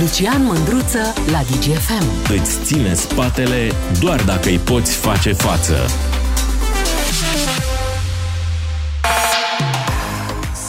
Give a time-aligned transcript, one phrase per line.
[0.00, 0.98] Lucian Mândruță
[1.30, 2.32] la DGFM.
[2.40, 5.74] Îți ține spatele doar dacă îi poți face față.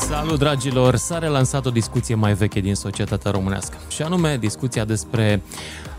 [0.09, 0.95] Salut, dragilor!
[0.95, 5.41] S-a relansat o discuție mai veche din societatea românească, și anume discuția despre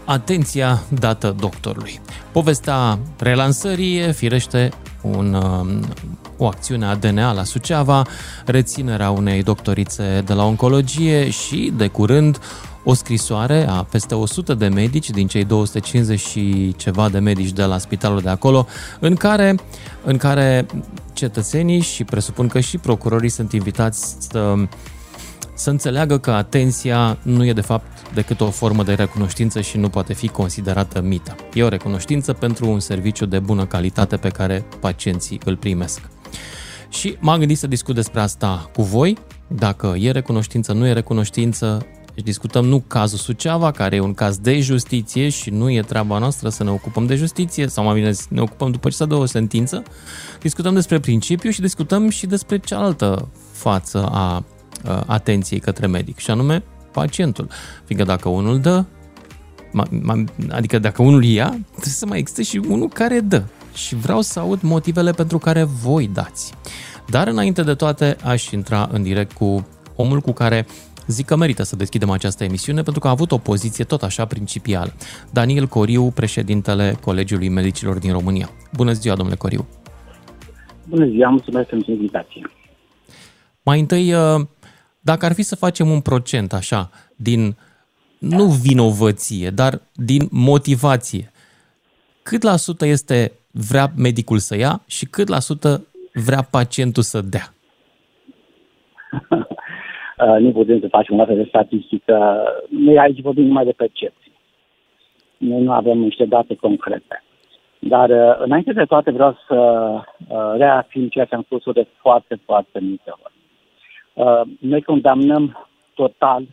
[0.05, 2.01] atenția dată doctorului.
[2.33, 4.71] Povestea relansării e, firește,
[5.03, 5.80] un, um,
[6.37, 8.07] o acțiune a DNA la Suceava,
[8.45, 12.39] reținerea unei doctorițe de la oncologie și, de curând,
[12.85, 17.64] o scrisoare a peste 100 de medici din cei 250 și ceva de medici de
[17.64, 18.67] la spitalul de acolo,
[19.00, 19.55] în care,
[20.05, 20.67] în care
[21.13, 24.55] cetățenii și presupun că și procurorii sunt invitați să,
[25.55, 29.89] să înțeleagă că atenția nu e de fapt decât o formă de recunoștință și nu
[29.89, 31.35] poate fi considerată mită.
[31.55, 36.00] E o recunoștință pentru un serviciu de bună calitate pe care pacienții îl primesc.
[36.89, 41.86] Și m-am gândit să discut despre asta cu voi, dacă e recunoștință, nu e recunoștință,
[42.14, 46.19] deci discutăm nu cazul Suceava, care e un caz de justiție și nu e treaba
[46.19, 49.19] noastră să ne ocupăm de justiție, sau mai bine ne ocupăm după ce s-a dat
[49.19, 49.82] o sentință.
[50.41, 54.44] Discutăm despre principiu și discutăm și despre cealaltă față a
[55.06, 57.48] atenției către medic, și anume pacientul.
[57.84, 58.84] Fiindcă dacă unul dă,
[60.50, 63.42] adică dacă unul ia, trebuie să mai existe și unul care dă.
[63.74, 66.52] Și vreau să aud motivele pentru care voi dați.
[67.08, 69.66] Dar înainte de toate, aș intra în direct cu
[69.97, 70.66] omul cu care
[71.06, 74.25] Zic că merită să deschidem această emisiune pentru că a avut o poziție tot așa
[74.25, 74.92] principială.
[75.33, 78.50] Daniel Coriu, președintele Colegiului Medicilor din România.
[78.77, 79.69] Bună ziua, domnule Coriu!
[80.89, 82.50] Bună ziua, mulțumesc pentru invitație.
[83.62, 84.47] Mai întâi, uh,
[85.00, 87.56] dacă ar fi să facem un procent așa, din,
[88.19, 91.33] nu vinovăție, dar din motivație,
[92.22, 97.20] cât la sută este vrea medicul să ia și cât la sută vrea pacientul să
[97.20, 97.55] dea?
[100.18, 102.44] Uh, nu putem să facem o de statistică.
[102.68, 104.32] Noi aici vorbim numai de percepții.
[105.36, 107.22] Noi nu avem niște date concrete.
[107.78, 112.41] Dar uh, înainte de toate vreau să uh, reafirm ceea ce am spus de foarte,
[112.44, 113.34] foarte multe ori.
[114.59, 116.47] Noi condamnăm total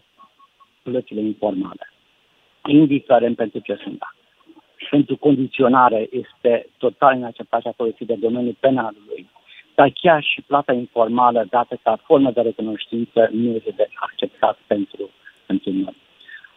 [0.83, 1.91] plățile informale,
[2.67, 3.99] indiferent pentru ce sunt.
[4.89, 7.73] Pentru condiționare este total inacceptat și a
[8.05, 9.29] de domeniul penalului
[9.79, 15.09] dar chiar și plata informală dată ca formă de recunoștință nu este de acceptat pentru,
[15.45, 15.95] pentru noi.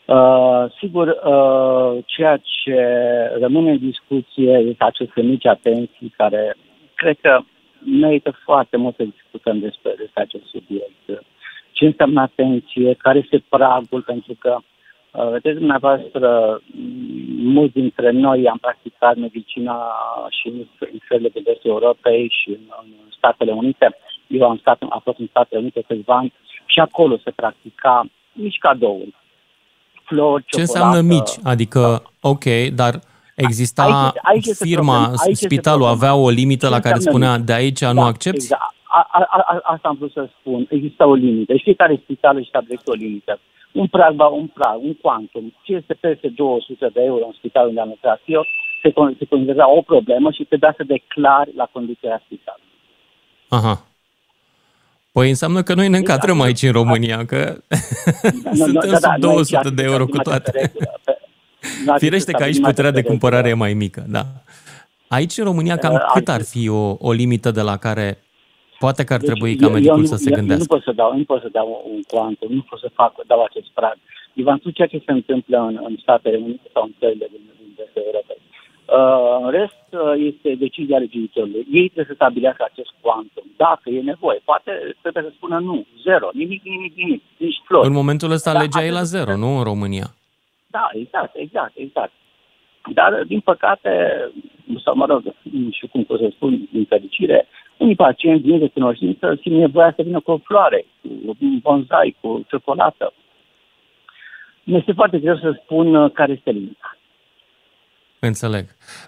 [0.04, 2.78] Uh, sigur, uh, ceea ce
[3.40, 6.56] rămâne în discuție este aceste mici atenții care
[6.94, 7.40] cred că
[7.84, 11.24] merită foarte mult să discutăm despre, despre acest subiect.
[11.72, 14.71] Ce înseamnă atenție, care este pragul, pentru că Uh,
[15.12, 16.60] vedeți, dumneavoastră,
[17.36, 19.76] mulți dintre noi am practicat medicina
[20.30, 23.96] și în țările de vestul Europei și în, în Statele Unite.
[24.26, 26.32] Eu am stat, am fost în Statele Unite câțiva ani
[26.66, 29.14] și acolo se practica mici cadouri.
[30.04, 31.30] Flori, Ce înseamnă mici?
[31.42, 33.00] Adică, ok, dar
[33.34, 37.80] exista aici, aici firma, problem, aici spitalul avea o limită la care spunea de aici
[37.80, 38.42] da, nu accepti?
[38.42, 38.62] Exact.
[38.94, 40.66] A, a, a, asta am vrut să spun.
[40.68, 41.52] Există o limită.
[41.62, 43.40] Fiecare spital își stabilește o limită
[43.72, 47.80] un prag, un prag, un quantum, ce este peste 200 de euro în spitalul unde
[47.80, 48.46] am lucrat eu,
[48.82, 52.70] se, se considera o problemă și trebuia să declar la conducerea spitalului.
[53.48, 53.86] Aha.
[55.12, 57.58] Păi înseamnă că noi ne încadrăm da, aici în România, că
[58.42, 60.72] da, suntem da, da, sub 200 de euro cu toate.
[61.96, 64.26] Firește că aici puterea de cumpărare e mai mică, da.
[65.08, 68.18] Aici în România cam uh, cât ar fi o, o limită de la care
[68.84, 70.64] Poate că ar deci trebui ca medicul eu, eu, să se gândească.
[70.64, 73.40] Nu pot să dau, nu pot să dau un quantum, nu pot să fac, dau
[73.48, 73.96] acest prag.
[74.38, 77.42] Eu v-am spus ceea ce se întâmplă în, în Statele Unite sau în țările din,
[77.58, 78.40] din vestul Europei.
[78.98, 81.64] Uh, în rest, uh, este decizia legiuitorului.
[81.78, 83.46] Ei trebuie să stabilească acest quantum.
[83.64, 84.70] Dacă e nevoie, poate
[85.02, 85.76] trebuie să spună nu,
[86.06, 87.86] zero, nimic, nimic, nimic, nici flori.
[87.86, 90.08] În momentul ăsta da, legea e la zero, nu în România.
[90.76, 92.12] Da, exact, exact, exact.
[92.98, 93.90] Dar, din păcate,
[94.84, 97.48] sau mă rog, nu știu cum pot să spun, din fericire,
[97.82, 102.44] unii pacienți din recunoștință simt nevoia să vină cu o floare, cu un bonsai, cu
[102.48, 103.12] ciocolată.
[104.64, 106.96] Mi este foarte greu să spun uh, care este limita.
[108.20, 108.64] Înțeleg.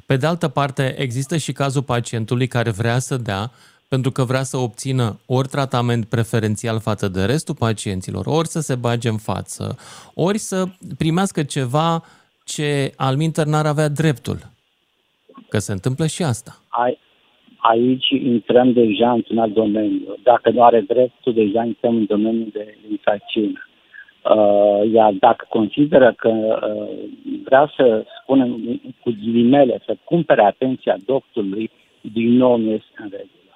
[0.07, 3.51] Pe de altă parte, există și cazul pacientului care vrea să dea
[3.89, 8.75] pentru că vrea să obțină ori tratament preferențial față de restul pacienților, ori să se
[8.75, 9.77] bage în față,
[10.15, 10.65] ori să
[10.99, 12.03] primească ceva
[12.45, 14.39] ce al minter n-ar avea dreptul.
[15.49, 16.61] Că se întâmplă și asta.
[16.69, 16.99] Ai,
[17.71, 20.17] aici intrăm deja într-un alt domeniu.
[20.23, 23.61] Dacă nu are dreptul, deja intrăm în domeniul de infracțiune.
[24.35, 26.89] Uh, iar dacă consideră că uh,
[27.45, 31.71] vrea să spunem cu ghilimele, să cumpere atenția doctorului,
[32.01, 33.55] din nou nu este în regulă.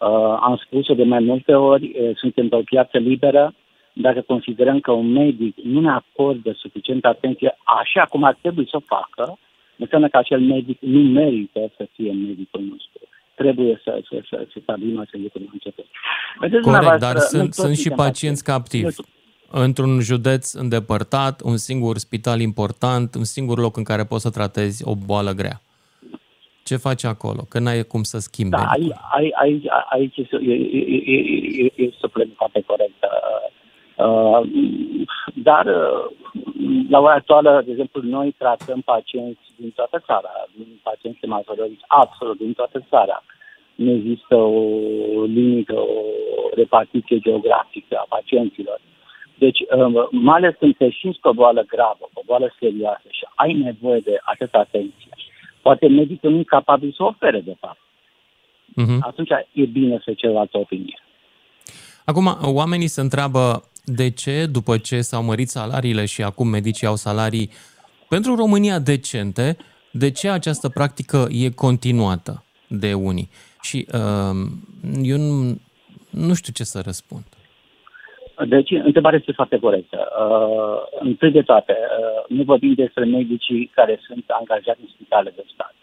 [0.00, 3.54] Uh, am spus-o de mai multe ori, uh, suntem pe o piață liberă,
[3.92, 8.76] dacă considerăm că un medic nu ne acordă suficientă atenție așa cum ar trebui să
[8.76, 9.38] o facă,
[9.76, 13.00] înseamnă că acel medic nu merită să fie medicul nostru.
[13.36, 15.86] Trebuie să, să, să, să stabilim acest lucru în început.
[16.62, 18.94] Corect, dar sunt, sunt și pacienți captivi.
[19.50, 24.82] Într-un județ îndepărtat, un singur spital important, un singur loc în care poți să tratezi
[24.84, 25.60] o boală grea.
[26.64, 27.42] Ce faci acolo?
[27.48, 28.56] Că n-ai cum să schimbi.
[28.56, 28.92] Da, aici,
[29.32, 31.90] aici, aici este, e, e, e, e, e
[32.36, 33.08] foarte corectă.
[33.12, 33.55] Uh,
[35.34, 36.04] dar uh,
[36.88, 42.38] la ora actuală, de exemplu, noi tratăm pacienți din toată țara, din pacienți hematorolici, absolut
[42.38, 43.24] din toată țara.
[43.74, 46.02] Nu există o limită, o
[46.54, 48.80] repartiție geografică a pacienților.
[49.38, 53.24] Deci, uh, mai ales când te simți pe o boală gravă, o boală serioasă și
[53.34, 55.10] ai nevoie de atâta atenție,
[55.62, 57.78] poate medicul nu e capabil să ofere, de fapt.
[58.82, 58.98] Uh-huh.
[59.00, 61.00] Atunci e bine să cer altă opinie.
[62.04, 66.94] Acum, oamenii se întreabă de ce, după ce s-au mărit salariile și acum medicii au
[66.94, 67.50] salarii
[68.08, 69.56] pentru România decente,
[69.90, 73.28] de ce această practică e continuată de unii?
[73.62, 74.36] Și uh,
[75.02, 75.60] eu nu,
[76.10, 77.24] nu știu ce să răspund.
[78.48, 79.98] Deci, întrebarea este foarte corectă.
[80.20, 85.44] Uh, întâi de toate, uh, nu vorbim despre medicii care sunt angajați în spitale de
[85.52, 85.74] stat.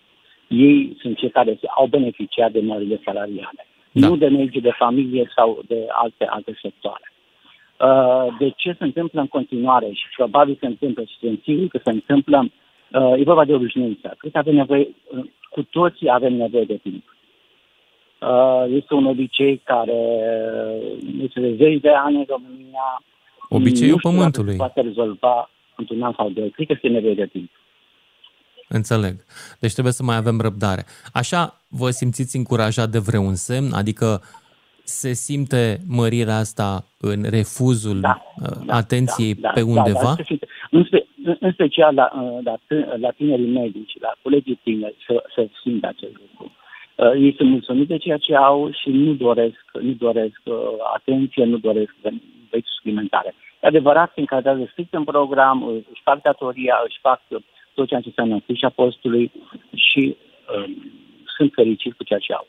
[0.48, 4.08] Ei sunt cei care au beneficiat de mările salariale, da.
[4.08, 7.13] nu de medici de familie sau de alte, alte sectoare.
[7.84, 11.80] Uh, de ce se întâmplă în continuare și probabil se întâmplă și sunt sigur că
[11.84, 12.50] se întâmplă,
[12.92, 14.16] uh, e vorba de obișnuință.
[14.18, 14.88] Cred că avem nevoie,
[15.18, 17.04] uh, cu toții avem nevoie de timp.
[18.70, 20.00] Este un obicei care
[21.22, 23.04] este de zeci de ani în România.
[23.50, 24.52] Obiceiul nu pământului.
[24.52, 26.50] Se poate rezolva într-un an sau doi.
[26.50, 27.50] Cred că este nevoie de timp.
[28.68, 29.16] Înțeleg.
[29.60, 30.86] Deci trebuie să mai avem răbdare.
[31.14, 33.74] Așa vă simțiți încurajat de vreun semn?
[33.74, 34.22] Adică
[34.84, 40.14] se simte mărirea asta în refuzul da, uh, da, atenției da, pe da, undeva?
[40.18, 41.08] Da, da, în, spe,
[41.40, 42.56] în special la, uh, la,
[42.98, 46.52] la tinerii medici, la colegii tineri, să, să simtă acest lucru.
[46.96, 50.56] Uh, ei sunt mulțumiți de ceea ce au și nu doresc, nu doresc uh,
[50.94, 51.94] atenție, nu doresc
[52.50, 53.36] vechi suplimentare.
[53.62, 57.22] E adevărat, se încadrează strict în program, își fac datoria, își fac
[57.74, 59.32] tot ceea ce înseamnă fișa postului
[59.76, 60.66] și uh,
[61.36, 62.48] sunt fericiți cu ceea ce au.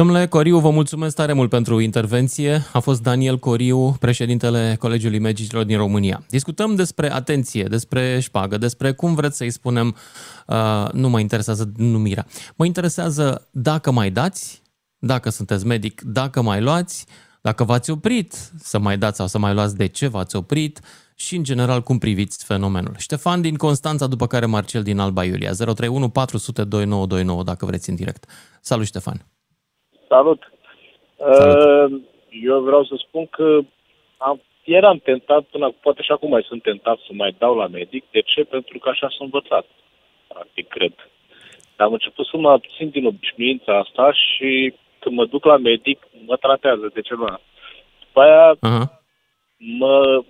[0.00, 2.62] Domnule Coriu, vă mulțumesc tare mult pentru intervenție.
[2.72, 6.22] A fost Daniel Coriu, președintele Colegiului Medicilor din România.
[6.28, 9.96] Discutăm despre atenție, despre șpagă, despre cum vreți să-i spunem,
[10.46, 12.26] uh, nu mă interesează numirea.
[12.56, 14.62] Mă interesează dacă mai dați,
[14.98, 17.06] dacă sunteți medic, dacă mai luați,
[17.40, 20.80] dacă v-ați oprit să mai dați sau să mai luați, de ce v-ați oprit
[21.14, 22.94] și, în general, cum priviți fenomenul.
[22.98, 25.52] Ștefan din Constanța, după care Marcel din Alba Iulia.
[25.52, 28.26] 031 400 2929, dacă vreți în direct.
[28.60, 29.26] Salut, Ștefan!
[30.12, 30.52] Salut!
[31.16, 31.92] Salut.
[31.92, 33.58] Uh, eu vreau să spun că
[34.16, 38.04] am, eram tentat, până poate și acum mai sunt tentat să mai dau la medic.
[38.10, 38.44] De ce?
[38.44, 39.66] Pentru că așa sunt învățat,
[40.28, 40.94] practic, cred.
[41.76, 46.06] Dar am început să mă abțin din obișnuința asta și când mă duc la medic,
[46.26, 47.40] mă tratează de ceva.
[48.00, 48.86] După aia uh-huh.
[49.56, 50.22] mă,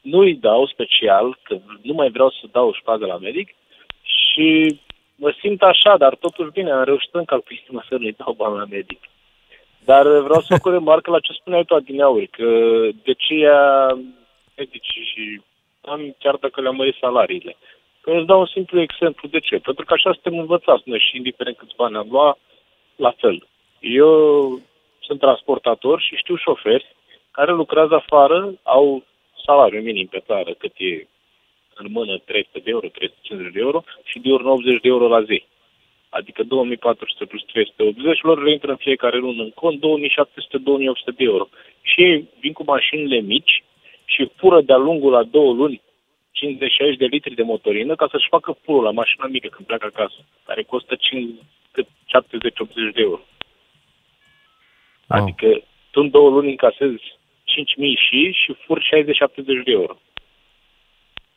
[0.00, 3.54] nu îi dau special, că nu mai vreau să dau șpagă la medic
[4.02, 4.80] și
[5.16, 8.56] mă simt așa, dar totuși bine, am reușit încă cu inima să nu-i dau bani
[8.56, 9.00] la medic.
[9.84, 12.48] Dar vreau să fac o remarcă la ce spuneai tu adineauri, că
[13.02, 13.86] de ce ia
[14.56, 15.40] medici și
[15.80, 17.56] am chiar dacă le-am mărit salariile.
[18.00, 19.58] Că îți dau un simplu exemplu de ce.
[19.58, 22.38] Pentru că așa suntem învățați noi și indiferent câți bani am luat,
[22.96, 23.46] la fel.
[23.80, 24.10] Eu
[25.00, 26.94] sunt transportator și știu șoferi
[27.30, 29.04] care lucrează afară, au
[29.44, 31.06] salariu minim pe țară, cât e
[31.76, 35.44] în mână 300 de euro, 350 de euro și de 80 de euro la zi.
[36.08, 39.82] Adică 2400 plus 380 lor le intră în fiecare lună în cont 2700-2800
[41.16, 41.48] de euro.
[41.82, 43.64] Și ei vin cu mașinile mici
[44.04, 45.82] și fură de-a lungul la două luni
[46.94, 50.18] 50-60 de litri de motorină ca să-și facă pulul la mașina mică când pleacă acasă,
[50.44, 50.98] care costă 70-80
[52.92, 53.20] de euro.
[55.08, 55.22] Wow.
[55.22, 57.14] Adică tu în două luni încasezi 5.000
[58.08, 58.84] și și fur 60-70
[59.64, 59.98] de euro.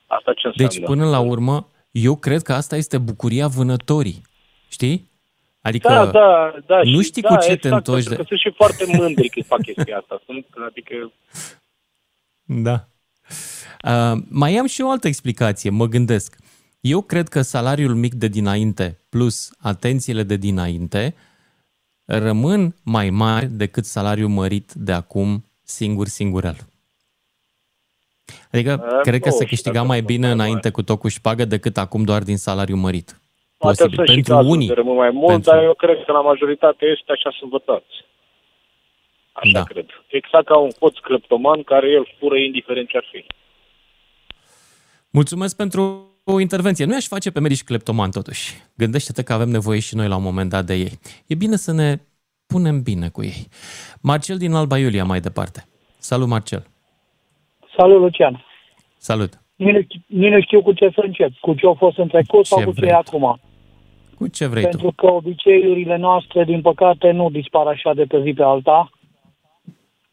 [0.09, 0.73] Asta ce înseamnă?
[0.73, 4.21] Deci, până la urmă, eu cred că asta este bucuria vânătorii.
[4.69, 5.09] Știi?
[5.61, 8.03] Adică da, da, da, nu știi și, cu da, ce exact, te întorci.
[8.03, 10.21] Pentru că sunt și foarte mândri când fac chestia asta.
[10.25, 11.11] Sunt, adică...
[12.43, 12.87] Da.
[13.83, 16.37] Uh, mai am și o altă explicație, mă gândesc.
[16.79, 21.15] Eu cred că salariul mic de dinainte plus atențiile de dinainte
[22.05, 26.55] rămân mai mari decât salariul mărit de acum singur singurel.
[28.51, 32.03] Adică uh, cred că se câștiga mai bine înainte cu tot cu șpagă decât acum
[32.03, 33.19] doar din salariu mărit.
[33.57, 33.95] Posibil.
[33.95, 34.67] Poate pentru unii.
[34.67, 35.51] De mai mult, pentru...
[35.51, 37.93] dar eu cred că la majoritate este așa sunt învățați.
[39.31, 39.63] Așa Da.
[39.63, 39.85] cred.
[40.07, 43.25] Exact ca un hoț cleptoman care el fură indiferent ce ar fi.
[45.09, 46.85] Mulțumesc pentru o intervenție.
[46.85, 48.53] Nu i-aș face pe medici cleptoman totuși.
[48.77, 50.99] Gândește-te că avem nevoie și noi la un moment dat de ei.
[51.27, 51.99] E bine să ne
[52.47, 53.47] punem bine cu ei.
[54.01, 55.67] Marcel din Alba Iulia mai departe.
[55.97, 56.67] Salut, Marcel.
[57.79, 58.45] Salut, Lucian.
[58.97, 59.31] Salut.
[59.55, 62.07] Nici nu știu- nici nu știu cu ce să încep, cu ce a fost în
[62.07, 62.99] trecut sau Ce cu ce vrei e tu.
[63.15, 63.39] acum.
[64.17, 64.93] Cu ce vrei Pentru tu?
[64.95, 68.89] că obiceiurile noastre, din păcate, nu dispar așa de pe zi pe alta.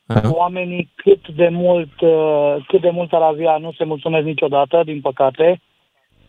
[0.06, 0.30] Aha.
[0.32, 5.00] Oamenii cât de mult, uh, cât de mult ar avea, nu se mulțumesc niciodată, din
[5.00, 5.60] păcate.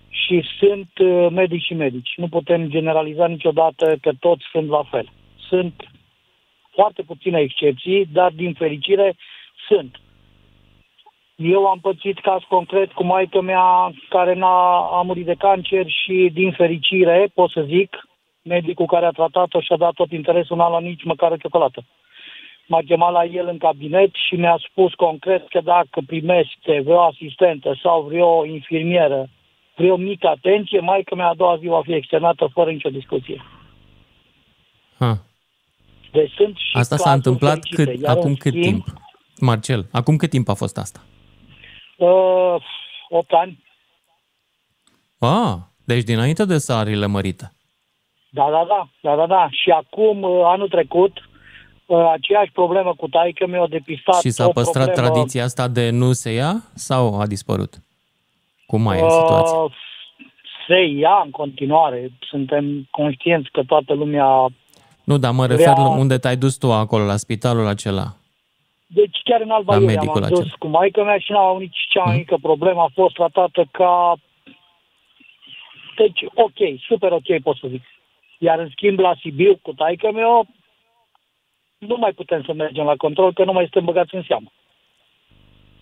[0.10, 2.14] Și sunt uh, medici și medici.
[2.16, 5.10] Nu putem generaliza niciodată că toți sunt la fel.
[5.50, 5.74] Sunt
[6.74, 9.16] foarte puține excepții, dar din fericire
[9.68, 9.96] sunt.
[11.38, 16.30] Eu am pățit caz concret cu maica mea care n-a a murit de cancer și
[16.34, 18.08] din fericire, pot să zic,
[18.42, 21.86] medicul care a tratat-o și-a dat tot interesul, n-a luat nici măcar o ciocolată.
[22.68, 27.80] M-a chemat la el în cabinet și mi-a spus concret că dacă primește vreo asistentă
[27.84, 29.30] sau vreo infirmieră,
[29.76, 33.44] vreo mică atenție, maica mea a doua zi va fi externată fără nicio discuție.
[35.00, 35.18] Ha.
[36.12, 37.84] Deci sunt și Asta s-a cazuri întâmplat fericite.
[37.84, 38.86] cât, Iar, acum în cât schimb, timp?
[39.40, 41.00] Marcel, acum cât timp a fost asta?
[41.98, 42.56] Uh,
[43.10, 43.64] 8 ani.
[45.20, 45.54] Ah,
[45.86, 47.52] deci dinainte de sarile mărite.
[48.30, 49.48] Da, da, da, da, da, da.
[49.52, 51.12] Și acum, uh, anul trecut,
[51.86, 55.90] uh, aceeași problemă cu taică mi-a depistat Și s-a o păstrat problemă, tradiția asta de
[55.90, 57.74] nu se ia sau a dispărut?
[58.66, 59.58] Cum mai e situația?
[59.58, 59.72] Uh,
[60.68, 62.12] se ia în continuare.
[62.30, 64.46] Suntem conștienți că toată lumea...
[65.04, 68.16] Nu, dar mă refer vrea- la unde te-ai dus tu acolo, la spitalul acela.
[68.88, 70.56] Deci chiar în Alba La Iulia medicul m-am dus acela.
[70.60, 72.18] cu maica mea și n-au nici cea mai Mhm.
[72.20, 72.82] mică problemă.
[72.82, 74.16] A fost tratată ca...
[75.98, 77.82] Deci, ok, super ok, pot să zic.
[78.38, 80.46] Iar în schimb la Sibiu cu taică meu,
[81.78, 84.52] nu mai putem să mergem la control, că nu mai suntem băgați în seamă.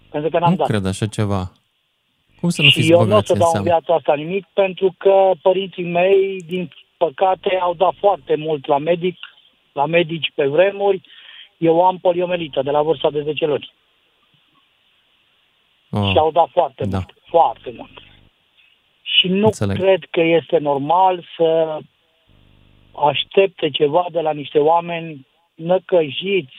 [0.10, 0.68] Pentru că n-am Nu dat.
[0.68, 1.52] cred așa ceva.
[2.40, 3.68] Cum să nu și fiți eu nu o băgați să în dau în seamă?
[3.68, 9.18] viața asta nimic, pentru că părinții mei, din păcate, au dat foarte mult la medic,
[9.74, 11.02] la medici pe vremuri.
[11.58, 13.74] Eu am poliomelită de la vârsta de 10 luni.
[15.92, 16.98] Oh, Și au dat foarte Da.
[16.98, 17.92] mult, foarte mult.
[19.02, 19.78] Și nu Înțeleg.
[19.78, 21.80] cred că este normal să
[22.96, 26.56] aștepte ceva de la niște oameni năcăjiți,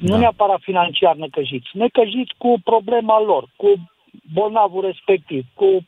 [0.00, 0.18] nu Da.
[0.18, 3.90] neapărat financiar năcăjiți, năcăjiți cu problema lor, cu
[4.32, 5.86] bolnavul respectiv, cu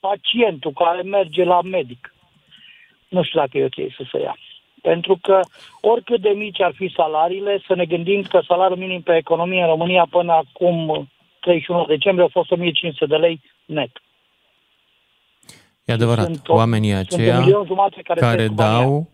[0.00, 2.14] pacientul care merge la medic.
[3.08, 4.36] Nu știu dacă e ok să se ia.
[4.88, 5.40] Pentru că
[5.80, 9.66] oricât de mici ar fi salariile, să ne gândim că salariul minim pe economie în
[9.66, 11.08] România până acum
[11.40, 13.90] 31 decembrie a fost 1500 de lei net.
[15.84, 18.80] E adevărat, Sunt o- oamenii sunt un aceia milion jumate care, care trăiesc cu banii
[18.82, 19.08] dau,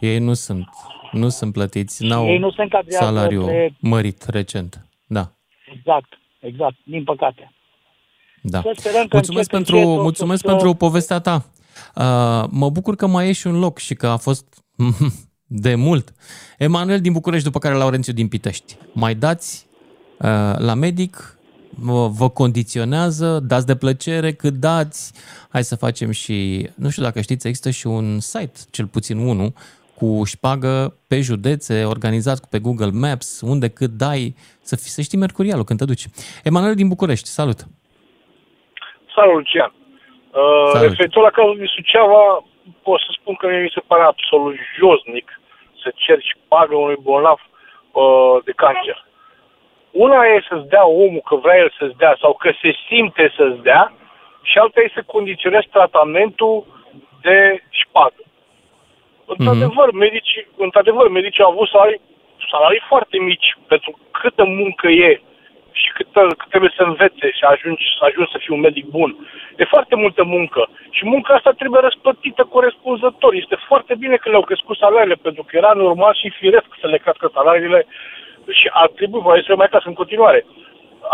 [0.00, 0.68] ei nu sunt,
[1.12, 4.86] nu sunt plătiți, n-au Ei nu se încadrează salariu între- mărit recent.
[5.06, 5.32] Da,
[5.76, 7.52] Exact, exact, din păcate.
[8.42, 8.60] da.
[8.60, 11.44] Să sperăm că Mulțumesc încet, pentru, încet o să- mulțumesc să- pentru povestea ta.
[11.94, 14.62] Uh, mă bucur că mai ești un loc și că a fost
[15.46, 16.12] de mult.
[16.58, 18.76] Emanuel din București, după care Laurențiu din Pitești.
[18.92, 19.66] Mai dați
[20.18, 21.38] uh, la medic,
[21.70, 25.12] vă, vă condiționează, dați de plăcere cât dați.
[25.48, 29.52] Hai să facem și, nu știu dacă știți, există și un site, cel puțin unul,
[29.94, 35.18] cu șpagă pe județe, organizat pe Google Maps, unde cât dai, să, fi, să știi
[35.18, 36.06] mercurialul când te duci.
[36.44, 37.66] Emanuel din București, salut!
[39.14, 39.72] Salut, Lucian.
[40.30, 40.88] Uh, Salut.
[40.88, 42.44] referitor la cazul din Suceava,
[42.82, 45.40] pot să spun că mie mi se pare absolut josnic
[45.82, 47.40] să ceri pagă unui bolnav
[47.92, 49.04] uh, de cancer.
[49.90, 53.62] Una e să-ți dea omul că vrea el să-ți dea sau că se simte să-ți
[53.62, 53.92] dea
[54.42, 56.64] și alta e să condiționezi tratamentul
[57.20, 58.22] de șpagă.
[59.26, 62.00] Într-adevăr, medicii, într-adevăr, medicii au avut salarii,
[62.50, 65.20] salarii foarte mici pentru câtă muncă e
[65.82, 66.08] și cât,
[66.38, 69.10] cât trebuie să învețe și ajungi, să ajungi să fii un medic bun.
[69.60, 70.62] E foarte multă muncă
[70.96, 73.32] și munca asta trebuie răsplătită corespunzător.
[73.34, 76.98] Este foarte bine că le-au crescut salariile, pentru că era normal și firesc să le
[77.02, 77.80] crească salariile
[78.58, 80.40] și ar trebui voie să le mai crească în continuare.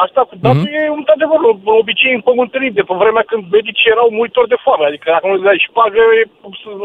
[0.05, 0.75] Asta cu datul Mhm.
[0.75, 4.85] e într-adevăr un un obicei împământenit de pe vremea când medicii erau muritori de foame.
[4.87, 6.31] Adică dacă nu le dai șpagă, e-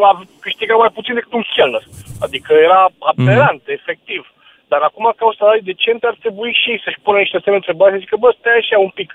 [0.04, 1.84] la- câștiga mai puțin decât un chelner.
[2.26, 2.82] Adică era
[3.12, 4.22] aberant, efectiv.
[4.72, 7.92] Dar acum, ca o salarii decente, ar trebui și ei să-și pună niște semne întrebări
[7.92, 9.10] și să zică, bă, stai așa un pic.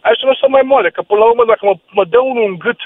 [0.00, 2.46] Hai să nu să mai moale, că până la urmă, dacă mă, mă dă unul
[2.50, 2.80] în gât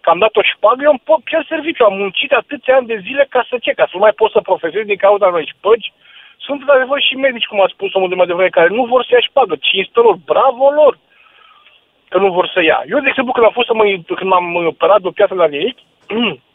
[0.00, 1.84] că am dat o șpagă, eu îmi pot chiar serviciu.
[1.84, 3.72] Am muncit atâția ani de zile ca să ce?
[3.72, 5.92] Ca să nu mai pot să profesez din cauza unei șpăgi?
[6.46, 9.10] Sunt într-adevăr și medici, cum a spus omul de mai devreme, care nu vor să
[9.12, 9.54] ia șpagă.
[9.60, 10.98] Cinstă lor, bravo lor
[12.08, 12.78] că nu vor să ia.
[12.92, 13.84] Eu, de exemplu, când am fost să mă,
[14.18, 15.78] când m-am operat de o piatră la neric,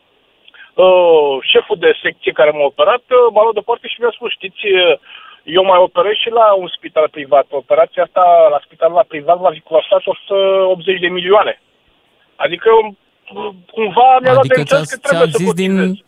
[0.73, 4.65] uh, șeful de secție care m-a operat uh, m-a luat deoparte și mi-a spus, știți,
[4.65, 4.95] uh,
[5.43, 7.45] eu mai operez și la un spital privat.
[7.49, 11.61] Operația asta la spitalul la privat va fi costat 180 de milioane.
[12.35, 12.69] Adică
[13.75, 16.03] cumva mi-a adică dat de că trebuie să zis din...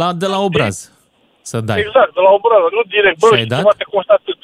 [0.00, 0.76] La, de la obraz
[1.50, 1.80] să dai.
[1.84, 3.18] Exact, de la obraz, nu direct.
[3.18, 4.40] Bă, și ceva te costă atât.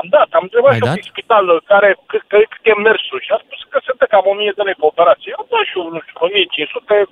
[0.00, 3.60] Am dat, am întrebat și un spital care, cât, cât e mersul și a spus
[3.70, 5.32] că se dă cam 1000 de lei pe operație.
[5.40, 7.08] Am dat și eu, nu știu, 1500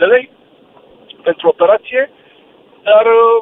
[0.00, 0.24] de lei
[1.28, 2.02] pentru operație,
[2.88, 3.38] dar uh,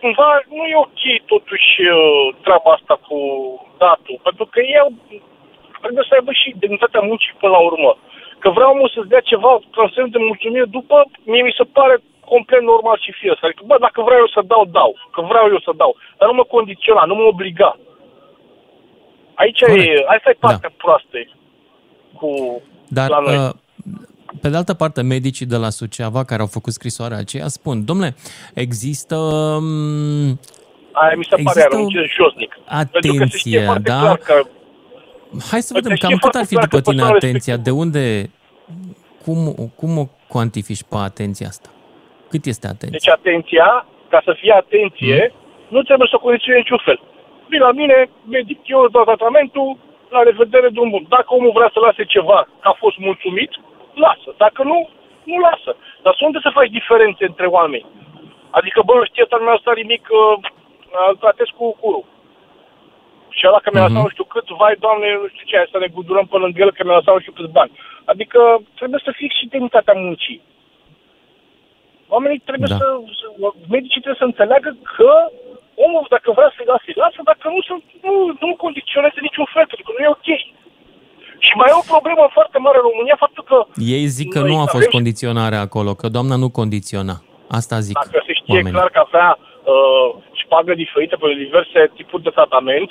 [0.00, 1.02] cumva nu e ok
[1.32, 3.18] totuși uh, treaba asta cu
[3.82, 4.86] datul, pentru că eu
[5.82, 7.92] trebuie să aibă și demnitatea muncii până la urmă.
[8.42, 10.96] Că vreau mă să-ți dea ceva ca semn de mulțumire după,
[11.30, 11.96] mie mi se pare
[12.32, 14.90] complet normal și fie să Adică, bă, dacă vreau eu să dau, dau.
[15.14, 15.92] Că vreau eu să dau.
[16.18, 17.70] Dar nu mă condiționa, nu mă obliga.
[19.42, 19.88] Aici Corect.
[19.88, 20.80] e, asta e partea da.
[20.82, 21.16] proastă
[22.18, 22.28] cu
[22.96, 23.36] Dar, la noi.
[23.36, 23.50] Uh,
[24.40, 28.14] pe de altă parte, medicii de la Suceava care au făcut scrisoarea aceea spun, domnule,
[28.54, 29.16] există...
[29.16, 30.38] Um,
[30.92, 32.58] Aia mi se pare arunce josnic.
[32.64, 34.16] Atenție, da?
[34.24, 34.34] Că...
[35.50, 37.56] Hai să vedem, cam cât ar fi după tine atenția?
[37.56, 38.30] De unde,
[39.24, 39.38] cum,
[39.76, 41.68] cum o cuantifici pe atenția asta?
[42.30, 42.98] Cât este atenția?
[42.98, 45.38] Deci atenția, ca să fie atenție, mm.
[45.74, 46.98] nu trebuie să o condiționezi niciun fel.
[47.50, 47.96] Vin la mine,
[48.36, 49.68] medic, eu dau tratamentul,
[50.14, 51.04] la revedere, drum bun.
[51.16, 53.50] Dacă omul vrea să lase ceva, că a fost mulțumit,
[54.06, 54.30] lasă.
[54.44, 54.78] Dacă nu,
[55.30, 55.70] nu lasă.
[56.02, 57.86] Dar sunt unde să faci diferențe între oameni.
[58.58, 60.34] Adică, bă, știi, ăsta nu mi-a lăsat nimic, uh,
[61.20, 62.04] tratez cu curul.
[63.36, 64.08] Și ăla că mi-a lăsat mm-hmm.
[64.08, 66.82] nu știu cât, vai, doamne, nu știu ce, să ne gudurăm până lângă el că
[66.84, 67.72] mi-a lăsat nu știu câți bani.
[68.12, 68.40] Adică
[68.78, 70.40] trebuie să fii și demnitatea muncii.
[72.14, 72.76] Oamenii trebuie da.
[72.80, 72.86] să,
[73.74, 75.10] medicii trebuie să înțeleagă că
[75.86, 77.74] omul, dacă vrea să-i lasă, lasă, dacă nu, să,
[78.06, 78.14] nu,
[78.44, 80.28] nu condiționeze niciun fel, pentru că nu e ok.
[81.46, 83.56] Și mai e o problemă foarte mare în România, faptul că...
[83.96, 87.16] Ei zic că nu a fost condiționare acolo, că doamna nu condiționa.
[87.58, 88.78] Asta zic Dacă se știe oamenii.
[88.78, 90.08] clar că avea uh,
[90.42, 92.90] șpagă diferită pe diverse tipuri de tratament,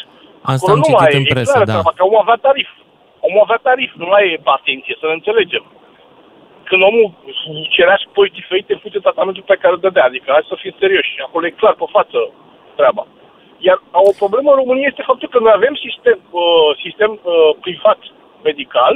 [0.54, 1.80] Asta am citit în presă, da.
[1.98, 2.70] Că omul avea tarif.
[3.28, 5.66] Omul avea tarif, nu mai e atenție, să ne înțelegem
[6.70, 7.08] când omul
[7.76, 10.06] cerea spoi diferite în funcție de tratamentul pe care îl dădea.
[10.10, 11.12] Adică hai să fim serioși.
[11.28, 12.20] Acolo e clar pe față
[12.80, 13.04] treaba.
[13.68, 13.78] Iar
[14.10, 18.00] o problemă în România este faptul că noi avem sistem, uh, sistem uh, privat
[18.48, 18.94] medical,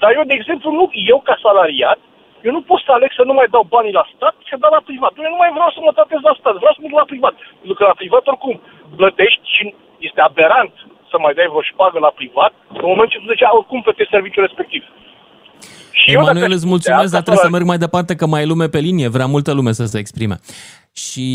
[0.00, 2.00] dar eu, de exemplu, nu, eu ca salariat,
[2.46, 4.72] eu nu pot să aleg să nu mai dau banii la stat și să dau
[4.78, 5.12] la privat.
[5.24, 7.34] Eu nu mai vreau să mă tratez la stat, vreau să mă duc la privat.
[7.60, 8.54] Pentru că la privat oricum
[9.00, 9.64] plătești și
[10.08, 10.74] este aberant
[11.10, 14.46] să mai dai vreo șpagă la privat în momentul ce tu zicea oricum plătești serviciul
[14.48, 14.82] respectiv.
[15.98, 18.80] Și Emanuel, îți mulțumesc, dar trebuie să merg mai departe, că mai e lume pe
[18.88, 20.36] linie, vrea multă lume să se exprime.
[20.92, 21.26] Și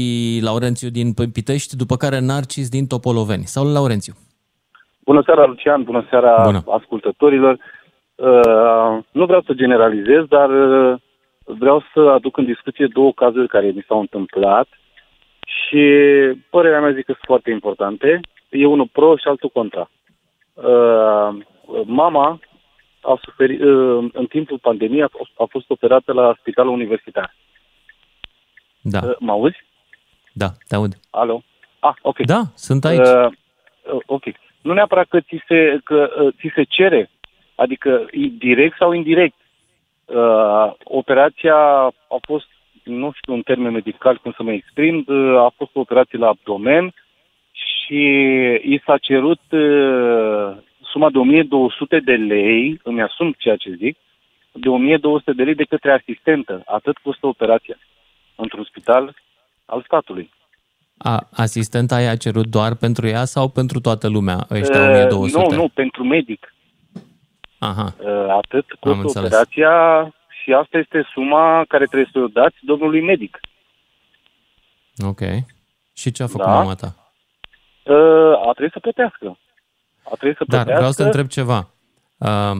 [0.43, 3.45] Laurențiu din Pitești, după care Narcis din Topoloveni.
[3.45, 4.13] Sau Laurențiu?
[5.11, 6.63] Bună seara, Lucian, bună seara bună.
[6.67, 7.57] ascultătorilor.
[8.15, 10.99] Uh, nu vreau să generalizez, dar uh,
[11.43, 14.67] vreau să aduc în discuție două cazuri care mi s-au întâmplat
[15.45, 15.83] și
[16.49, 18.19] părerea mea zic că sunt foarte importante.
[18.49, 19.89] E unul pro și altul contra.
[20.53, 21.29] Uh,
[21.85, 22.39] mama
[23.01, 27.35] a suferit, uh, în timpul pandemiei a, a fost operată la spitalul universitar.
[28.81, 28.99] Da.
[29.03, 29.63] Uh, mă auzi?
[30.33, 30.93] Da, te aud.
[31.09, 31.43] Alo?
[31.79, 32.19] Ah, ok.
[32.19, 33.07] Da, sunt aici.
[33.07, 33.25] Uh,
[33.93, 34.23] uh, ok.
[34.61, 37.09] Nu neapărat că ți se, că, uh, ți se cere,
[37.55, 38.05] adică
[38.37, 39.35] direct sau indirect.
[40.05, 42.47] Uh, operația a fost,
[42.83, 46.27] nu știu în termen medical cum să mă exprim, uh, a fost o operație la
[46.27, 46.93] abdomen
[47.51, 48.03] și
[48.61, 50.57] i s-a cerut uh,
[50.91, 53.97] suma de 1200 de lei, îmi asum ceea ce zic,
[54.51, 56.61] de 1200 de lei de către asistentă.
[56.65, 57.77] Atât costă operația
[58.35, 59.13] într-un spital
[59.65, 60.29] al statului.
[61.03, 65.37] A, asistenta i-a cerut doar pentru ea sau pentru toată lumea, ăștia 1200?
[65.37, 66.53] Uh, nu, nu, pentru medic.
[67.59, 67.93] Aha.
[67.97, 70.03] Uh, atât costă operația
[70.43, 73.39] și asta este suma care trebuie să o dați domnului medic.
[75.05, 75.19] Ok.
[75.93, 76.51] Și ce a făcut da.
[76.51, 76.95] mama ta?
[77.83, 79.37] Uh, a trebuit să plătească.
[80.03, 81.69] A trebuit să Dar vreau să întreb ceva.
[82.17, 82.59] Uh,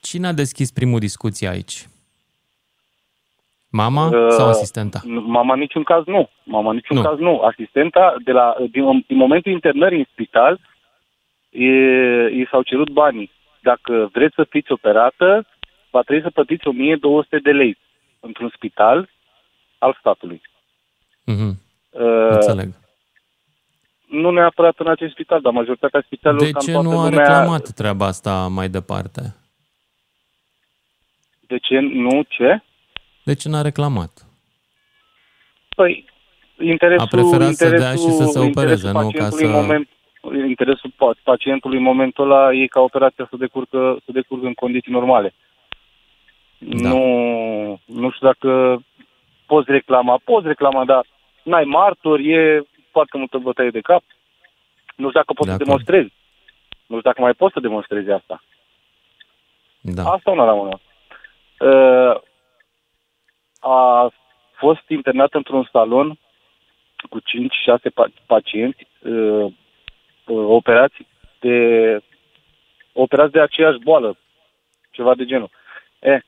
[0.00, 1.88] cine a deschis primul discuție aici?
[3.70, 5.00] Mama uh, sau asistenta?
[5.06, 6.28] Mama niciun caz nu.
[6.44, 7.02] Mama niciun nu.
[7.02, 7.40] caz nu.
[7.40, 10.60] Asistenta, de la, din, din momentul internării în spital,
[11.50, 11.66] e,
[12.26, 13.30] i s-au cerut banii.
[13.62, 15.46] Dacă vreți să fiți operată,
[15.90, 17.78] va trebui să plătiți 1200 de lei
[18.20, 19.08] într-un spital
[19.78, 20.40] al statului.
[21.26, 21.52] Mm-hmm.
[21.90, 22.68] Uh, Înțeleg
[24.10, 26.44] nu neapărat în acest spital, dar majoritatea spitalelor...
[26.44, 27.08] De ce nu a lumea...
[27.08, 29.34] reclamat treaba asta mai departe?
[31.40, 32.62] De ce nu ce?
[33.30, 34.26] De ce n-a reclamat?
[35.76, 36.04] Păi,
[36.60, 37.06] interesul...
[37.06, 39.46] A preferat interesul, să dea și să se opereze, nu ca să...
[39.46, 39.88] Moment,
[40.48, 45.34] interesul pacientului în momentul ăla e ca operația să decurgă, să decurgă în condiții normale.
[46.58, 46.88] Da.
[46.88, 48.82] Nu, nu știu dacă
[49.46, 51.06] poți reclama, poți reclama, dar
[51.42, 54.02] n-ai martori, e foarte multă bătaie de cap.
[54.96, 56.12] Nu știu dacă poți de să demonstrezi.
[56.86, 58.42] Nu știu dacă mai poți să demonstrezi asta.
[59.80, 60.02] Da.
[60.02, 60.80] Asta una la una.
[61.60, 62.28] Uh,
[63.60, 64.10] a
[64.52, 66.18] fost internat într-un salon
[67.08, 67.22] cu 5-6
[68.26, 71.06] pacienți uh, uh, operați
[71.40, 71.98] de
[72.92, 74.16] operați de aceeași boală,
[74.90, 75.50] ceva de genul.
[76.00, 76.20] E,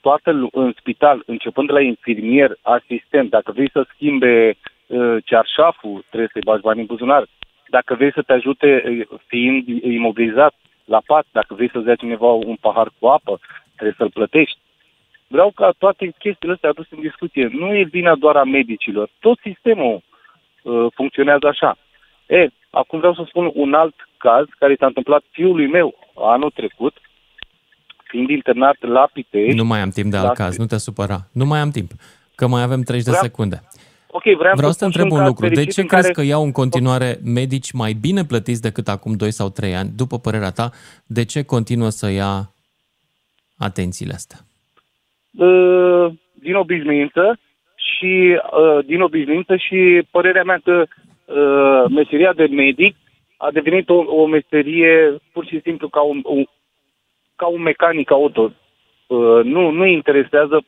[0.00, 6.30] toată în spital, începând de la infirmier, asistent, dacă vrei să schimbe uh, cearșaful, trebuie
[6.32, 7.26] să-i bagi bani în buzunar.
[7.68, 12.26] Dacă vrei să te ajute uh, fiind imobilizat la pat, dacă vrei să-ți dea cineva
[12.26, 13.40] un pahar cu apă,
[13.74, 14.58] trebuie să-l plătești.
[15.34, 17.48] Vreau ca toate chestiile astea aduse în discuție.
[17.52, 19.08] Nu e vina doar a medicilor.
[19.18, 20.02] Tot sistemul
[20.62, 21.78] uh, funcționează așa.
[22.26, 26.94] E, acum vreau să spun un alt caz care s-a întâmplat fiului meu anul trecut,
[28.04, 29.56] fiind internat la Pitești.
[29.56, 31.18] Nu mai am timp de alt caz, nu te supăra.
[31.32, 31.90] Nu mai am timp,
[32.34, 33.62] că mai avem 30 de secunde.
[34.10, 35.48] Ok, vreau, vreau să te întreb un lucru.
[35.48, 36.12] De ce crezi care...
[36.12, 39.90] că iau în continuare medici mai bine plătiți decât acum 2 sau 3 ani?
[39.96, 40.70] După părerea ta,
[41.06, 42.52] de ce continuă să ia
[43.58, 44.38] atențiile astea?
[45.36, 47.38] Uh, din obișnuință
[47.74, 50.84] și uh, din obișnuință și părerea mea că
[51.24, 52.96] uh, meseria de medic
[53.36, 56.44] a devenit o, o meserie pur și simplu ca un, un,
[57.36, 58.52] ca un mecanic auto.
[59.06, 60.64] Uh, nu, nu interesează,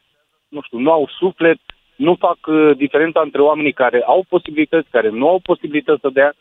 [0.48, 1.58] nu știu, nu au suflet,
[1.96, 6.32] nu fac uh, diferența între oamenii care au posibilități, care nu au posibilități să dea.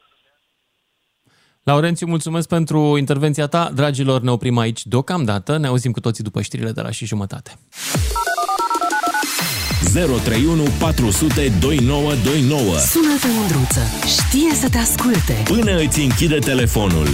[1.63, 3.71] Laurențiu, mulțumesc pentru intervenția ta.
[3.75, 5.57] Dragilor, ne oprim aici deocamdată.
[5.57, 7.57] Ne auzim cu toții după știrile de la și jumătate.
[9.93, 13.79] 031 400 2929 Sună-te, Mândruță.
[14.05, 15.43] Știe să te asculte.
[15.43, 17.07] Până îți închide telefonul.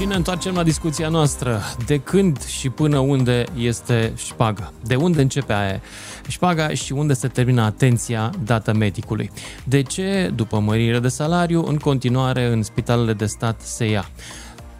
[0.00, 1.60] Și ne întoarcem la discuția noastră.
[1.86, 4.72] De când și până unde este șpaga?
[4.84, 5.80] De unde începe aia?
[6.28, 9.30] șpaga și unde se termină atenția dată medicului?
[9.64, 14.10] De ce, după mărire de salariu, în continuare în spitalele de stat se ia?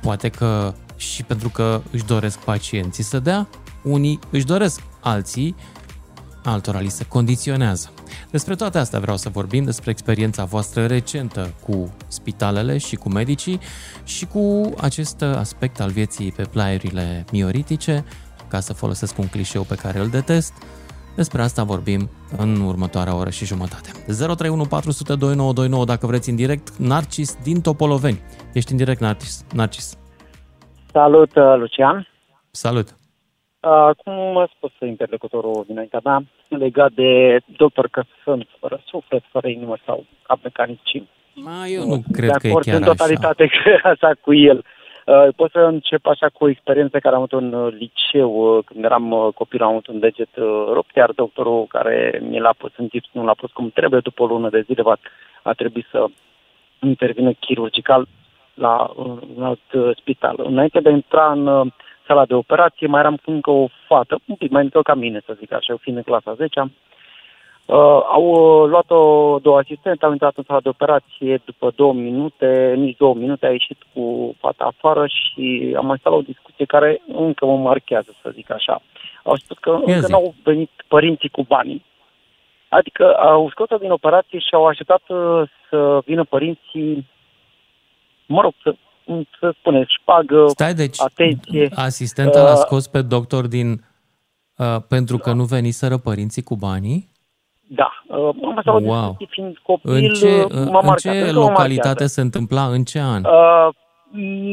[0.02, 3.48] Poate că și pentru că își doresc pacienții să dea,
[3.82, 5.54] unii își doresc, alții
[6.44, 7.90] altora li se condiționează.
[8.30, 13.60] Despre toate astea vreau să vorbim, despre experiența voastră recentă cu spitalele și cu medicii
[14.04, 18.04] și cu acest aspect al vieții pe plaierile mioritice,
[18.48, 20.52] ca să folosesc un clișeu pe care îl detest.
[21.16, 23.90] Despre asta vorbim în următoarea oră și jumătate.
[24.36, 28.20] 031 dacă vreți în direct, Narcis din Topoloveni.
[28.52, 29.44] Ești în direct, Narcis.
[29.54, 29.98] Narcis.
[30.92, 32.06] Salut, uh, Lucian.
[32.50, 32.99] Salut.
[33.62, 39.48] Uh, cum a spus interlocutorul dinaintea mea, legat de doctor că sunt fără suflet, fără
[39.48, 41.02] inimă sau ca mecanici.
[41.34, 43.88] Ma, eu nu cred că e chiar în totalitate așa.
[43.92, 44.64] așa cu el.
[45.06, 48.64] Uh, pot să încep așa cu o experiență care am avut în uh, liceu, uh,
[48.64, 52.54] când eram uh, copil, am avut un deget uh, rupt, iar doctorul care mi l-a
[52.58, 54.96] pus în gips nu l-a pus cum trebuie, după o lună de zile va,
[55.42, 56.06] a trebuit să
[56.80, 58.06] intervină chirurgical
[58.60, 60.34] la uh, un alt uh, spital.
[60.38, 61.72] Înainte de a intra în uh,
[62.06, 65.20] sala de operație, mai eram cu încă o fată, un pic mai mică ca mine,
[65.26, 66.68] să zic așa, fiind în clasa 10 uh,
[68.16, 72.96] Au uh, luat-o două asistente, au intrat în sala de operație după două minute, nici
[72.96, 77.02] două minute, a ieșit cu fata afară și am mai stat la o discuție care
[77.14, 78.82] încă mă marchează, să zic așa.
[79.24, 81.84] Au spus că Ia încă n-au venit părinții cu banii.
[82.68, 87.06] Adică au scos-o din operație și au așteptat uh, să vină părinții,
[88.30, 88.74] mă rog, să
[89.40, 91.68] să spunem, șpagă, Stai, deci atenție.
[91.74, 93.84] asistenta uh, l-a scos pe doctor din
[94.56, 97.08] uh, pentru că nu veniseră părinții cu banii?
[97.66, 97.90] Da.
[98.06, 99.16] Uh, am wow.
[99.28, 103.24] fiind copil, în ce, uh, în ce localitate se întâmpla, în ce an?
[103.24, 103.68] Uh,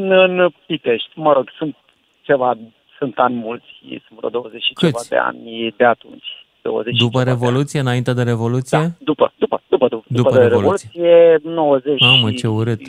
[0.10, 1.76] în Pitești, mă rog, sunt
[2.22, 2.58] ceva,
[2.98, 3.66] sunt ani mulți,
[4.08, 5.08] sunt vreo 20 și Câți?
[5.08, 6.26] ceva de ani de atunci.
[6.62, 8.78] 20 după Revoluție, înainte de Revoluție?
[8.78, 10.90] Da, după, după, după, după, după, după Revoluție.
[10.94, 12.80] Revoluție 90 Mamă, ce urât.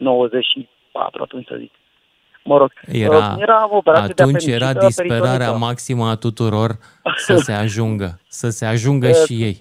[0.00, 0.46] 90
[0.92, 1.72] 4 atunci să zic.
[2.44, 6.70] Mă rog, era, era atunci de era disperarea maximă a tuturor
[7.26, 9.56] să se ajungă, să se ajungă uh, și ei.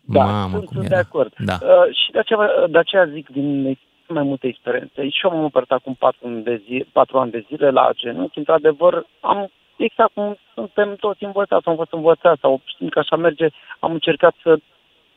[0.00, 0.94] Da, Mamă, sunt, cum sunt era.
[0.94, 1.32] de acord.
[1.38, 1.58] Da.
[1.62, 3.78] Uh, și de aceea, de aceea zic din
[4.12, 5.08] mai multe experiențe.
[5.08, 8.38] Și eu m-am împărtat acum patru, de zi, patru ani de zile la genunchi.
[8.38, 13.48] Într-adevăr, am exact cum suntem toți învățați, am fost învățați sau știm că așa merge,
[13.78, 14.58] am încercat să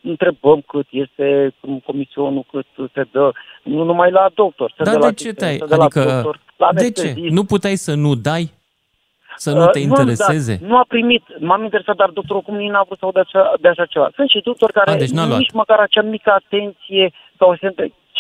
[0.04, 1.54] întrebăm cât este
[1.86, 3.32] comisionul, cât se dă,
[3.64, 4.74] nu numai la doctor.
[4.78, 5.58] Se Dar de, de ce te-ai?
[5.58, 7.16] Adică, doctor, la de ce?
[7.30, 8.52] Nu puteai să nu dai?
[9.36, 10.58] Să nu te uh, intereseze?
[10.62, 11.24] Nu, nu a primit.
[11.40, 14.10] M-am interesat, dar doctorul cum n-a vrut să aud de așa, de așa ceva.
[14.16, 15.52] Sunt și doctori care a, deci nici luat.
[15.54, 17.58] măcar acea mică atenție sau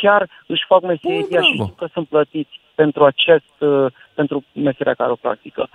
[0.01, 1.63] chiar își fac meseria Bun, și bravo.
[1.63, 5.69] știu că sunt plătiți pentru acest, uh, pentru meseria care o practică.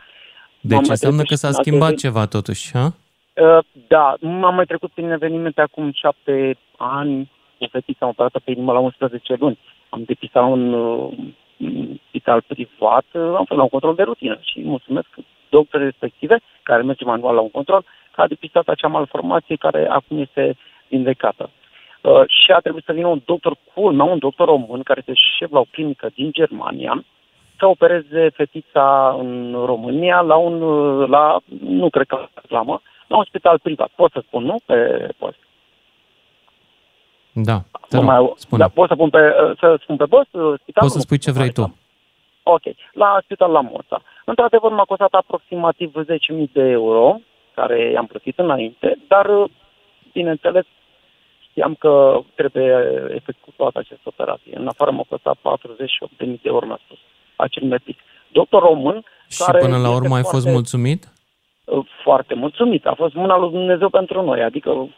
[0.60, 2.00] Deci M-am mai înseamnă trecut că și s-a în alte schimbat zile.
[2.00, 2.92] ceva totuși, ha?
[3.40, 8.50] Uh, Da, am mai trecut prin evenimente acum șapte ani, cu fetița am operat pe
[8.50, 9.58] inimă la 11 luni.
[9.88, 11.12] Am depistat la un uh,
[11.58, 15.08] un spital privat, uh, am fost la un control de rutină și mulțumesc
[15.48, 20.18] doctorii respective, care merge manual la un control, că a depistat acea malformație care acum
[20.18, 20.56] este
[20.88, 21.50] vindecată.
[22.00, 25.50] Uh, și a trebuit să vină un doctor culmea, un doctor român, care este șef
[25.50, 27.04] la o clinică din Germania,
[27.58, 33.16] să opereze fetița în România la un, uh, la, nu cred că la reclamă, la
[33.16, 33.90] un spital privat.
[33.96, 34.56] Pot să spun, nu?
[34.66, 35.36] Pe post.
[37.32, 38.62] Da, te Mă rog, mai, spune.
[38.62, 40.28] da, pot să pun pe, uh, să spun pe post?
[40.34, 40.72] uh, Spitalul?
[40.88, 41.76] Poți să Nu, spui ce vrei tu.
[42.42, 42.62] Ok.
[42.92, 44.02] La spital la Moța.
[44.24, 47.18] Într-adevăr, m-a costat aproximativ 10.000 de euro,
[47.54, 49.50] care i-am plătit înainte, dar, uh,
[50.12, 50.64] bineînțeles,
[51.50, 52.74] știam că trebuie
[53.14, 54.52] efectuată această operație.
[54.58, 56.98] În afară m-a costat 48.000 de euro, mi-a spus
[57.36, 57.98] acel medic.
[58.32, 61.12] Doctor român, Și care până la este urmă ai fost foarte- mulțumit?
[61.68, 62.86] Uh, foarte mulțumit.
[62.86, 64.42] A fost mâna lui Dumnezeu pentru noi.
[64.42, 64.88] Adică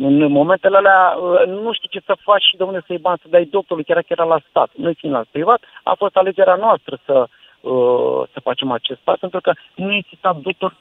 [0.00, 3.28] în momentele alea uh, nu știi ce să faci și de unde să-i bani să
[3.28, 4.70] dai doctorului, chiar dacă era la stat.
[4.76, 7.26] Noi fiind la privat, a fost alegerea noastră să,
[7.60, 10.76] uh, să facem acest pas, pentru că nu exista doctor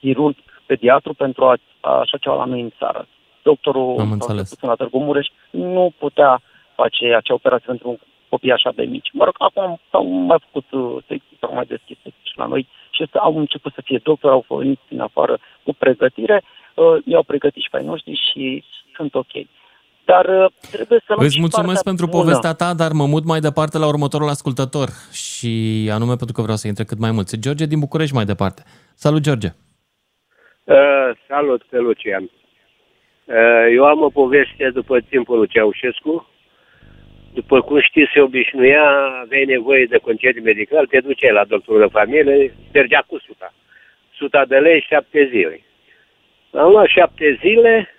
[0.00, 0.36] chirurg,
[0.66, 3.06] pediatru pentru a, a, așa ceva la noi în țară.
[3.42, 4.36] Doctorul Am sau înțeles.
[4.36, 6.40] cel puțin la Târgu Mureș nu putea
[6.74, 7.96] face acea operație pentru un
[8.30, 9.10] copii așa de mici.
[9.12, 12.68] Mă rog, acum s-au mai făcut uh, secții, s-au mai deschis secții și la noi
[12.90, 17.22] și ăsta au început să fie doctori, au venit din afară cu pregătire, uh, i-au
[17.22, 18.64] pregătit și pe ai noștri și
[18.96, 19.32] sunt ok.
[20.04, 22.22] Dar uh, trebuie să luăm Îți și mulțumesc partea pentru bună.
[22.22, 25.52] povestea ta, dar mă mut mai departe la următorul ascultător și
[25.92, 27.40] anume pentru că vreau să intre cât mai mulți.
[27.40, 28.62] George din București mai departe.
[28.94, 29.48] Salut, George!
[30.64, 32.22] Uh, salut, pe Lucian.
[32.22, 36.28] Uh, eu am o poveste după timpul lui Ceaușescu.
[37.34, 38.84] După cum știți, se obișnuia,
[39.20, 43.52] aveai nevoie de concediu medical, te duceai la doctorul de familie, mergea cu suta.
[44.12, 45.60] Suta de lei, șapte zile.
[46.52, 47.94] Am luat șapte zile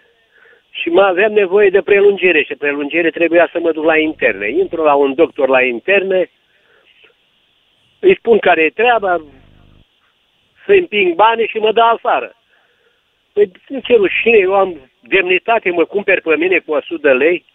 [0.72, 4.50] și mai aveam nevoie de prelungire și prelungire trebuia să mă duc la interne.
[4.50, 6.30] Intru la un doctor la interne,
[8.00, 9.24] îi spun care e treaba,
[10.66, 12.36] să împing banii și mă dă afară.
[13.34, 13.52] Păi,
[13.84, 17.46] ce rușine, eu am demnitate, mă cumperi pe mine cu 100 de lei.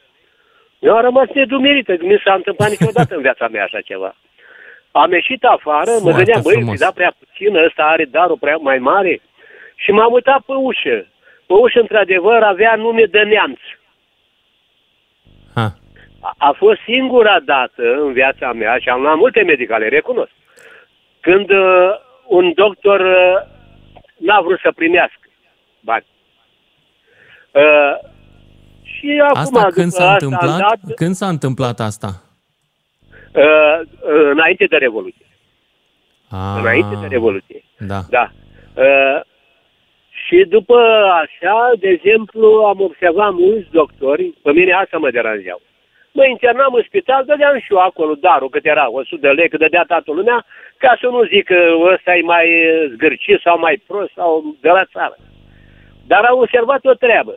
[0.78, 4.16] Eu am rămas nedumerită, că nu s-a întâmplat niciodată în viața mea așa ceva.
[4.90, 6.72] Am ieșit afară, mă Foarte gândeam, băi, frumos.
[6.72, 9.20] îi da prea puțin, ăsta are darul prea mai mare.
[9.74, 11.06] Și m-am uitat pe ușă.
[11.46, 13.58] Pe ușă, într-adevăr, avea nume de neamț.
[15.54, 15.74] Ha.
[16.20, 20.32] A, a fost singura dată în viața mea, și am luat multe medicale, recunosc,
[21.20, 21.90] când uh,
[22.26, 23.54] un doctor uh,
[24.16, 25.28] n-a vrut să primească
[25.80, 26.04] bani.
[27.50, 28.14] Uh,
[28.98, 30.58] și Asta acum, când după s-a asta am întâmplat?
[30.58, 32.08] dat, Când s-a întâmplat asta?
[33.34, 35.26] uh, uh, înainte de Revoluție.
[36.30, 37.64] Ah, Înainte de Revoluție.
[37.78, 38.00] Da.
[38.10, 38.30] Da.
[38.74, 39.20] Uh,
[40.26, 40.78] și după
[41.22, 45.60] așa, de exemplu, am observat mulți doctori, pe mine asta mă deranjeau.
[46.12, 49.58] Mă internam în spital, dădeam și eu acolo darul, cât era, 100 de lei, cât
[49.60, 50.44] dădea toată lumea,
[50.76, 51.58] ca să nu zic că
[51.94, 52.46] ăsta e mai
[52.92, 55.16] zgârcit sau mai prost sau de la țară.
[56.06, 57.34] Dar am observat o treabă.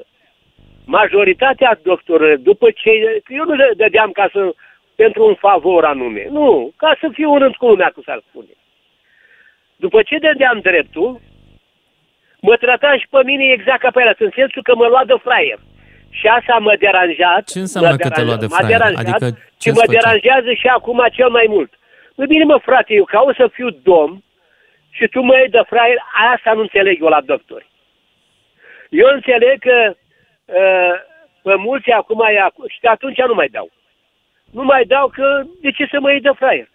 [0.97, 2.89] Majoritatea doctorilor, după ce...
[3.23, 4.53] că Eu nu le dădeam ca să...
[4.95, 6.27] pentru un favor anume.
[6.29, 8.53] Nu, ca să fiu în rând cu lumea, cum s-ar spune.
[9.75, 11.21] După ce dădeam dreptul,
[12.39, 15.15] mă trata și pe mine exact ca pe el, în sensul că mă lua de
[15.23, 15.59] fraier.
[16.09, 17.43] Și asta m-a deranjat.
[17.43, 18.77] Ce înseamnă m-a că te lua de m-a fraier?
[18.77, 19.95] deranjat Adică și ce-ți mă făcea?
[19.95, 21.71] deranjează și acum cel mai mult.
[22.15, 24.23] Păi bine, mă, frate, eu caut să fiu domn
[24.89, 25.97] și tu mă iei de fraier,
[26.35, 27.67] asta nu înțeleg eu la doctori.
[28.89, 29.95] Eu înțeleg că uh,
[31.43, 33.69] pe mulți acum e acu- și atunci nu mai dau.
[34.51, 36.67] Nu mai dau că de ce să mă iei de fraier?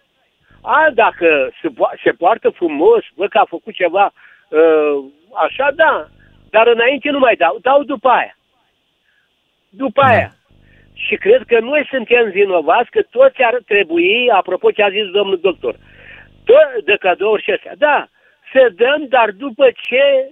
[0.61, 4.11] A, dacă se, po- se poartă frumos, văd că a făcut ceva
[4.49, 6.07] uh, așa, da.
[6.49, 8.37] Dar înainte nu mai dau, dau după aia.
[9.69, 10.07] După Da.
[10.07, 10.31] aia.
[10.93, 15.39] Și cred că noi suntem vinovați că toți ar trebui, apropo ce a zis domnul
[15.39, 15.75] doctor,
[16.45, 18.07] tot de cadouri și astea, da,
[18.51, 20.29] să dăm, dar după ce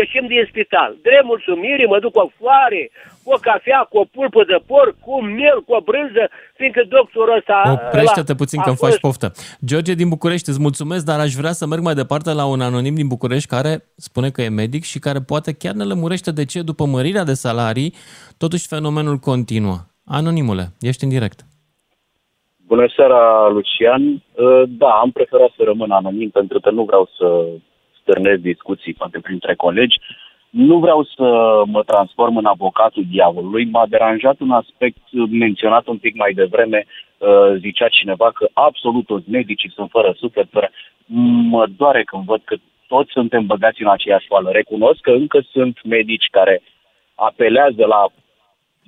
[0.00, 0.90] ieșim din spital.
[1.02, 2.82] Drept mulțumire, mă duc cu o floare,
[3.24, 6.24] cu o cafea, cu o pulpă de porc, cu un miel, cu o brânză,
[6.58, 7.56] fiindcă doctorul ăsta...
[7.72, 9.32] Oprește-te ăla puțin a că îmi faci fost- poftă.
[9.68, 12.94] George din București, îți mulțumesc, dar aș vrea să merg mai departe la un anonim
[12.94, 16.62] din București care spune că e medic și care poate chiar ne lămurește de ce
[16.62, 17.94] după mărirea de salarii,
[18.38, 19.76] totuși fenomenul continuă.
[20.04, 21.40] Anonimule, ești în direct.
[22.66, 24.02] Bună seara, Lucian.
[24.12, 27.46] Uh, Da, am preferat să rămân anonim pentru că nu vreau să
[28.06, 29.96] stârnesc discuții, poate printre colegi.
[30.50, 31.28] Nu vreau să
[31.66, 33.64] mă transform în avocatul diavolului.
[33.64, 34.98] M-a deranjat un aspect
[35.30, 36.86] menționat un pic mai devreme.
[36.86, 40.48] Uh, zicea cineva că absolut toți medicii sunt fără suflet.
[40.50, 40.70] Fără...
[41.54, 44.50] Mă doare când văd că toți suntem băgați în aceeași oală.
[44.50, 46.62] Recunosc că încă sunt medici care
[47.14, 48.06] apelează la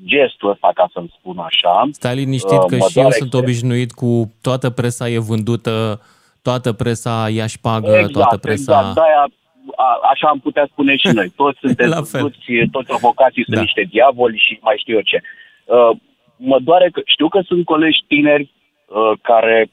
[0.05, 1.89] gestul ăsta, ca să-mi spun așa.
[1.91, 6.01] Stai liniștit că uh, și eu sunt obișnuit cu toată presa e vândută,
[6.43, 8.79] toată presa ia șpagă, exact, toată presa...
[8.79, 9.29] Exact, de-aia
[9.77, 11.33] a, așa am putea spune și noi.
[11.37, 12.21] Toți suntem La fel.
[12.21, 13.63] toți, toți avocații sunt da.
[13.63, 15.21] niște diavoli și mai știu eu ce.
[15.65, 15.91] Uh,
[16.37, 18.53] mă doare că știu că sunt colegi tineri
[18.87, 19.71] uh, care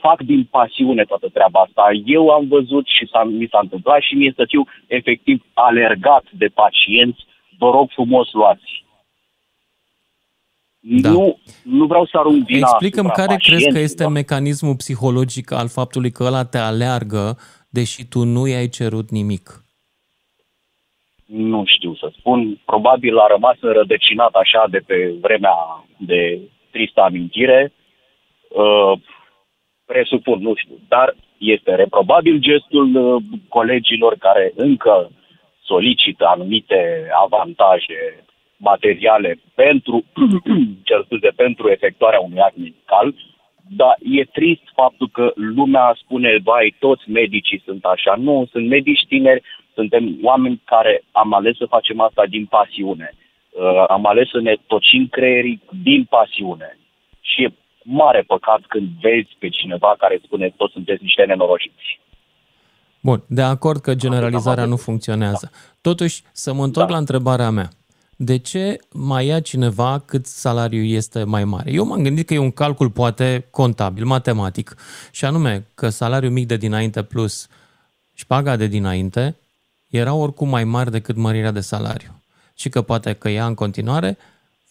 [0.00, 1.90] fac din pasiune toată treaba asta.
[2.04, 6.46] Eu am văzut și s-a, mi s-a întâmplat și mie să fiu efectiv alergat de
[6.46, 7.26] pacienți.
[7.58, 8.84] Vă rog frumos, luați.
[10.80, 11.10] Da.
[11.10, 14.08] Nu, nu vreau să arunc vina Explicăm care crezi că este da.
[14.08, 17.36] mecanismul psihologic al faptului că ăla te aleargă
[17.68, 19.64] deși tu nu i-ai cerut nimic?
[21.26, 22.60] Nu știu să spun.
[22.64, 27.72] Probabil a rămas înrădăcinat așa de pe vremea de tristă amintire.
[28.48, 29.00] Uh,
[29.84, 30.78] presupun, nu știu.
[30.88, 35.10] Dar este reprobabil gestul uh, colegilor care încă
[35.62, 38.24] solicită anumite avantaje
[38.58, 40.04] materiale pentru,
[40.88, 43.14] cer scuze, pentru efectuarea unui act medical
[43.68, 48.14] dar e trist faptul că lumea spune, vai, toți medicii sunt așa.
[48.18, 49.42] Nu, sunt medici tineri,
[49.74, 53.14] suntem oameni care am ales să facem asta din pasiune.
[53.14, 56.78] Uh, am ales să ne tocim creierii din pasiune.
[57.20, 62.00] Și e mare păcat când vezi pe cineva care spune, toți sunteți niște nenorociți.
[63.00, 65.50] Bun, de acord că generalizarea nu funcționează.
[65.80, 66.92] Totuși, să mă întorc da.
[66.92, 67.68] la întrebarea mea
[68.20, 71.72] de ce mai ia cineva cât salariul este mai mare?
[71.72, 74.76] Eu m-am gândit că e un calcul poate contabil, matematic,
[75.10, 77.48] și anume că salariul mic de dinainte plus
[78.14, 79.36] șpaga de dinainte
[79.90, 82.22] erau oricum mai mari decât mărirea de salariu.
[82.56, 84.16] Și că poate că ea în continuare,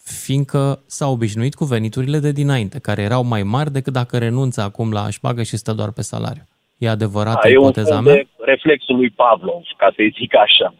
[0.03, 4.91] fiindcă s-a obișnuit cu veniturile de dinainte, care erau mai mari decât dacă renunță acum
[4.91, 6.47] la șpagă și stă doar pe salariu.
[6.77, 8.13] E adevărată ipoteza mea?
[8.13, 10.73] E reflexul lui Pavlov, ca să-i zic așa.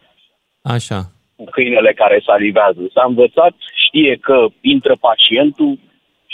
[0.62, 2.80] Așa, cu câinele care salivează.
[2.94, 3.54] S-a învățat,
[3.86, 5.72] știe că intră pacientul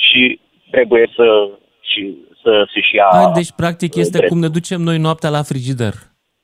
[0.05, 0.41] și
[0.71, 1.27] trebuie să,
[1.91, 2.03] și,
[2.43, 2.53] să
[2.87, 3.09] și ia...
[3.11, 4.31] A, deci, practic, este drept.
[4.31, 5.95] cum ne ducem noi noaptea la frigider.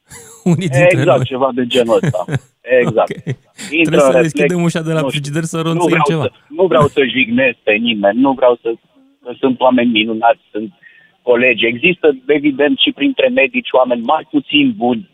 [0.53, 1.31] Unii dintre exact, noi.
[1.33, 2.25] ceva de genul ăsta.
[2.81, 3.11] Exact.
[3.11, 3.37] okay.
[3.81, 6.23] Intră Trebuie să reflex, deschidem ușa de la frigider să ronțim ceva.
[6.23, 8.69] Să, nu vreau să jignesc pe nimeni, nu vreau să...
[9.25, 10.71] Că sunt oameni minunați, sunt
[11.23, 11.67] colegi.
[11.67, 15.11] Există, evident, și printre medici oameni mai puțin buni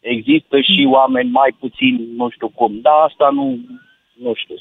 [0.00, 3.58] Există și oameni mai puțin, nu știu cum, dar asta nu,
[4.14, 4.54] nu știu,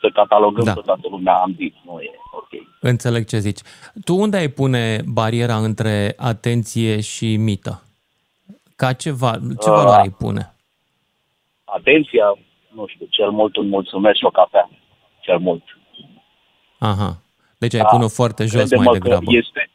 [0.00, 0.72] să catalogăm da.
[0.72, 2.48] toată lumea, am zis, nu e ok.
[2.80, 3.60] Înțeleg ce zici.
[4.04, 7.82] Tu unde ai pune bariera între atenție și mită?
[8.76, 9.32] Ca ceva,
[9.62, 10.54] ce valoare uh, ai pune?
[11.64, 12.38] Atenția,
[12.74, 14.70] nu știu, cel mult un mulțumesc și o cafea,
[15.20, 15.62] cel mult.
[16.78, 17.22] Aha,
[17.58, 17.88] deci ai da.
[17.88, 19.24] pune foarte jos mai degrabă.
[19.26, 19.70] Este,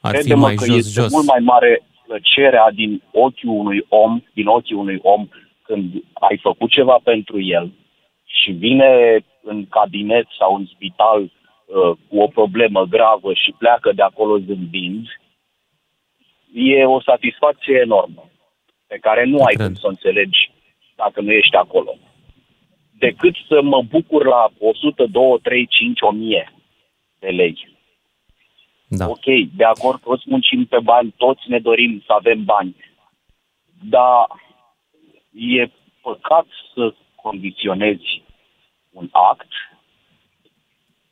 [0.00, 1.12] Ar fi mai că jos, este jos.
[1.12, 5.28] mult mai mare plăcerea din ochiul unui om, din ochii unui om
[5.62, 5.84] când
[6.28, 7.72] ai făcut ceva pentru el
[8.24, 8.90] și vine
[9.42, 15.06] în cabinet sau în spital uh, cu o problemă gravă și pleacă de acolo zâmbind,
[16.54, 18.24] e o satisfacție enormă
[18.86, 20.50] pe care nu ai cum să o înțelegi
[20.96, 21.94] dacă nu ești acolo.
[22.98, 26.52] Decât să mă bucur la 100, 2, 3, 5, 1000
[27.18, 27.69] de lei.
[28.92, 29.08] Da.
[29.08, 29.24] Ok,
[29.56, 32.76] de acord, toți muncim pe bani, toți ne dorim să avem bani.
[33.88, 34.26] Dar
[35.32, 35.70] e
[36.02, 38.22] păcat să condiționezi
[38.90, 39.48] un act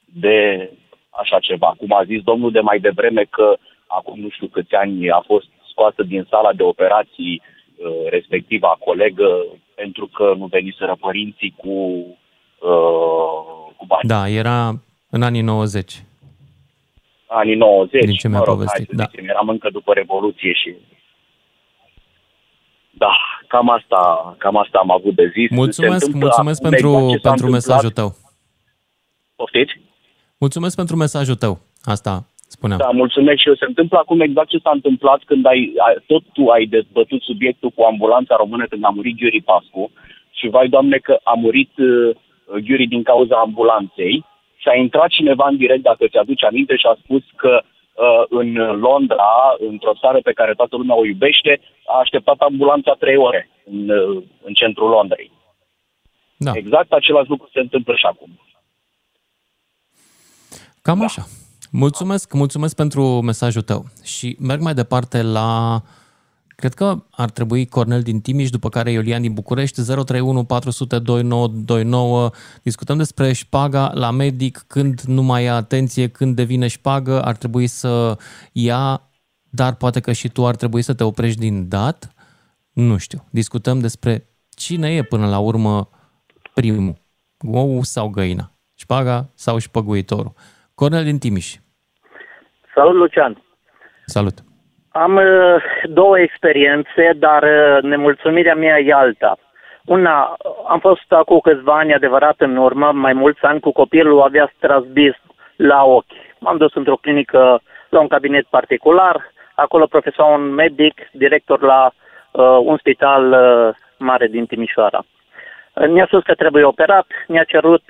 [0.05, 0.71] de
[1.11, 1.75] așa ceva.
[1.79, 5.47] Cum a zis domnul de mai devreme că acum nu știu câți ani a fost
[5.71, 11.69] scoasă din sala de operații uh, respectiva colegă pentru că nu veniseră părinții cu,
[12.69, 14.09] uh, cu bani.
[14.09, 16.03] Da, era în anii 90
[17.29, 18.05] anii 90.
[18.05, 19.05] Din ce mi-a mă rog, povestit, da.
[19.05, 20.75] Zicem, eram încă după Revoluție și...
[22.91, 25.51] Da, cam asta, cam asta am avut de zis.
[25.51, 28.15] Mulțumesc, mulțumesc pentru, exact pentru mesajul tău.
[29.37, 29.81] Poftiți?
[30.39, 31.59] Mulțumesc pentru mesajul tău.
[31.83, 32.79] Asta spuneam.
[32.79, 33.55] Da, mulțumesc și eu.
[33.55, 35.73] Se întâmplă acum exact ce s-a întâmplat când ai,
[36.07, 39.91] tot tu ai dezbătut subiectul cu ambulanța română când a murit Giuri Pascu
[40.31, 42.17] și vai doamne că a murit uh,
[42.61, 44.25] Giuri din cauza ambulanței
[44.63, 48.53] și a intrat cineva în direct, dacă ți-aduci aminte, și a spus că uh, în
[48.87, 49.33] Londra,
[49.71, 54.23] într-o țară pe care toată lumea o iubește, a așteptat ambulanța trei ore în, uh,
[54.43, 55.31] în centrul Londrei.
[56.37, 56.51] Da.
[56.55, 58.31] Exact același lucru se întâmplă și acum.
[60.83, 61.05] Cam da.
[61.05, 61.23] așa.
[61.71, 65.81] Mulțumesc, mulțumesc pentru mesajul tău și merg mai departe la
[66.61, 72.31] Cred că ar trebui Cornel din Timiș, după care Iulian din București, 031 400 2929.
[72.63, 77.67] Discutăm despre șpaga la medic, când nu mai ia atenție, când devine șpagă, ar trebui
[77.67, 78.17] să
[78.53, 79.03] ia,
[79.51, 82.13] dar poate că și tu ar trebui să te oprești din dat.
[82.73, 83.25] Nu știu.
[83.31, 85.89] Discutăm despre cine e până la urmă
[86.55, 86.95] primul,
[87.53, 90.33] ou sau găina, șpaga sau șpăguitorul.
[90.75, 91.57] Cornel din Timiș.
[92.75, 93.43] Salut, Lucian!
[94.07, 94.48] Salut!
[95.03, 99.39] Am uh, două experiențe, dar uh, nemulțumirea mea e alta.
[99.85, 100.37] Una,
[100.69, 105.15] am fost acum câțiva ani, adevărat, în urmă, mai mulți ani, cu copilul avea strasbis
[105.57, 106.19] la ochi.
[106.39, 111.91] M-am dus într-o clinică, la un cabinet particular, acolo profesor un medic, director la
[112.31, 115.05] uh, un spital uh, mare din Timișoara.
[115.75, 117.83] Ne-a spus că trebuie operat, ne-a cerut,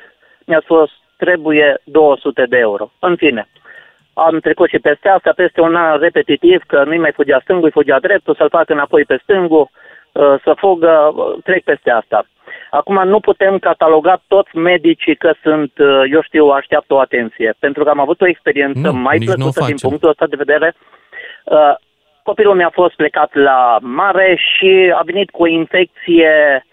[0.44, 2.90] ne-a spus trebuie 200 de euro.
[2.98, 3.48] În fine,
[4.26, 7.98] am trecut și peste asta, peste un an repetitiv, că nu-i mai fugea stângul, fugea
[8.00, 9.70] dreptul, să-l fac înapoi pe stângul,
[10.12, 12.26] uh, să fugă, uh, trec peste asta.
[12.70, 17.84] Acum nu putem cataloga toți medicii că sunt, uh, eu știu, așteaptă o atenție, pentru
[17.84, 20.74] că am avut o experiență nu, mai plăcută din punctul ăsta de vedere.
[22.22, 26.64] Copilul mi-a fost plecat la mare și a venit cu o infecție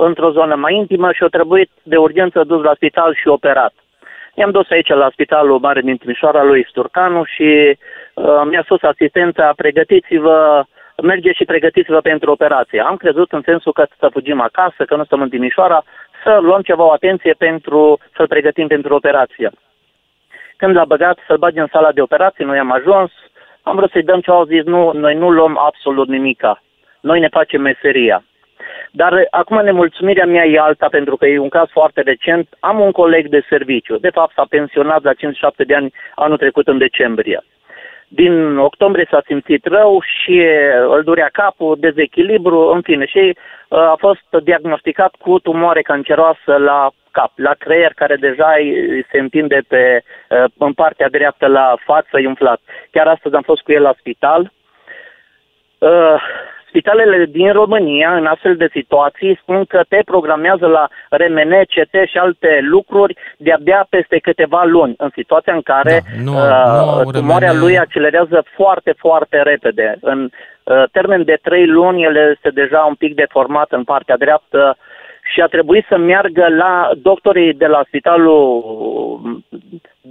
[0.00, 3.72] într-o zonă mai intimă și a trebuit de urgență dus la spital și operat.
[4.34, 7.78] I-am dus aici la Spitalul Mare din Timișoara lui Sturcanu și
[8.14, 10.64] uh, mi-a spus asistența, pregătiți-vă,
[11.02, 12.80] merge și pregătiți-vă pentru operație.
[12.80, 15.84] Am crezut în sensul că să fugim acasă, că nu stăm în Timișoara,
[16.24, 19.50] să luăm ceva o atenție pentru, să-l pregătim pentru operație.
[20.56, 23.10] Când l-a băgat să-l bage în sala de operație, noi am ajuns,
[23.62, 26.62] am vrut să-i dăm ce au zis, nu, noi nu luăm absolut nimica.
[27.00, 28.24] Noi ne facem meseria.
[28.90, 32.48] Dar eh, acum nemulțumirea mea e alta pentru că e un caz foarte recent.
[32.60, 36.66] Am un coleg de serviciu, de fapt s-a pensionat la 57 de ani anul trecut
[36.68, 37.44] în decembrie.
[38.08, 43.06] Din octombrie s-a simțit rău și eh, îl durea capul, dezechilibru, în fine.
[43.06, 43.34] Și eh,
[43.68, 48.52] a fost diagnosticat cu tumoare canceroasă la cap, la creier, care deja
[49.10, 50.02] se întinde pe,
[50.58, 52.60] în partea dreaptă la față, umflat.
[52.90, 54.52] Chiar astăzi am fost cu el la spital.
[56.74, 62.18] Spitalele din România, în astfel de situații, spun că te programează la RMN, CT și
[62.18, 67.50] alte lucruri de-abia peste câteva luni, în situația în care da, nu, uh, nu tumoarea
[67.50, 67.58] RMN...
[67.60, 69.96] lui accelerează foarte, foarte repede.
[70.00, 70.30] În
[70.62, 74.76] uh, termen de trei luni, el este deja un pic deformat în partea dreaptă
[75.32, 78.62] și a trebuit să meargă la doctorii de la spitalul,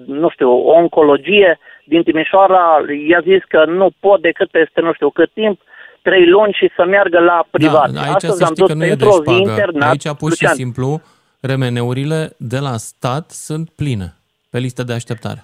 [0.05, 5.31] nu știu, oncologie din Timișoara, i-a zis că nu pot decât peste nu știu cât
[5.33, 5.59] timp,
[6.07, 7.89] trei luni și să meargă la privat.
[7.91, 9.31] Da, aici Astăzi să știi că nu e de șpagă.
[9.31, 10.55] Internat, aici pur și Lucian.
[10.55, 11.01] simplu
[11.41, 14.07] remeneurile de la stat sunt pline
[14.51, 15.43] pe listă de așteptare.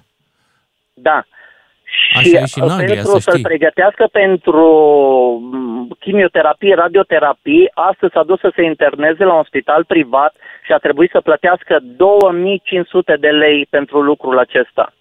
[0.93, 1.23] Da.
[1.83, 4.67] Și Așa e și în Anglia, pentru să să-l pregătească pentru
[5.51, 10.35] mm, chimioterapie, radioterapie, astăzi s-a dus să se interneze la un spital privat
[10.65, 14.93] și a trebuit să plătească 2500 de lei pentru lucrul acesta.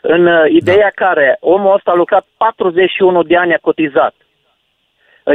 [0.00, 1.04] În uh, ideea da.
[1.04, 4.14] care omul ăsta a lucrat 41 de ani, a cotizat.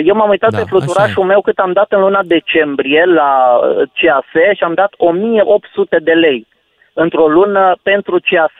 [0.03, 3.89] Eu m-am uitat da, pe fluturașul meu cât am dat în luna decembrie la uh,
[3.93, 6.47] CAS și am dat 1800 de lei
[6.93, 8.51] într-o lună pentru CAS.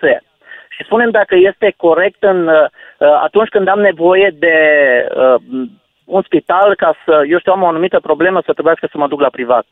[0.69, 2.53] Și spunem dacă este corect în, uh,
[2.97, 4.57] uh, atunci când am nevoie de
[5.15, 5.67] uh,
[6.05, 9.19] un spital ca să, eu știu, am o anumită problemă să trebuiască să mă duc
[9.19, 9.65] la privat.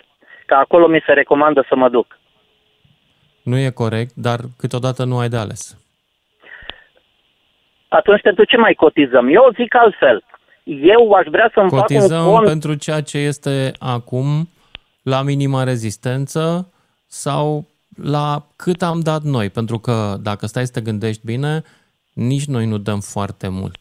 [0.45, 2.19] Că acolo mi se recomandă să mă duc.
[3.43, 5.77] Nu e corect, dar câteodată nu ai de ales.
[7.87, 9.27] Atunci pentru ce mai cotizăm?
[9.27, 10.23] Eu zic altfel
[10.63, 12.47] eu aș vrea să-mi Cotizăm fac un fond...
[12.47, 14.49] pentru ceea ce este acum
[15.03, 16.71] la minima rezistență
[17.07, 17.65] sau
[18.03, 21.61] la cât am dat noi, pentru că dacă stai să te gândești bine,
[22.13, 23.79] nici noi nu dăm foarte mult.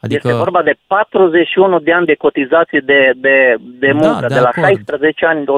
[0.00, 0.28] Adică...
[0.28, 4.34] Este vorba de 41 de ani de cotizație de, de, de da, muncă, da, de,
[4.34, 4.66] de la acord.
[4.66, 5.52] 16 ani de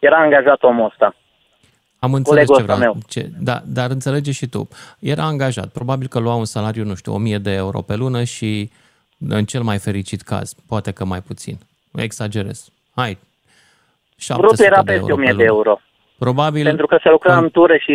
[0.00, 1.14] era angajat omul ăsta.
[1.98, 2.78] Am înțeles ce vreau.
[2.78, 2.96] Meu.
[3.08, 4.68] Ce, da, dar înțelege și tu.
[5.00, 5.68] Era angajat.
[5.68, 8.86] Probabil că lua un salariu, nu știu, 1000 de euro pe lună și uh,
[9.18, 11.58] în cel mai fericit caz, poate că mai puțin.
[11.92, 12.68] Exagerez.
[12.94, 13.18] Hai,
[14.16, 15.80] 700 era de peste 1000 de euro.
[16.18, 16.64] Probabil...
[16.64, 17.94] Pentru că se lucra în ture și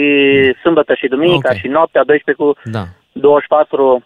[0.61, 1.57] sâmbătă și duminica okay.
[1.57, 2.87] și noaptea 12 cu da.
[3.11, 4.05] 24.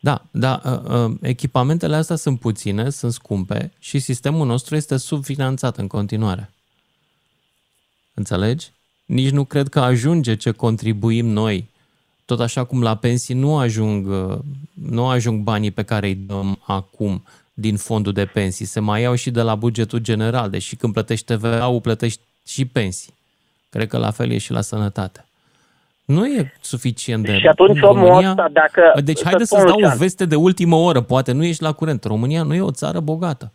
[0.00, 5.76] Da, da, uh, uh, echipamentele astea sunt puține, sunt scumpe și sistemul nostru este subfinanțat
[5.76, 6.50] în continuare.
[8.14, 8.70] Înțelegi?
[9.06, 11.70] Nici nu cred că ajunge ce contribuim noi
[12.26, 14.38] tot așa cum la pensii nu ajung, uh,
[14.72, 17.24] nu ajung banii pe care îi dăm acum
[17.54, 21.34] din fondul de pensii, se mai iau și de la bugetul general, deși când plătești
[21.34, 23.14] TVA-ul plătești și pensii.
[23.68, 25.24] Cred că la fel e și la sănătate.
[26.04, 27.38] Nu e suficient de...
[27.38, 29.00] Și atunci în omul România- ăsta, dacă...
[29.04, 31.62] Deci să haide spun, să-ți dau o Lucian, veste de ultimă oră, poate nu ești
[31.62, 32.04] la curent.
[32.04, 33.52] România nu e o țară bogată.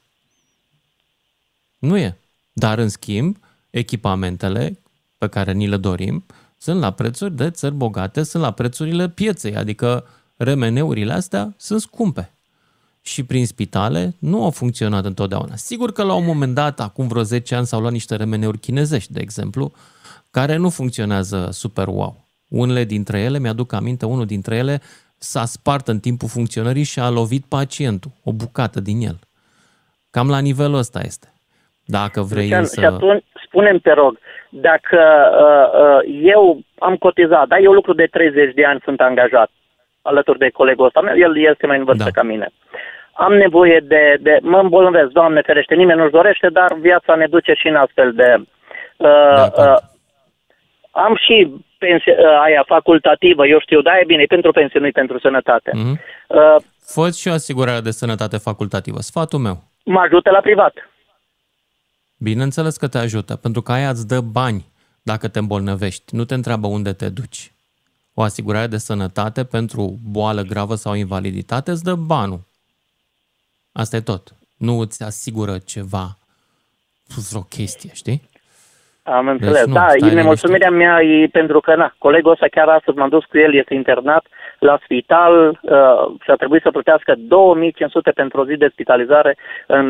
[1.77, 2.17] Nu e.
[2.53, 3.37] Dar, în schimb,
[3.69, 4.79] echipamentele
[5.17, 6.23] pe care ni le dorim
[6.61, 10.07] sunt la prețuri de țări bogate, sunt la prețurile pieței, adică
[10.37, 12.31] remeneurile astea sunt scumpe.
[13.01, 15.55] Și prin spitale nu au funcționat întotdeauna.
[15.55, 19.13] Sigur că la un moment dat, acum vreo 10 ani, s-au luat niște remeneuri chinezești,
[19.13, 19.71] de exemplu,
[20.31, 22.27] care nu funcționează super wow.
[22.47, 24.81] Unele dintre ele, mi-aduc aminte, unul dintre ele
[25.17, 29.19] s-a spart în timpul funcționării și a lovit pacientul, o bucată din el.
[30.09, 31.33] Cam la nivelul ăsta este.
[31.85, 32.79] Dacă vrei Lucian, să...
[32.79, 34.17] Și atunci, spunem te rog,
[34.51, 34.99] dacă
[35.43, 39.49] uh, uh, eu am cotizat, da, eu lucru de 30 de ani, sunt angajat
[40.01, 42.09] alături de colegul ăsta meu, el este mai în vârstă da.
[42.09, 42.47] ca mine.
[43.13, 47.53] Am nevoie de, de, mă îmbolnăvesc, Doamne ferește, nimeni nu-și dorește, dar viața ne duce
[47.53, 48.35] și în astfel de...
[48.97, 49.77] Uh, uh,
[50.91, 54.89] am și pensie, uh, aia facultativă, eu știu, da, e bine, e pentru pensie, nu
[54.91, 55.71] pentru sănătate.
[55.73, 55.99] Mhm.
[56.27, 56.55] Uh,
[56.93, 58.99] Fă și o asigurare de sănătate facultativă.
[58.99, 59.57] Sfatul meu.
[59.83, 60.73] mă ajută la privat.
[62.23, 64.65] Bineînțeles că te ajută, pentru că aia îți dă bani
[65.01, 66.15] dacă te îmbolnăvești.
[66.15, 67.51] Nu te întreabă unde te duci.
[68.13, 72.39] O asigurare de sănătate pentru boală gravă sau invaliditate îți dă banul.
[73.71, 74.33] Asta e tot.
[74.57, 76.17] Nu îți asigură ceva,
[77.29, 78.29] vreo chestie, știi?
[79.03, 79.65] Am înțeles.
[79.65, 83.09] nu, da, stai e nemulțumirea mea e pentru că, na, colegul ăsta chiar astăzi m-am
[83.09, 84.25] dus cu el, este internat
[84.61, 89.37] la spital uh, și a trebuit să plătească 2500 pentru o zi de spitalizare.
[89.67, 89.87] În,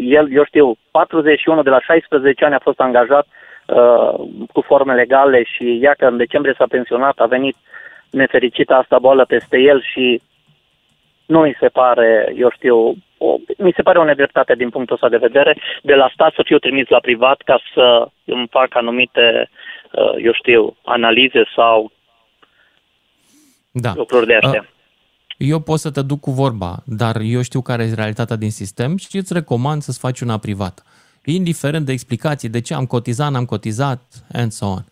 [0.00, 3.26] el, eu știu, 41 de la 16 ani a fost angajat
[3.66, 4.14] uh,
[4.52, 7.56] cu forme legale și ia că în decembrie s-a pensionat, a venit
[8.10, 10.22] nefericită asta boală peste el și
[11.26, 15.08] nu mi se pare, eu știu, o, mi se pare o nedreptate din punctul ăsta
[15.08, 19.48] de vedere, de la stat să fiu trimis la privat ca să îmi fac anumite,
[19.92, 21.90] uh, eu știu, analize sau
[23.80, 23.92] Da.
[23.96, 24.60] lucruri de astea.
[24.60, 24.76] Uh,
[25.36, 28.96] Eu pot să te duc cu vorba, dar eu știu care e realitatea din sistem
[28.96, 30.82] și îți recomand să-ți faci una privată.
[31.24, 34.02] Indiferent de explicații de ce am cotizat, n-am cotizat,
[34.32, 34.84] and so on.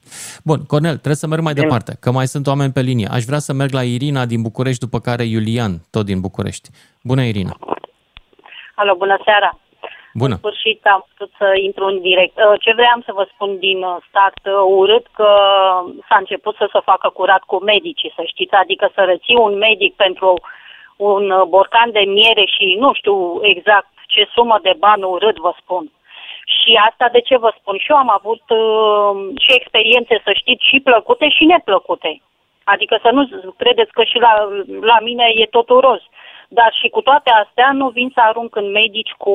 [0.44, 1.64] Bun, Cornel, trebuie să merg mai Bine.
[1.66, 3.06] departe, că mai sunt oameni pe linie.
[3.10, 6.70] Aș vrea să merg la Irina din București, după care Iulian, tot din București.
[7.02, 7.56] Bună, Irina!
[8.74, 9.58] Alo, bună seara!
[10.22, 10.34] Bună!
[10.34, 12.36] În sfârșit am putut să intru în direct.
[12.38, 15.30] Uh, Ce vreau să vă spun din uh, start uh, urât că
[16.08, 19.94] s-a început să se facă curat cu medicii, să știți, adică să reții un medic
[19.94, 20.40] pentru
[20.96, 25.52] un uh, borcan de miere și nu știu exact ce sumă de bani urât vă
[25.60, 25.84] spun.
[26.56, 27.76] Și asta de ce vă spun?
[27.78, 29.12] Și eu am avut uh,
[29.44, 32.20] și experiențe, să știți, și plăcute și neplăcute.
[32.64, 33.22] Adică să nu
[33.56, 34.32] credeți că și la,
[34.80, 36.02] la mine e totul roz.
[36.48, 39.34] Dar și cu toate astea nu vin să arunc în medici cu...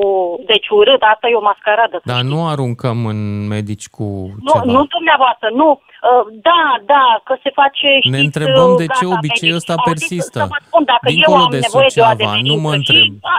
[0.51, 1.95] Deci urât, asta e o mascaradă.
[1.97, 4.03] să Dar nu aruncăm în medici cu
[4.47, 4.64] Nu, ceva.
[4.76, 5.70] nu dumneavoastră, nu.
[5.72, 9.89] Uh, Da, da, că se face, știți, Ne întrebăm de gata, ce obiceiul ăsta medici.
[9.89, 10.39] persistă.
[10.39, 12.72] Să vă spun, dacă eu Dincolo am de nevoie de o Suceava, adeverință nu mă
[12.72, 13.09] și, întreb.
[13.34, 13.38] a,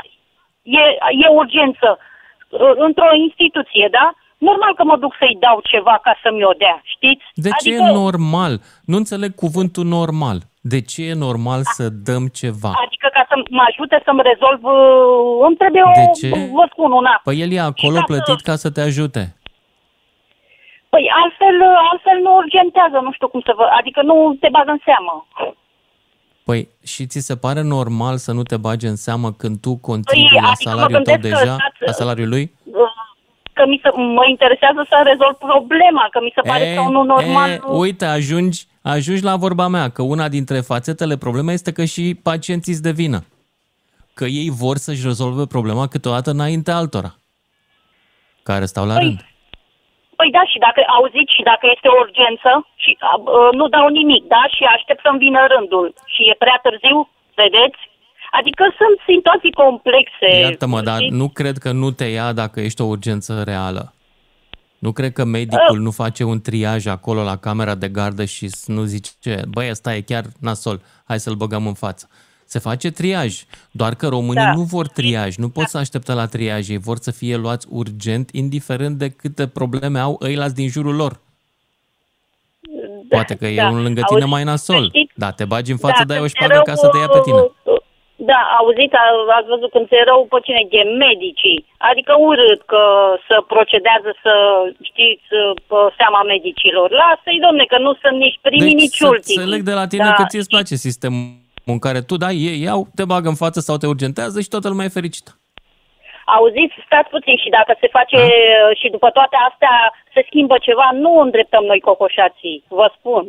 [0.80, 0.84] e,
[1.24, 4.06] e urgență uh, într-o instituție, da?
[4.48, 7.24] Normal că mă duc să-i dau ceva ca să-mi o dea, știți?
[7.46, 8.52] De ce adică, e normal?
[8.90, 10.38] Nu înțeleg cuvântul normal.
[10.64, 12.72] De ce e normal să dăm ceva?
[12.86, 16.28] Adică ca să mă ajute să-mi rezolv, uh, îmi trebuie o, De ce?
[16.58, 17.20] vă spun una.
[17.24, 19.22] Păi el e acolo ca să- plătit ca să te ajute.
[20.92, 21.56] Păi altfel,
[21.90, 23.64] altfel nu urgentează, nu știu cum să vă...
[23.78, 25.14] Adică nu te bagă în seamă.
[26.44, 30.28] Păi și ți se pare normal să nu te bagi în seamă când tu contribui
[30.28, 32.44] Păi, la adică mă salariul tău gândesc că deja, dați- la salariul lui?
[33.52, 33.88] Că mi se,
[34.18, 37.50] mă interesează să rezolv problema, că mi se pare E, că unul normal...
[37.50, 42.20] e, uite, ajungi, ajungi la vorba mea, că una dintre fațetele problemei este că și
[42.22, 43.20] pacienții îți de vină.
[44.14, 47.14] Că ei vor să-și rezolve problema câteodată înainte altora,
[48.42, 49.20] care stau la Păi, rând.
[50.16, 52.50] Păi da, și dacă auziți și dacă este o urgență
[52.82, 56.58] și a, a, nu dau nimic, da, și aștept să-mi vină rândul și e prea
[56.62, 56.98] târziu,
[57.34, 57.80] vedeți?
[58.38, 60.30] Adică sunt situații complexe.
[60.40, 61.16] Iartă-mă, dar știți?
[61.20, 63.92] nu cred că nu te ia dacă ești o urgență reală.
[64.82, 68.66] Nu cred că medicul nu face un triaj acolo la camera de gardă și s-
[68.66, 72.08] nu zice, băi, ăsta e chiar nasol, hai să-l băgăm în față.
[72.44, 74.52] Se face triaj, doar că românii Da.
[74.54, 78.30] nu vor triaj, nu pot să aștepte la triaj, ei vor să fie luați urgent,
[78.32, 81.20] indiferent de câte probleme au ăilați din jurul lor.
[83.08, 83.68] Poate că e da.
[83.68, 85.12] unul lângă tine Auzi, mai nasol, știți?
[85.16, 86.98] da, te bagi în față, Da, dai o când șpagă ți-e ca rău, să te
[86.98, 87.38] ia pe tine.
[88.22, 91.58] Uh, Da, auziți, a- ați văzut când ți-e rău pe cine e medicii.
[91.90, 92.82] Adică urât că
[93.28, 94.32] să procedează să
[94.90, 95.26] știți
[95.70, 96.86] pe seama medicilor.
[97.02, 99.36] Lasă-i, domne, că nu sunt nici primii, deci nici să ultimii.
[99.36, 100.18] înțeleg de la tine da.
[100.18, 101.24] că ție îți place sistemul
[101.72, 104.68] în care tu dai, ei iau, te bagă în față sau te urgentează și toată
[104.68, 105.30] lumea e fericită.
[106.36, 109.74] Auziți, stați puțin și dacă se face uh, și după toate astea
[110.14, 113.24] se schimbă ceva, nu îndreptăm noi cocoșații, vă spun.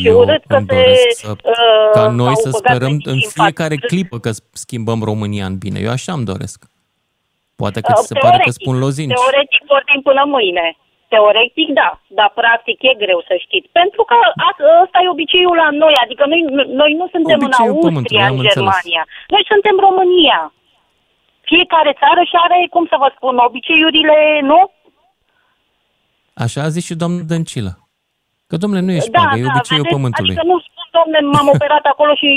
[0.00, 0.74] Și Eu urât că îmi se...
[0.74, 3.86] doresc să, uh, ca noi s-au să băgat sperăm medicii în în fiecare față.
[3.90, 4.30] clipă că
[4.64, 5.78] schimbăm România în bine.
[5.86, 6.58] Eu așa îmi doresc.
[7.60, 9.14] Poate că Uh, ți se pare că spun lozinci.
[9.20, 10.66] Teoretic vorbim până mâine.
[11.14, 13.68] Teoretic, da, dar practic e greu să știți.
[13.80, 14.16] Pentru că
[14.48, 16.40] a- ăsta e obiceiul la noi, adică noi,
[16.82, 18.54] noi nu suntem Obiceiul în pământului, Austria, am în înțeles.
[18.54, 19.02] Germania.
[19.34, 20.40] Noi suntem România.
[21.52, 24.16] Fiecare țară și are, cum să vă spun, obiceiurile,
[24.50, 24.60] nu?
[26.44, 27.72] Așa a zis și doamna Dăncilă.
[28.54, 29.96] Că, domnule, nu e da, șpagă, e da, obiceiul vedeți?
[29.96, 30.34] pământului.
[30.34, 32.28] Adică nu spun, domne, m-am operat acolo și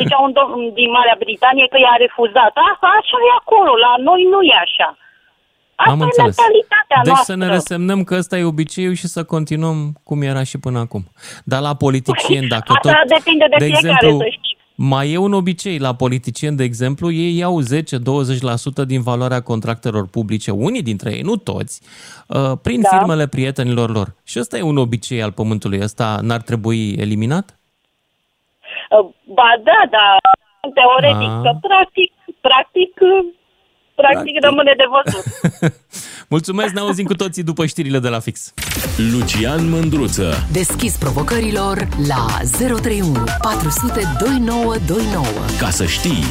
[0.00, 2.52] zicea un domn din Marea Britanie că i-a refuzat.
[2.70, 4.88] Asta, așa e acolo, la noi nu e așa.
[5.82, 6.34] Asta Am e înțeles.
[6.36, 7.32] mentalitatea Deci noastră.
[7.32, 11.02] să ne resemnăm că ăsta e obiceiul și să continuăm cum era și până acum.
[11.52, 13.08] Dar la politicieni, dacă Asta tot...
[13.16, 14.47] depinde de fiecare, exemplu, să știți.
[14.80, 20.50] Mai e un obicei la politicieni, de exemplu, ei iau 10-20% din valoarea contractelor publice,
[20.50, 21.82] unii dintre ei, nu toți,
[22.28, 22.88] uh, prin Da.
[22.88, 24.14] firmele prietenilor lor.
[24.24, 25.80] Și ăsta e un obicei al pământului.
[25.82, 27.58] Ăsta n-ar trebui eliminat?
[28.90, 30.16] Uh, Ba da, da,
[30.74, 31.40] teoretic, Ah.
[31.42, 32.92] că practic, practic,
[33.98, 35.24] uh, practic rămâne de văzut.
[36.34, 38.54] Mulțumesc, ne auzim cu toții după știrile de la fix.
[39.12, 40.46] Lucian Mândruță.
[40.52, 42.26] Deschis provocărilor la
[42.58, 45.24] 031 400 2929.
[45.58, 46.24] Ca să știi.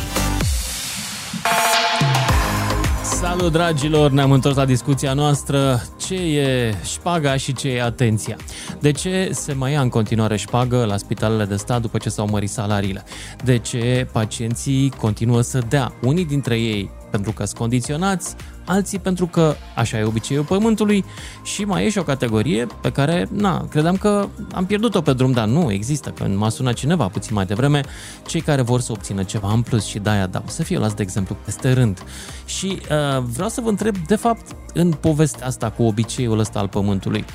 [3.03, 4.11] Salut, dragilor!
[4.11, 5.82] Ne-am întors la discuția noastră.
[5.99, 8.36] Ce e șpaga și ce e atenția?
[8.80, 12.28] De ce se mai ia în continuare șpagă la spitalele de stat după ce s-au
[12.28, 13.03] mărit salariile?
[13.43, 15.93] De ce pacienții continuă să dea?
[16.01, 18.36] Unii dintre ei pentru că sunt condiționați,
[18.66, 21.05] alții pentru că așa e obiceiul pământului
[21.43, 25.32] și mai e și o categorie pe care, na, credeam că am pierdut-o pe drum,
[25.32, 27.82] dar nu există, că m-a sunat cineva puțin mai devreme,
[28.26, 31.01] cei care vor să obțină ceva în plus și de-aia dau, să fie luați de
[31.01, 32.03] exemplu peste rând.
[32.45, 36.68] Și uh, vreau să vă întreb, de fapt, în povestea asta cu obiceiul ăsta al
[36.68, 37.26] pământului,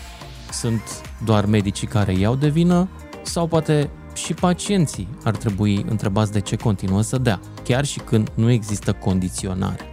[0.52, 0.82] sunt
[1.24, 2.88] doar medicii care iau de vină
[3.22, 8.28] sau poate și pacienții ar trebui întrebați de ce continuă să dea, chiar și când
[8.36, 9.84] nu există condiționare.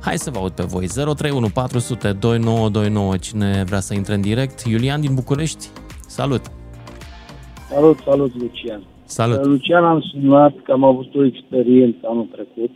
[0.00, 0.86] Hai să vă aud pe voi.
[0.86, 3.16] 031 400 2929.
[3.16, 4.60] Cine vrea să intre în direct?
[4.60, 5.66] Iulian din București.
[6.06, 6.42] Salut!
[7.70, 8.82] Salut, salut, Lucian.
[9.04, 9.38] Salut!
[9.38, 12.70] Uh, Lucian, am sunat că am avut o experiență anul trecut.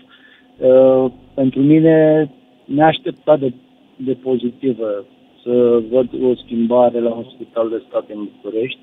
[0.58, 2.30] Uh, pentru mine,
[2.64, 3.52] neașteptat de,
[3.96, 5.04] de pozitivă
[5.42, 8.78] să văd o schimbare la un spital de stat în București,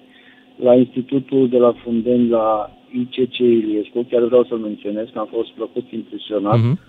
[0.64, 5.50] la Institutul de la Fundenți, la ICC Iliescu, chiar vreau să menționez că am fost
[5.50, 6.58] plăcut impresionat.
[6.58, 6.80] Mhm.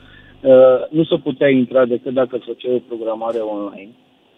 [0.43, 3.93] Uh, nu se putea intra decât dacă făceai o programare online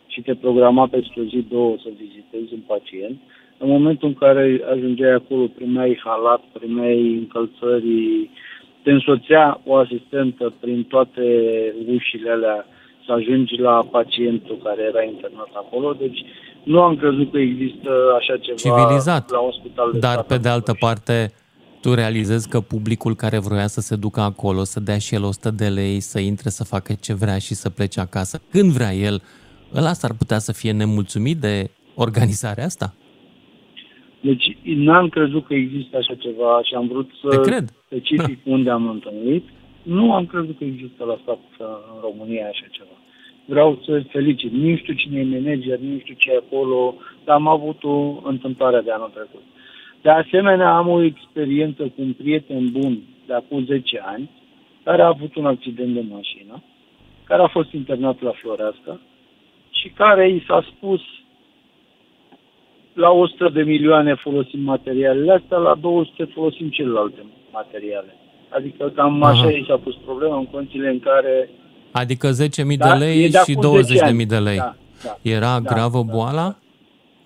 [0.06, 3.16] și te programa peste o zi, două să vizitezi un pacient.
[3.58, 8.30] În momentul în care ajungeai acolo, primeai halat, primeai încălțări,
[8.82, 11.24] te însoțea o asistentă prin toate
[11.94, 12.66] ușile alea
[13.06, 15.92] să ajungi la pacientul care era internat acolo.
[15.92, 16.24] Deci
[16.66, 19.30] nu am crezut că există așa ceva Civilizat.
[19.30, 20.26] la un spital de Dar stat.
[20.26, 21.32] pe de altă parte,
[21.80, 25.50] tu realizezi că publicul care vroia să se ducă acolo, să dea și el 100
[25.50, 29.22] de lei, să intre să facă ce vrea și să plece acasă, când vrea el,
[29.74, 32.94] ăla s-ar putea să fie nemulțumit de organizarea asta?
[34.20, 37.72] Deci n-am crezut că există așa ceva și am vrut să Te cred.
[37.86, 39.44] specific unde am întâlnit.
[39.82, 42.95] Nu am crezut că există la stat uh, în România așa ceva.
[43.46, 44.52] Vreau să felicit.
[44.52, 46.94] Nu știu cine e manager, nu știu ce e acolo,
[47.24, 49.42] dar am avut o întâmplare de anul trecut.
[50.02, 54.30] De asemenea, am o experiență cu un prieten bun de acum 10 ani,
[54.84, 56.62] care a avut un accident de mașină,
[57.24, 59.00] care a fost internat la Floreasca
[59.70, 61.00] și care i s-a spus
[62.92, 68.16] la 100 de milioane folosim materialele astea, la 200 folosim celelalte materiale.
[68.48, 69.30] Adică cam Aha.
[69.30, 71.50] așa i s-a pus problema în condițiile în care
[71.98, 74.24] Adică 10.000 Da, de e lei de și acum 10 ani.
[74.24, 74.56] 20.000 de lei.
[74.56, 75.18] Da, da.
[75.22, 76.56] Era Da, gravă da, boala?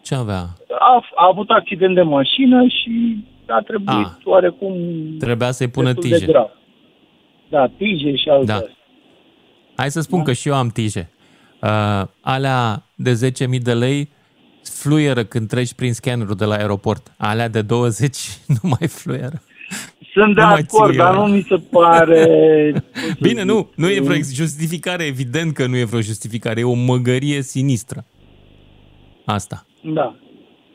[0.03, 0.39] Ce avea?
[0.79, 4.19] a, a avut accident de mașină și a trebuit A.
[4.25, 4.75] oarecum
[5.19, 6.27] Trebuia să-i pună destul de tije.
[6.31, 6.51] grav.
[7.49, 8.55] Da, tije și alte Da.
[8.55, 8.75] astea.
[9.77, 11.11] Hai să spun că și eu am tije.
[11.63, 14.11] Uh, alea de 10.000 de lei
[14.63, 17.13] fluieră când treci prin scannerul de la aeroport.
[17.19, 18.17] Alea de 20
[18.63, 19.43] nu mai fluieră.
[20.13, 21.27] Sunt de Nu mai acord, ții, dar ăla.
[21.27, 22.25] nu mi se pare...
[23.27, 27.43] Bine, nu, nu e vreo justificare, evident că nu e vreo justificare, e o măgărie
[27.43, 28.05] sinistră.
[29.25, 29.67] Asta.
[29.83, 30.15] Da,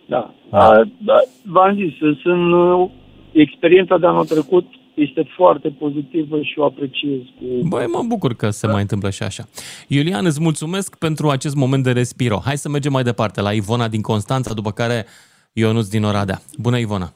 [0.05, 0.33] da.
[0.49, 0.81] da.
[0.97, 1.13] da
[1.43, 2.89] v-am zis, sunt, uh,
[3.31, 7.19] experiența de anul trecut este foarte pozitivă și o apreciez.
[7.19, 7.67] Cu...
[7.67, 9.43] Băi, mă bucur că se mai întâmplă și așa.
[9.87, 12.41] Iulian, îți mulțumesc pentru acest moment de respiro.
[12.45, 15.05] Hai să mergem mai departe la Ivona din Constanța, după care
[15.53, 16.39] Ionuț din Oradea.
[16.57, 17.13] Bună, Ivona!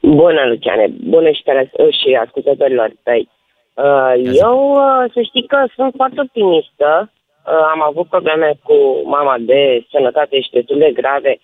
[0.00, 0.86] Bună, Luciane.
[1.04, 1.70] Bună și, tele-
[2.00, 3.28] și ascultătorilor tăi.
[3.74, 7.10] Uh, eu, uh, să știi că sunt foarte optimistă.
[7.46, 11.38] Uh, am avut probleme cu mama de sănătate și destul de grave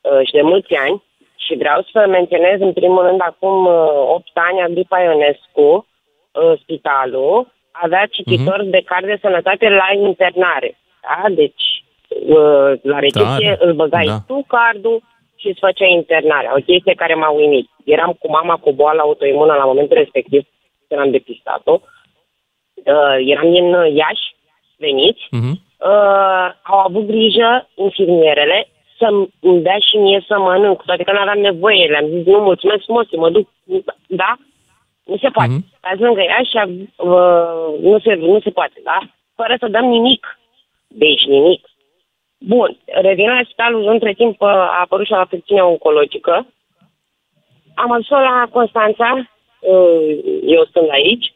[0.00, 1.02] uh, și de mulți ani
[1.36, 5.86] Și vreau să menționez în primul rând acum uh, 8 ani Agripa Ionescu,
[6.32, 8.70] uh, spitalul, avea cititor uh-huh.
[8.70, 10.78] de card de sănătate la internare.
[11.02, 11.28] Da?
[11.28, 11.64] Deci
[12.08, 13.56] uh, la recepție Tare.
[13.58, 14.18] îl băgai Da.
[14.26, 15.02] tu cardul
[15.42, 16.54] și îți făcea internarea.
[16.56, 17.66] O chestie care m-a uimit.
[17.84, 20.42] Eram cu mama cu boală autoimună la momentul respectiv,
[20.88, 21.80] când am depistat-o.
[22.92, 24.26] Uh, eram din uh, Iași,
[24.76, 25.22] veniți.
[25.30, 25.52] Mhm.
[25.90, 28.68] Uh, au avut grijă infirmierele
[28.98, 31.86] să-mi dea și mie să mănânc, cu toate că nu aveam nevoie.
[31.86, 33.48] Le-am zis, nu, mulțumesc frumos, mă duc.
[34.06, 34.36] Da?
[35.04, 35.50] Nu se poate.
[35.50, 35.64] Mhm.
[35.64, 35.80] Mm-hmm.
[35.80, 36.56] Azi lângă ea și
[36.96, 38.98] uh, nu, se, nu se poate, da?
[39.34, 40.38] Fără să dăm nimic.
[40.88, 41.62] Deci nimic.
[42.46, 46.46] Bun, revin la spitalul, între timp uh, a apărut și o afecțiune oncologică.
[47.74, 49.30] Am adus la Constanța,
[49.60, 51.32] uh, eu sunt aici,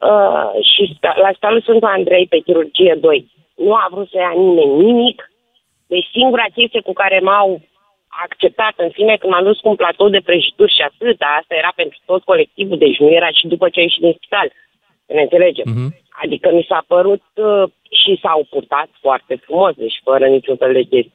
[0.00, 3.30] uh, și sta- la spitalul Sfântul Andrei pe chirurgie 2.
[3.56, 5.30] Nu a vrut să ia nimeni nimic.
[5.86, 7.60] Deci singura chestie cu care m-au
[8.24, 11.72] acceptat în fine când m-am dus cu un platou de prăjituri și atât, asta era
[11.74, 14.48] pentru tot colectivul, deci nu era și după ce a ieșit din spital.
[14.48, 14.67] Să
[15.16, 15.66] ne înțelegem.
[15.74, 15.88] Mhm.
[16.22, 17.64] Adică mi s-a părut uh,
[18.00, 21.12] și s-au purtat foarte frumos, deci fără niciun fel de chestie.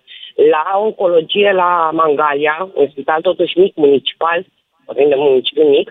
[0.51, 4.45] La oncologie, la Mangalia, un spital totuși mic, municipal,
[4.85, 5.87] vorbim de municipiu mic,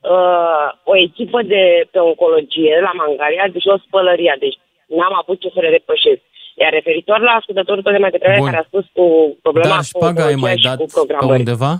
[0.00, 5.48] uh, o echipă de pe oncologie la Mangalia, deci o spălăria, deci n-am avut ce
[5.54, 6.20] să le depășesc.
[6.54, 8.46] Iar referitor la ascultătorul tot de mai devreme Bun.
[8.46, 10.90] care a spus cu problema Dar cu șpaga ai oncologia mai și dat cu pe
[10.94, 11.38] programări.
[11.38, 11.72] undeva?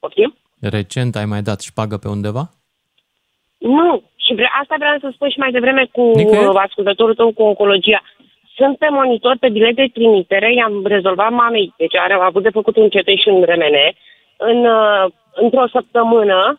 [0.00, 0.36] Poftim?
[0.60, 2.44] Recent ai mai dat șpagă pe undeva?
[3.58, 4.02] Nu.
[4.24, 6.46] Și vre- asta vreau să spun și mai devreme cu Nicăieri?
[6.46, 8.02] uh, ascultătorul tău cu oncologia.
[8.56, 12.56] Sunt pe monitor pe bilet de trimitere, i-am rezolvat mamei, deci are, a avut de
[12.58, 13.76] făcut un CT și un RMN.
[14.36, 15.04] În, uh,
[15.34, 16.58] într-o săptămână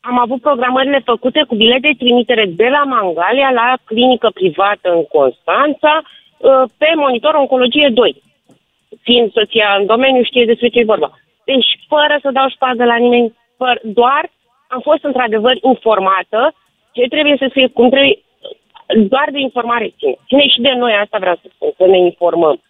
[0.00, 5.04] am avut programările făcute cu bilet de trimitere de la Mangalia la clinică privată în
[5.04, 8.22] Constanța uh, pe monitor oncologie 2.
[9.02, 11.10] Fiind soția în domeniu, știe despre ce e vorba.
[11.44, 14.30] Deci, fără să dau șpadă la nimeni, fără, doar
[14.74, 16.54] am fost într-adevăr informată
[16.92, 18.18] ce trebuie să fie, cum trebuie,
[19.12, 20.16] doar de informare ține.
[20.26, 22.62] Ține și de noi, asta vreau să spun, să ne informăm.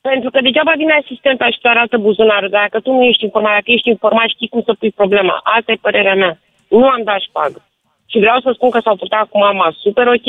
[0.00, 3.52] Pentru că degeaba vine asistenta și te arată buzunarul, dar dacă tu nu ești informat,
[3.52, 5.40] dacă ești informat, știi cum să pui problema.
[5.42, 6.38] Asta e părerea mea.
[6.68, 7.64] Nu am dat șpagă.
[8.06, 10.28] Și vreau să spun că s-au purtat cu mama super ok,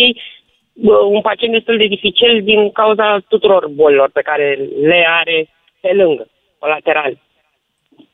[0.76, 5.48] Bă, un pacient destul de dificil din cauza tuturor bolilor pe care le are
[5.80, 6.28] pe lângă,
[6.60, 7.18] colateral.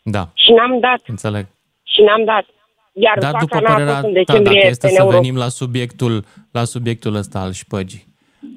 [0.03, 1.45] Da, Și n-am dat, înțeleg.
[1.83, 2.45] și n-am dat.
[2.93, 5.01] Iar Dar fața după mea a părerea fost în ta, decembrie dacă este pe să
[5.01, 5.17] neuro.
[5.17, 8.05] venim la subiectul, la subiectul ăsta al șpăgii,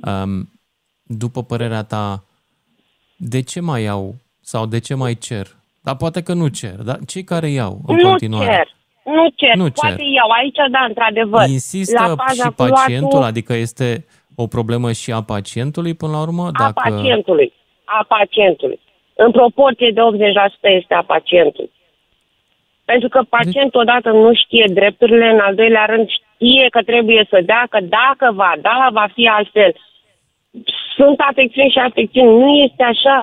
[0.04, 0.50] um,
[1.02, 2.24] după părerea ta,
[3.16, 5.46] de ce mai iau sau de ce mai cer?
[5.82, 8.50] Dar poate că nu cer, dar cei care iau în nu continuare?
[8.52, 8.68] cer,
[9.04, 9.72] nu cer, Nu cer.
[9.72, 11.48] poate iau aici, da, într-adevăr.
[11.48, 16.12] Insistă la paza și cu luatul pacientul, adică este o problemă și a pacientului până
[16.12, 16.46] la urmă?
[16.46, 16.90] a Dacă...
[16.90, 17.52] pacientului,
[17.84, 18.80] a pacientului.
[19.16, 20.04] În proporție de 80%
[20.80, 21.70] este a pacientului.
[22.92, 27.38] Pentru că pacientul odată nu știe drepturile, în al doilea rând știe că trebuie să
[27.50, 29.72] dea, că dacă va da, va fi altfel.
[30.96, 33.16] Sunt afecțiuni și afecțiuni, nu este așa.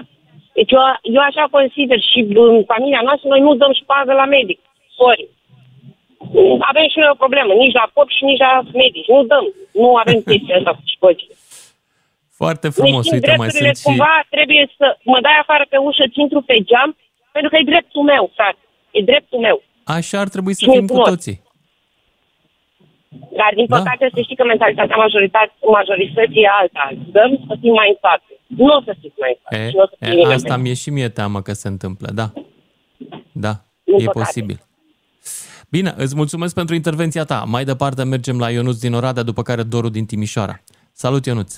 [0.54, 0.84] Deci eu,
[1.16, 2.20] eu așa consider și
[2.56, 4.60] în familia noastră noi nu dăm șpagă la medic.
[5.00, 5.26] Sorry.
[6.72, 9.12] Avem și noi o problemă, nici la pop și nici la medici.
[9.14, 9.46] Nu dăm.
[9.82, 11.34] Nu avem chestia asta cu șpăgile.
[12.42, 13.88] Foarte Deci, frumos, din uite, mai drepturile sunt și...
[13.88, 16.90] cumva trebuie să mă dai afară pe ușă, ți intru pe geam,
[17.36, 18.64] pentru că e dreptul meu, frate.
[18.92, 19.64] E dreptul meu.
[19.84, 21.10] Așa ar trebui să Și fim cu frumos.
[21.10, 21.42] toții.
[23.10, 23.78] Dar, din Da.
[23.78, 26.86] păcate, să știi că mentalitatea majoritate, majorității e alta.
[27.12, 28.24] Dăm să fim mai în față.
[28.48, 29.62] Nu o să fiți mai în față.
[29.64, 31.52] E, și nu o să fie e, nimeni asta pe- mi-e și mie teamă că
[31.54, 32.28] se întâmplă, da.
[33.32, 33.52] Da,
[33.84, 34.20] Din e păcate.
[34.20, 34.58] posibil.
[35.72, 37.44] Bine, îți mulțumesc pentru intervenția ta.
[37.48, 40.56] Mai departe mergem la Ionuț din Oradea, după care Doru din Timișoara.
[40.92, 41.58] Salut, Ionuț!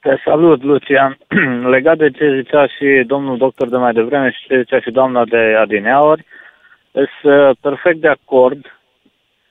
[0.00, 1.18] Te salut, Lucian.
[1.74, 5.24] Legat de ce zicea și domnul doctor de mai devreme și ce zicea și doamna
[5.24, 6.24] de adineauri,
[6.92, 8.78] sunt uh, perfect de acord.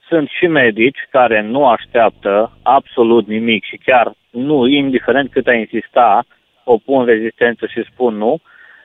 [0.08, 6.24] Sunt și medici care nu așteaptă absolut nimic și chiar nu, indiferent cât ai insista,
[6.64, 8.40] opun rezistență și spun nu,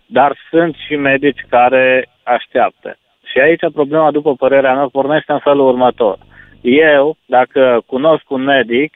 [0.05, 2.97] dar sunt și medici care așteaptă.
[3.23, 6.17] Și aici problema, după părerea mea, pornește în felul următor.
[6.61, 8.93] Eu, dacă cunosc un medic,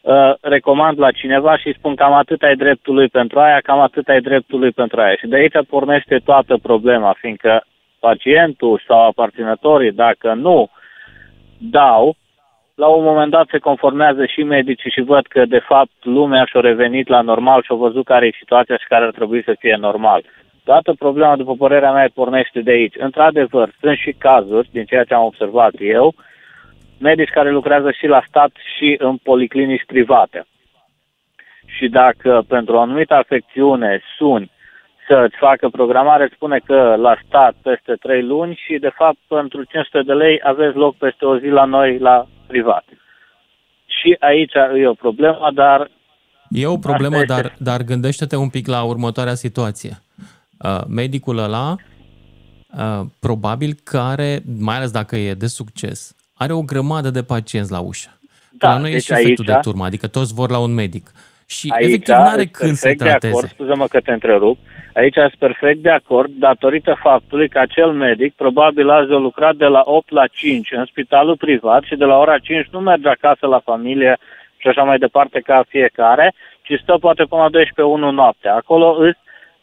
[0.00, 4.20] uh, recomand la cineva și spun cam atât ai dreptului pentru aia, cam atât ai
[4.20, 5.14] dreptului pentru aia.
[5.14, 7.64] Și de aici pornește toată problema, fiindcă
[8.00, 10.70] pacientul sau aparținătorii, dacă nu
[11.58, 12.16] dau,
[12.74, 16.60] la un moment dat se conformează și medicii și văd că, de fapt, lumea și-a
[16.60, 20.24] revenit la normal și-a văzut care e situația și care ar trebui să fie normal.
[20.64, 22.94] Toată problema, după părerea mea, pornește de aici.
[22.98, 26.14] Într-adevăr, sunt și cazuri, din ceea ce am observat eu,
[26.98, 30.46] medici care lucrează și la stat și în policlinici private.
[31.66, 34.50] Și dacă pentru o anumită afecțiune suni
[35.10, 40.02] să-ți facă programare, spune că la stat peste 3 luni și, de fapt, pentru 500
[40.02, 42.84] de lei aveți loc peste o zi la noi, la privat.
[43.86, 44.52] Și aici
[44.82, 45.90] e o problemă, dar...
[46.48, 47.42] E o problemă, Asta este.
[47.42, 49.92] dar, dar gândește-te un pic la următoarea situație.
[50.64, 57.10] Uh, medicul ăla, uh, probabil care, mai ales dacă e de succes, are o grămadă
[57.10, 58.10] de pacienți la ușă.
[58.50, 60.74] Da, la noi deci e și efectul aici- de turmă, adică toți vor la un
[60.74, 61.10] medic.
[61.56, 63.32] Și Aici efectiv nu are sunt când să perfect de trateze.
[63.32, 64.58] acord, scuză-mă că te întrerup,
[64.94, 69.64] aici sunt perfect de acord datorită faptului că acel medic probabil azi a lucrat de
[69.64, 73.46] la 8 la 5 în spitalul privat și de la ora 5 nu merge acasă
[73.46, 74.18] la familie
[74.56, 78.54] și așa mai departe ca fiecare, ci stă poate până la 12 1 noaptea.
[78.54, 79.16] Acolo îs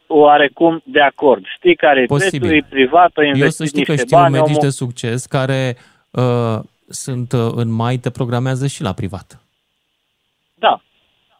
[0.07, 1.43] oarecum de acord.
[1.57, 2.39] Știi care e Posibil.
[2.39, 4.61] prețul, e privat, o Eu să investit știi că niște știu bani, medici omul...
[4.61, 5.77] de succes care
[6.11, 6.59] uh,
[6.89, 9.46] sunt uh, în mai, te programează și la privat.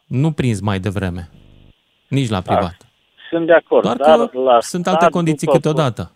[0.08, 1.30] Da, Nu prins mai devreme.
[2.08, 2.78] Nici la privat.
[3.30, 3.84] sunt de acord.
[3.84, 6.12] Doar dar că la sunt stat, alte condiții după- câteodată.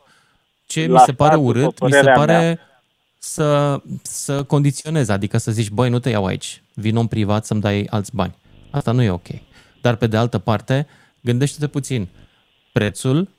[0.66, 2.60] Ce la mi se pare stat, după urât, mi se părerea pare mea.
[3.18, 7.62] să, să condiționezi, adică să zici, băi, nu te iau aici, vin în privat să-mi
[7.62, 8.36] dai alți bani.
[8.72, 9.28] Asta nu e ok.
[9.82, 10.88] Dar pe de altă parte,
[11.22, 12.08] gândește-te puțin,
[12.72, 13.30] prețul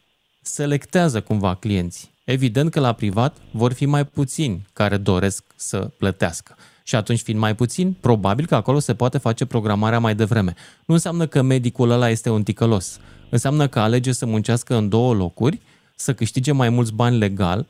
[0.42, 2.11] selectează cumva clienții.
[2.24, 6.57] Evident că la privat vor fi mai puțini care doresc să plătească.
[6.85, 10.53] Și atunci, fiind mai puțin, probabil că acolo se poate face programarea mai devreme.
[10.87, 13.01] Nu înseamnă că medicul ăla este un ticălos.
[13.30, 15.61] Înseamnă că alege să muncească în două locuri,
[15.95, 17.66] să câștige mai mulți bani legal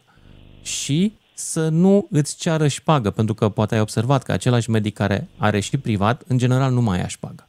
[0.63, 5.29] și să nu îți ceară șpagă, pentru că poate ai observat că același medic care
[5.39, 7.47] are și privat, în general nu mai ia șpagă.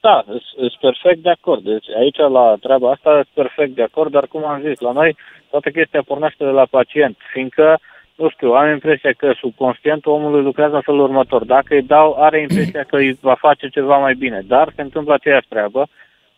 [0.00, 1.62] Da, sunt perfect de acord.
[1.64, 5.16] Deci aici la treaba asta sunt perfect de acord, dar cum am zis, la noi
[5.50, 7.80] toată chestia pornește de la pacient, fiindcă,
[8.20, 11.44] nu știu, am impresia că subconștientul omului lucrează în felul următor.
[11.44, 15.14] Dacă îi dau, are impresia că îi va face ceva mai bine, dar se întâmplă
[15.14, 15.88] aceeași treabă.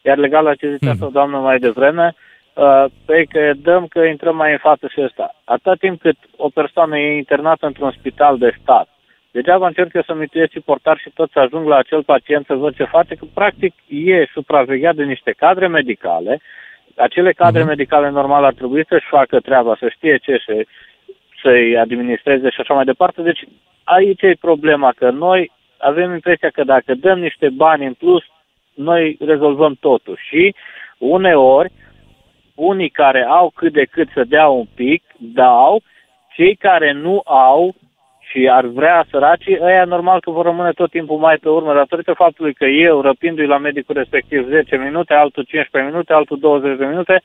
[0.03, 2.15] Iar legal la ce zicea asta o doamnă mai devreme,
[2.55, 5.35] uh, pe că dăm că intrăm mai în față și ăsta.
[5.45, 8.89] Atâta timp cât o persoană e internată într-un spital de stat,
[9.33, 12.55] Degeaba încerc eu să mituiesc și portar și tot să ajung la acel pacient să
[12.55, 16.41] văd ce face, că practic e supravegheat de niște cadre medicale.
[16.97, 20.53] Acele cadre medicale normal ar trebui să-și facă treaba, să știe ce să,
[21.43, 23.23] să-i administreze și așa mai departe.
[23.23, 23.45] Deci
[23.85, 28.23] aici e problema, că noi avem impresia că dacă dăm niște bani în plus,
[28.75, 30.19] noi rezolvăm totul.
[30.29, 30.55] Și
[30.99, 31.73] uneori,
[32.55, 35.83] unii care au cât de cât să dea un pic, dau,
[36.35, 37.75] cei care nu au
[38.33, 42.13] și ar vrea săracii, ăia normal că vor rămâne tot timpul mai pe urmă, datorită
[42.13, 46.85] faptului că eu, răpindu-i la medicul respectiv 10 minute, altul 15 minute, altul 20 de
[46.85, 47.23] minute,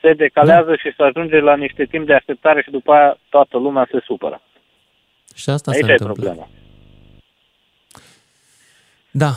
[0.00, 3.88] se decalează și se ajunge la niște timp de așteptare și după aia toată lumea
[3.90, 4.40] se supără.
[5.34, 6.22] Și asta Aici se e întâmplă.
[6.22, 6.48] problema.
[9.10, 9.30] Da,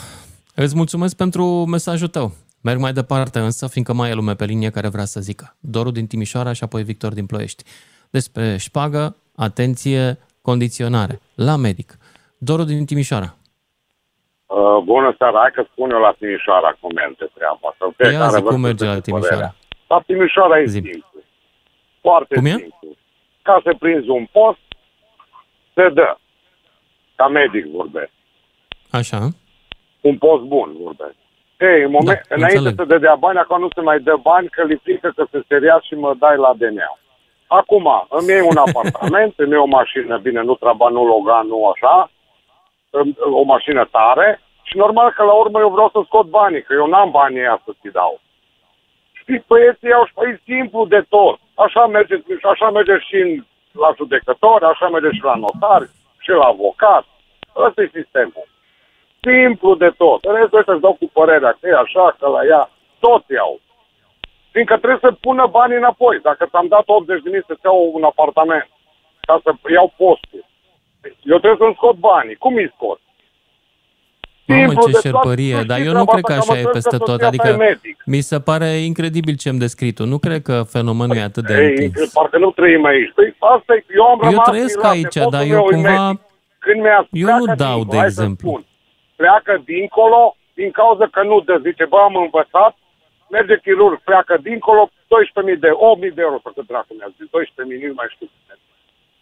[0.56, 2.32] îți mulțumesc pentru mesajul tău.
[2.64, 5.56] Merg mai departe însă, fiindcă mai e lume pe linie care vrea să zică.
[5.60, 7.64] Doru din Timișoara și apoi Victor din Ploiești.
[8.10, 11.20] Despre șpagă, atenție, condiționare.
[11.36, 11.98] La medic.
[12.38, 13.36] Doru din Timișoara.
[14.46, 17.86] Uh, bună seara, hai că spun eu la Timișoara cum merge treaba asta.
[17.86, 19.36] Ia Fiecare zi văd cum cu merge la ce Timișoara.
[19.36, 19.56] părerea.
[19.92, 20.80] La Timișoara e Zi.
[20.84, 21.20] simplu.
[22.02, 22.50] Foarte Cum e?
[22.50, 22.90] simplu.
[23.42, 24.60] Ca să prinzi un post,
[25.74, 26.16] se dă.
[27.16, 28.12] Ca medic vorbesc.
[28.92, 29.20] Așa.
[30.02, 31.16] Un post bun vorbesc.
[31.60, 32.80] Ei, în moment, Da, înainte înțeleg.
[32.80, 35.80] să dădea bani, acum nu se mai dă bani, că li frică că se seria
[35.88, 36.98] și mă dai la DNA.
[37.48, 41.68] Acum, îmi iei un apartament, îmi iei o mașină, bine, nu Trabant, nu Logan, nu
[41.68, 42.12] așa,
[42.90, 46.74] îmi- o mașină tare și normal că la urmă eu vreau să scot banii, că
[46.74, 48.22] eu n-am banii ăia să ți dau.
[49.32, 51.40] Știi, băieții iau și păi simplu de tot.
[51.56, 53.32] Așa merge, și așa merge și în,
[53.72, 57.06] la judecători, așa merge și la notari, și la avocat.
[57.56, 58.48] Ăsta e sistemul.
[59.22, 60.24] Simplu de tot.
[60.24, 62.70] În restul ăștia îți dau cu părerea că e așa, că la ea,
[63.00, 63.60] tot iau.
[64.52, 66.20] Fiindcă trebuie să pună banii înapoi.
[66.20, 68.70] Dacă ți-am dat 80 de mii să-ți iau un apartament,
[69.22, 70.44] ca să iau postul,
[71.32, 72.36] eu trebuie să-mi scot banii.
[72.36, 73.00] Cum îi scot?
[74.46, 75.02] Mamă, Simplu ce de tot.
[75.02, 76.98] șerpărie, Tu dar știți eu nu treaba cred că asta, așa mă e crezi peste
[76.98, 77.08] că tot.
[77.08, 77.96] soția ta e Adică medic.
[78.14, 80.04] mi se pare incredibil ce-mi descrii tu.
[80.06, 82.12] Nu cred că fenomenul e atât de Ei, întins.
[82.18, 83.12] parcă nu trăim aici.
[83.16, 85.72] Păi asta e, eu am Eu rămas trăiesc mirat, aici, nepotul dar meu eu e
[85.74, 86.06] cumva...
[86.08, 86.22] medic.
[86.66, 88.48] Când mi-a Eu pleacă nu dau dincolo, de hai să exemplu.
[88.50, 88.62] spun,
[89.22, 90.22] pleacă dincolo
[90.60, 91.56] din cauza că nu dă.
[91.68, 92.74] Zice, bă, am învățat,
[93.36, 97.88] merge chirurg, pleacă dincolo, 12.000 de 8.000 de euro, sau cât dracu mi-a zis, 12.000,
[97.92, 98.28] nu mai știu.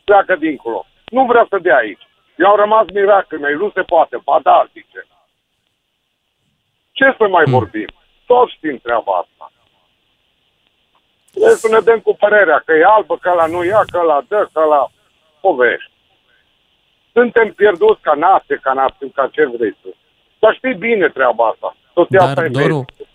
[0.10, 0.80] Pleacă dincolo.
[1.16, 2.04] Nu vrea să dea aici.
[2.42, 4.16] Eu am rămas mirat că mi nu se poate.
[4.28, 5.02] Ba da, zice.
[6.92, 7.54] Ce să mai Hmm.
[7.54, 7.90] vorbim?
[8.26, 9.52] Toți știm treaba asta.
[11.32, 14.18] Trebuie să ne dăm cu părerea că e albă, că la nu ia, că la
[14.28, 14.92] dă, că la
[15.42, 15.92] povești.
[17.14, 19.96] Suntem pierduți ca nație, ca nație, ca ce vrei tu.
[20.40, 21.76] Dar știi bine treaba asta.
[21.94, 23.08] Soția Dar, ta e Doru, medic.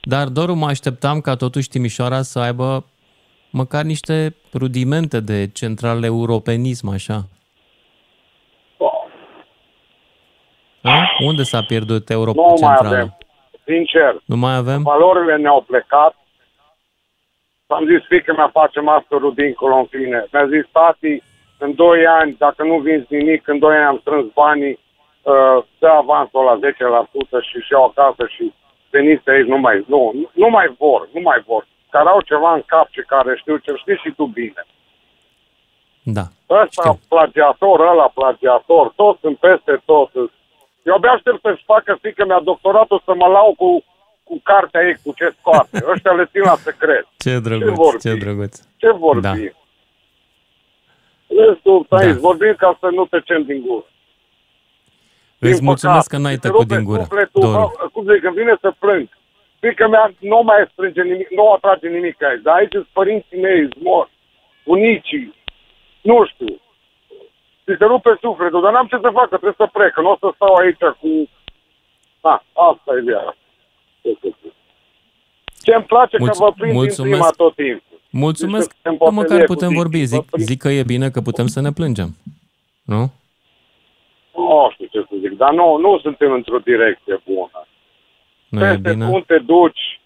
[0.00, 2.84] Dar doar mă așteptam ca totuși Timișoara să aibă
[3.50, 7.22] măcar niște rudimente de central europenism, așa.
[10.84, 11.08] A?
[11.24, 12.94] Unde s-a pierdut Europa Nu mai Centrală?
[12.96, 13.16] avem.
[13.64, 14.82] Sincer, Nu mai avem?
[14.82, 16.14] valorile ne-au plecat.
[17.66, 20.26] Am zis, fică mea, face masterul dincolo, în fine.
[20.32, 21.22] Mi-a zis, tati,
[21.58, 24.78] în 2 ani, dacă nu vinzi nimic, în 2 ani am strâns banii,
[25.22, 28.52] uh, dă avansul la 10% și și iau acasă și
[28.90, 31.66] veniți aici, nu mai, nu, nu mai vor, nu mai vor.
[31.90, 34.62] Care au ceva în cap și care știu ce știi și tu bine.
[36.02, 36.24] Da.
[36.50, 40.10] Ăsta plagiator, ăla plagiator, toți sunt peste tot.
[40.84, 43.84] Eu abia aștept să-și facă fică mea doctoratul să mă lau cu,
[44.24, 45.84] cu cartea ei, cu ce scoate.
[45.92, 47.06] Ăștia le țin la secret.
[47.18, 48.00] Ce drăguț, vorbi?
[48.00, 48.60] ce drăguț.
[48.76, 49.20] Ce vorbi?
[49.20, 49.32] Da.
[51.46, 51.96] Restul, da.
[51.96, 53.84] aici, vorbim ca să nu trecem din gură.
[55.38, 57.58] Îți Din mulțumesc păcate, că n-ai se tăcut rupe din gură, sufletul, Doru.
[57.58, 59.08] mă, Cum zic, când vine să plâng,
[59.60, 63.60] fică mea nu mai strânge nimic, nu atrage nimic aici, dar aici sunt părinții mei,
[63.60, 64.10] îți mor,
[64.64, 65.34] bunicii,
[66.00, 66.60] nu știu.
[67.66, 70.10] Și se rupe sufletul, dar n-am ce să fac, că trebuie să plec, că nu
[70.10, 71.28] o să stau aici cu...
[72.20, 73.36] Da, asta e viața.
[75.62, 77.12] Ce îmi place Mulț- că vă prind din mulțumesc.
[77.12, 77.98] prima tot timpul.
[78.10, 79.80] Mulțumesc Deci, suntem că măcar parteneri cu putem Digi.
[79.80, 80.04] vorbi.
[80.04, 82.10] Zic, zic că e bine că putem să ne plângem.
[82.84, 83.02] Nu?
[84.36, 87.66] Nu știu ce să zic, dar nu, nu suntem într-o direcție bună.
[88.48, 89.10] Nu e Peste bine?
[89.10, 90.00] cum te duci,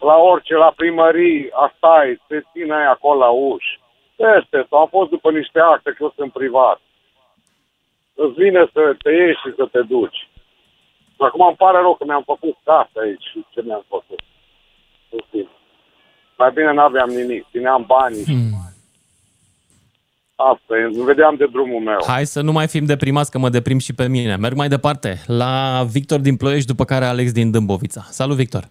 [0.00, 3.80] la orice, la primării, asta e, te ține aia acolo la uși.
[4.16, 6.80] Peste, sau am fost după niște acte, că eu sunt privat.
[8.22, 10.20] Îți vine să te ieși și să te duci.
[11.16, 14.20] Acum îmi pare rău că mi-am făcut casă aici și ce mi-am făcut.
[15.10, 15.50] În fine.
[16.38, 18.24] Mai bine n-aveam nimic, țineam banii.
[18.24, 18.54] Hmm.
[20.36, 21.98] Asta e, îmi vedeam de drumul meu.
[22.06, 24.36] Hai să nu mai fim deprimați, că mă deprim și pe mine.
[24.36, 28.00] Merg mai departe, la Victor din Ploiești, după care Alex din Dâmbovița.
[28.04, 28.64] Salut, Victor!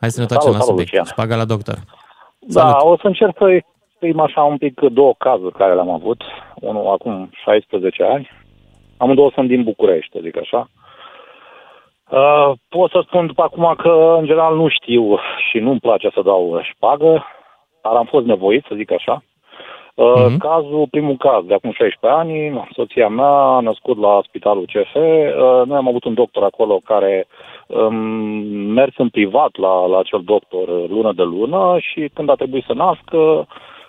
[0.00, 0.90] Hai să ne Salut, întoarcem la salut, subiect.
[0.90, 1.04] Lucian.
[1.04, 1.78] Șpaga la doctor.
[2.40, 6.22] Da, o să încerc să exprim așa un pic două cazuri care le-am avut.
[6.54, 8.30] Unul acum 16 ani.
[8.98, 10.68] Amândouă sunt din București, să zic așa.
[12.10, 15.18] Uh, pot să spun după acum că, în general, nu știu
[15.50, 17.24] și nu-mi place să dau șpagă,
[17.82, 19.22] dar am fost nevoit, să zic așa.
[19.94, 20.38] Uh, Mhm.
[20.38, 24.94] Cazul, primul caz, de acum 16 ani, soția mea a născut la Spitalul CF.
[24.94, 27.26] Uh, noi am avut un doctor acolo care
[27.66, 27.94] um,
[28.78, 32.64] mers în privat la, la acel doctor uh, lună de lună și când a trebuit
[32.64, 33.46] să nască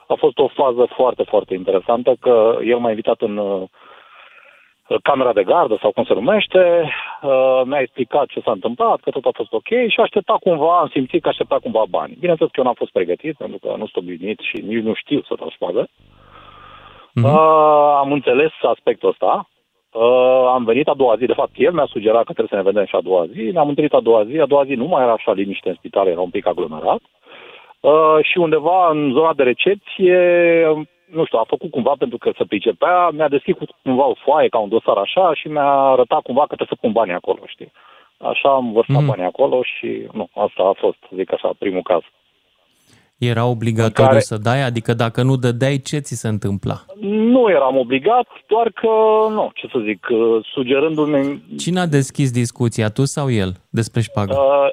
[0.07, 3.61] a fost o fază foarte, foarte interesantă că el m-a invitat în uh,
[5.03, 6.89] camera de gardă sau cum se numește,
[7.21, 10.87] uh, mi-a explicat ce s-a întâmplat, că tot a fost ok și aștepta cumva, am
[10.87, 12.17] simțit că aștepta cumva bani.
[12.19, 15.21] Bineînțeles că eu n-am fost pregătit, pentru că nu sunt obișnuit și nici nu știu
[15.21, 15.87] să dau șpagă.
[17.23, 19.49] Uh, am înțeles aspectul ăsta.
[19.91, 22.69] Uh, am venit a doua zi, de fapt el mi-a sugerat că trebuie să ne
[22.71, 23.41] vedem și a doua zi.
[23.41, 26.07] Ne-am întâlnit a doua zi, a doua zi nu mai era așa liniște în spital,
[26.07, 27.01] era un pic aglomerat.
[27.79, 30.17] Uh, și undeva în zona de recepție,
[31.11, 34.47] nu știu, a făcut cumva pentru că se pricepea, mi-a deschis cu- cumva o foaie
[34.49, 37.71] ca un dosar așa și mi-a arătat cumva că trebuie să pun banii acolo, știi.
[38.17, 39.05] Așa am vărsat Mhm.
[39.05, 42.01] banii acolo și nu, asta a fost, zic așa, primul caz.
[43.17, 44.61] Era obligatoriu care- să dai?
[44.63, 46.75] Adică dacă nu dădeai, ce ți se întâmpla?
[47.01, 48.87] Nu eram obligat, doar că,
[49.33, 51.43] nu, ce să zic, uh, sugerându-mi...
[51.57, 54.33] Cine a deschis discuția, tu sau el, despre șpagă?
[54.33, 54.69] Uh,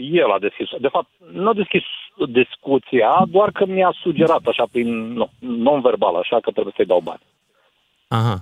[0.00, 0.68] el a deschis.
[0.80, 1.82] De fapt, nu a deschis
[2.28, 7.20] discuția, doar că mi-a sugerat așa prin nu, non-verbal, așa că trebuie să-i dau bani.
[8.08, 8.36] Aha.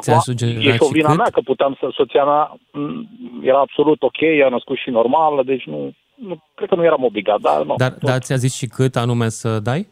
[0.00, 1.16] Ți-a Acum, sugerat e și o și vina cât?
[1.16, 3.08] mea că puteam să, soția mea m,
[3.42, 7.40] era absolut ok, a născut și normal, deci nu, nu cred că nu eram obligat,
[7.40, 7.74] dar nu.
[7.76, 9.88] Dar, dar ți-a zis și cât anume să dai?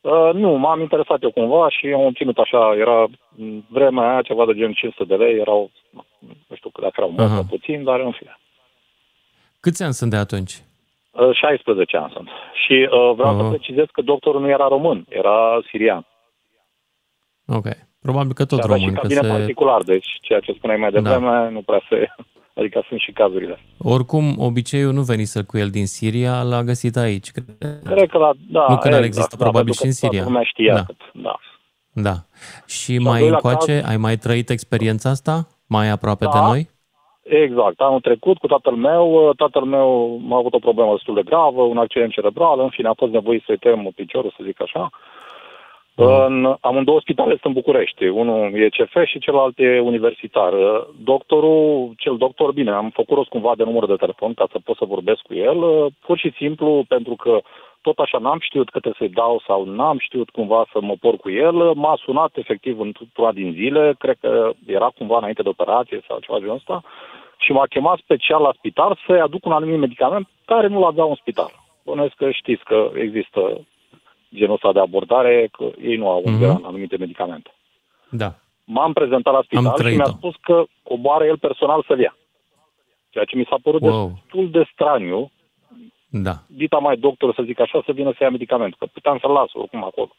[0.00, 3.06] Uh, nu, m-am interesat eu cumva și am ținut așa, era
[3.36, 5.70] m, vremea aia ceva de gen 500 de lei, erau,
[6.48, 7.34] nu știu dacă erau mult Aha.
[7.34, 8.38] sau puțin, dar în fine.
[9.66, 10.62] Câți ani sunt de atunci?
[11.10, 12.28] Uh, 16 ani sunt.
[12.64, 13.42] Și uh, vreau Aha.
[13.42, 15.36] să precizez că doctorul nu era român, era
[15.70, 16.06] sirian.
[17.46, 17.66] Ok.
[18.02, 18.94] Probabil că tot Și avea și român.
[18.94, 19.30] Că cabinet se...
[19.30, 21.48] particular, deci ceea ce spuneai mai devreme Da.
[21.48, 22.06] nu prea se...
[22.58, 23.58] Adică sunt și cazurile.
[23.78, 27.30] Oricum, obiceiul nu venise cu el din Siria, l-a găsit aici.
[27.30, 27.82] Cred.
[27.84, 29.92] Cred că la, da, nu că n-ar exact, exista da, probabil pentru și că în
[29.92, 30.24] toată Siria.
[30.24, 30.82] lumea știa Da.
[30.84, 31.36] cât, da.
[31.92, 32.14] Da.
[32.66, 35.48] Și al mai doilea încoace, caz- ai mai trăit experiența asta?
[35.66, 36.30] Mai aproape Da.
[36.30, 36.68] de noi?
[37.28, 37.80] Exact.
[37.80, 41.78] Anul trecut cu tatăl meu, tatăl meu a avut o problemă destul de gravă, un
[41.78, 44.90] accident cerebral, în fine a fost nevoit să-i tăiem piciorul, să zic așa.
[45.98, 48.04] În, am în două spitale, sunt în București.
[48.04, 50.52] Unul e CF și celălalt e universitar.
[51.04, 54.76] Doctorul, cel doctor, bine, am făcut rost cumva de număr de telefon ca să pot
[54.76, 55.58] să vorbesc cu el,
[56.06, 57.40] pur și simplu pentru că
[57.80, 61.30] tot așa n-am știut câte să-i dau sau n-am știut cumva să mă por cu
[61.30, 61.54] el.
[61.74, 66.38] M-a sunat efectiv într-una din zile, cred că era cumva înainte de operație sau ceva
[66.38, 66.82] de genul ăsta,
[67.38, 71.14] și m-a chemat special la spital să-i aduc un anumit medicament care nu-l avea un
[71.14, 71.50] spital.
[71.84, 73.66] Bănuiesc că știți că există
[74.34, 76.36] genul ăsta de abordare, că ei nu au Mhm.
[76.44, 76.62] mm-hmm.
[76.64, 77.50] anumite medicamente.
[78.10, 78.34] Da.
[78.64, 79.96] M-am prezentat la Am spital și trăit-o.
[79.96, 82.16] mi-a spus că coboară el personal să-l ia.
[83.10, 84.08] Ceea ce mi s-a părut Wow.
[84.22, 85.30] destul de straniu.
[86.08, 86.32] Da.
[86.46, 89.52] Dita mai doctor, să zic așa, să vină să ia medicament, că puteam să-l las
[89.52, 90.10] oricum acolo.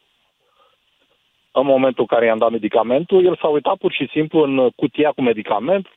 [1.51, 5.11] În momentul în care i-am dat medicamentul, el s-a uitat pur și simplu în cutia
[5.11, 5.87] cu medicament,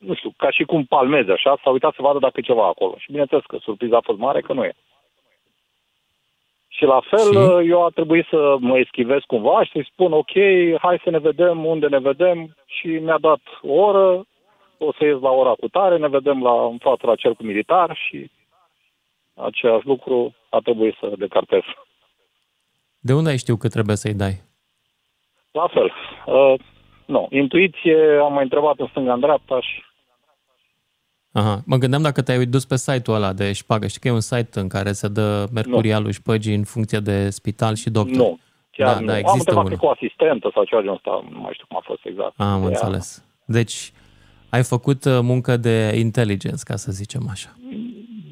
[0.00, 2.94] nu știu, ca și cum palmeze așa, s-a uitat să vadă dacă e ceva acolo.
[2.98, 4.72] Și bineînțeles că surpriza a fost mare că nu e.
[6.68, 7.68] Și la fel, Și?
[7.70, 10.32] eu a trebuit să mă eschivez cumva și să-i spun, ok,
[10.80, 14.26] hai să ne vedem unde ne vedem și mi-a dat o oră,
[14.78, 17.96] o să ies la ora cu tare, ne vedem la, în fața la cercul militar
[17.96, 18.30] și
[19.34, 21.62] același lucru a trebuit să decartez.
[22.98, 24.40] De unde ai știu că trebuie să-i dai?
[25.52, 25.92] La fel,
[26.26, 26.60] uh,
[27.06, 29.82] nu, intuiție, am mai întrebat în stânga, în dreapta și
[31.32, 31.62] Aha.
[31.66, 33.86] Mă gândeam dacă te-ai dus pe site-ul ăla de șpagă.
[33.86, 37.74] Știi că e un site în care se dă mercurialul șpăgii în funcție de spital
[37.74, 38.16] și doctor.
[38.16, 38.38] nu,
[38.70, 39.06] chiar da, nu.
[39.06, 39.78] da, am există întrebat unul.
[39.78, 42.32] că cu asistentă sau ceva genul ăsta, nu mai știu cum a fost exact.
[42.36, 43.24] Am Ea- înțeles.
[43.44, 43.92] Deci,
[44.48, 47.56] ai făcut uh, muncă de inteligență, ca să zicem așa.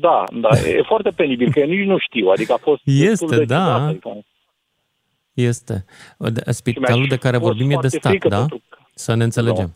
[0.01, 3.29] Da, da, e foarte penibil, că eu nici nu știu, adică a fost Este, destul
[3.29, 3.55] de da.
[3.65, 4.25] ciudat, adică,
[5.33, 5.85] Este.
[6.19, 8.39] De- Spitalul de care fost vorbim e de foarte stat, frică da?
[8.39, 8.63] pentru
[8.95, 9.75] Să ne înțelegem.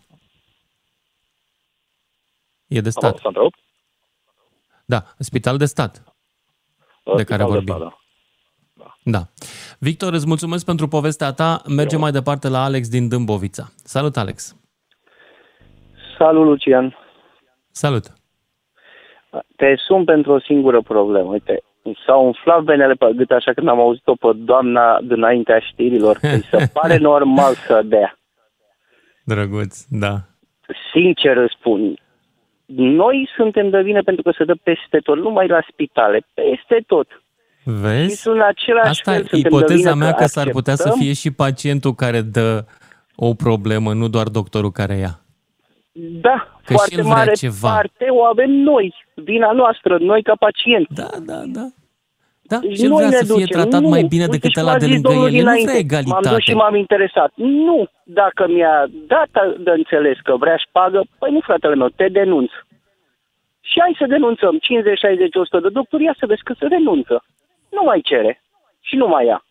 [2.73, 3.17] E de stat.
[3.17, 3.59] S-a întrerupt?
[4.85, 6.03] Da, spital de stat.
[7.17, 7.75] De care Spital de vorbim.
[7.75, 7.97] stat, da.
[9.05, 9.23] Da.
[9.79, 11.63] Victor, îți mulțumesc pentru povestea ta.
[11.69, 13.65] Mergem mai departe la Alex din Dâmbovița.
[13.85, 14.57] Salut, Alex.
[16.19, 16.97] Salut, Lucian.
[17.71, 18.05] Salut.
[19.57, 21.31] Te sun pentru o singură problemă.
[21.31, 26.17] Uite, mi s-au umflat venele pe gât așa când am auzit-o pe doamna dinaintea știrilor.
[26.19, 28.19] Că îi se pare normal să dea.
[29.25, 30.17] Drăguț, da.
[30.93, 31.95] Sincer îți spun.
[32.77, 36.85] Noi suntem de vină pentru că se dă peste tot, nu numai la spitale, peste
[36.87, 37.09] tot.
[37.63, 38.15] Și Vezi?
[38.21, 40.83] sunt în același Asta fel, e suntem de ipoteza vină mea că s-ar putea să
[40.83, 41.05] acceptăm.
[41.05, 42.65] fie și pacientul care dă
[43.17, 45.21] o problemă, nu doar doctorul care ia.
[45.95, 47.69] Da, Că și foarte el vrea mare ceva.
[47.71, 50.95] parte o avem noi, vina noastră, noi ca pacienți.
[50.95, 51.67] Da, da, da.
[52.53, 53.57] Da, Deci și el noi vrea ne să fie ducem.
[53.59, 53.89] tratat nu.
[53.95, 55.35] mai bine Uite decât și ăla m-a de zis lângă domnul el.
[55.35, 55.71] El nu dinainte.
[55.73, 56.41] vrea M-am dus egalitate.
[56.47, 57.31] și m-am interesat.
[57.69, 57.79] Nu,
[58.21, 58.77] dacă mi-a
[59.15, 59.33] dat
[59.67, 62.51] de înțeles că vrea șpagă, păi nu, fratele meu, te denunț.
[63.71, 67.25] Și hai să denunțăm 50, 60, 100 de doctori, ia să vezi că se denunță.
[67.77, 68.33] Nu mai cere.
[68.81, 69.45] Și nu mai ia.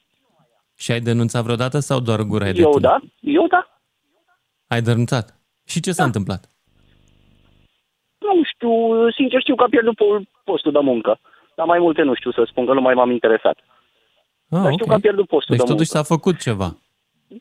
[0.77, 2.87] Și ai denunțat vreodată sau doar gura e de Eu tine?
[2.87, 3.61] da, eu da.
[4.67, 5.25] Ai denunțat.
[5.71, 5.95] Și ce Da.
[5.95, 6.41] s-a întâmplat?
[8.19, 8.71] Nu știu,
[9.11, 11.19] sincer știu că a pierdut po- postul de muncă.
[11.55, 13.57] Dar mai multe nu știu să spun, că nu mai m-am interesat.
[14.49, 14.87] Ah, Dar știu ok.
[14.89, 16.05] că a pierdut postul Deci de totuși muncă.
[16.07, 16.69] s-a făcut ceva.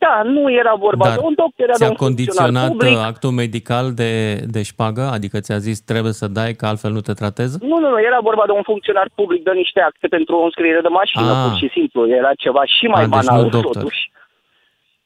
[0.05, 2.97] Da, nu era vorba Dar de un doctor, era de ți-a un funcționar condiționat public.
[2.99, 4.13] uh, actul medical de,
[4.55, 5.01] de șpagă?
[5.17, 7.59] Adică ți-a zis trebuie să dai că altfel nu te tratez?
[7.61, 10.81] Nu, nu, nu, era vorba de un funcționar public, de niște acte pentru o înscriere
[10.81, 11.45] de mașină, Ah.
[11.49, 12.09] pur și simplu.
[12.09, 13.75] Era ceva și mai Ah, deci banal, nu doctor.
[13.75, 14.11] totuși.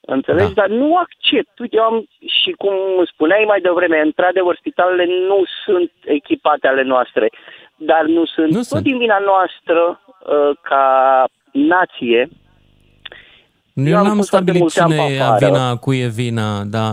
[0.00, 0.52] Înțelegi?
[0.54, 0.60] Da.
[0.60, 1.58] Dar nu accept.
[1.58, 2.06] Uite, eu am,
[2.42, 2.74] și cum
[3.12, 7.30] spuneai mai devreme, într-adevăr, spitalele nu sunt echipate ale noastre,
[7.76, 8.82] dar nu sunt, Nu tot sunt.
[8.82, 10.84] din vina noastră, uh, ca
[11.52, 12.28] nație,
[13.74, 15.46] Eu am n-am fost foarte stabilit mulți ani cine pe e afară.
[15.46, 16.92] vina, cui e vina, dar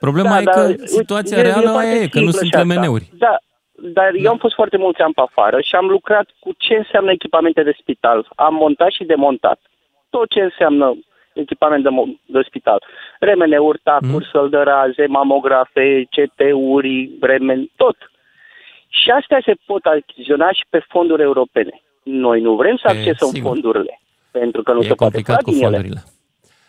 [0.00, 2.30] problema Da, e dar, că uite, situația e- e reală foarte aia e, că nu
[2.30, 2.58] simplă sunt și asta.
[2.68, 3.10] remeneuri.
[3.18, 3.36] Da,
[3.74, 7.10] dar eu am fost foarte mulți ani pe afară și am lucrat cu ce înseamnă
[7.10, 8.28] echipamente de spital.
[8.36, 9.60] Am montat și demontat
[10.10, 10.96] tot ce înseamnă
[11.32, 12.82] echipament de, mo- de spital.
[13.20, 14.30] Remeneuri, tacuri, Mhm.
[14.32, 17.96] săl de raze, mamografe, CT-uri, remeni, tot.
[18.98, 21.74] Și astea se pot achiziționa și pe fonduri europene.
[22.02, 23.50] Noi nu vrem să E, accesăm sigur.
[23.50, 25.70] fondurile, pentru că nu E se poate complicat lua cu din ele.
[25.76, 26.02] fondurile.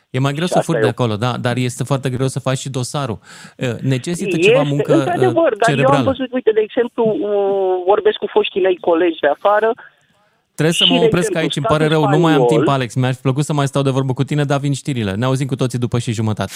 [0.10, 2.10] E mai greu Și să asta furi e de o- acolo, da, dar este foarte
[2.10, 3.20] greu să faci și dosarul.
[3.58, 6.04] Uh, Necesită ceva Este, muncă într-adevăr, uh, dar eu am cerebrală.
[6.04, 9.72] văzut, uite, de exemplu, uh, vorbesc cu foștii mei colegi de afară,
[10.56, 12.38] Trebuie să și, mă de opresc exemplu, aici, îmi pare statul rău, nu mai am
[12.44, 12.96] spaniol- timp, Alex.
[12.96, 15.12] Mi-ar fi plăcut să mai stau de vorbă cu tine, dar vin știrile.
[15.14, 16.52] Ne auzim cu toții după și jumătate.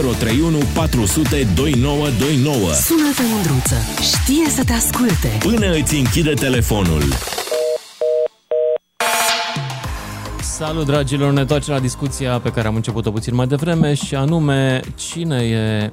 [0.00, 3.76] 031 400 2929 Sună-te, Mândruță.
[4.00, 5.38] Știe să te asculte.
[5.38, 7.02] Până îți închide telefonul.
[10.40, 11.32] Salut, dragilor!
[11.32, 15.90] Ne întoarcem la discuția pe care am început-o puțin mai devreme și anume cine e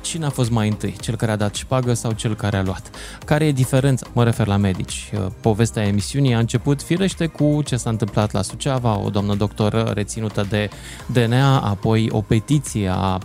[0.00, 0.96] Cine a fost mai întâi?
[1.00, 2.90] Cel care a dat șpagă sau cel care a luat?
[3.24, 4.06] Care e diferența?
[4.12, 5.10] Mă refer la medici.
[5.40, 10.46] Povestea emisiunii a început firește cu ce s-a întâmplat la Suceava, o doamnă doctoră reținută
[10.48, 10.70] de
[11.06, 13.18] DNA, apoi o petiție a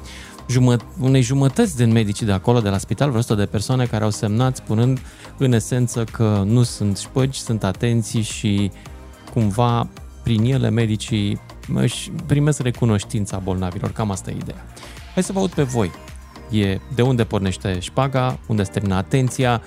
[0.51, 4.03] jumăt- unei jumătăți din medicii de acolo, de la spital, vreo 100 de persoane care
[4.03, 4.99] au semnat spunând
[5.37, 8.71] în esență că nu sunt șpăgi, sunt atenții și
[9.33, 9.87] cumva
[10.23, 11.41] prin ele medicii
[11.73, 13.91] își primesc recunoștința bolnavilor.
[13.91, 14.65] Cam asta e ideea.
[15.13, 15.91] Hai să vă aud pe voi.
[16.61, 19.61] E de unde pornește șpaga, unde se termină atenția,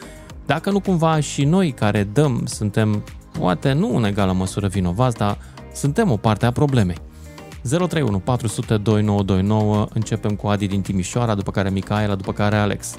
[0.47, 3.05] dacă nu cumva și noi care dăm suntem,
[3.39, 5.37] poate nu în egală măsură vinovați, dar
[5.73, 6.97] suntem o parte a problemei.
[7.63, 12.99] 031 400 2929, începem cu Adi din Timișoara, după care Micaela, după care Alex.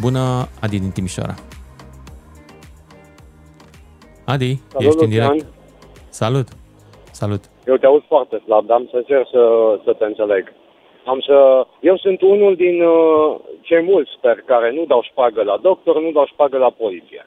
[0.00, 1.34] Bună, Adi din Timișoara.
[4.24, 5.30] Adi, Salut, ești în direct.
[5.30, 5.48] Lucian.
[6.08, 6.48] Salut.
[7.10, 7.42] Salut.
[7.66, 9.42] Eu te aud foarte slab, dar am să încerc să,
[9.84, 10.52] să te înțeleg.
[11.10, 11.66] Am să...
[11.80, 16.10] Eu sunt unul din uh, cei mulți, sper, care nu dau șpagă la doctor, nu
[16.10, 17.26] dau șpagă la poliție.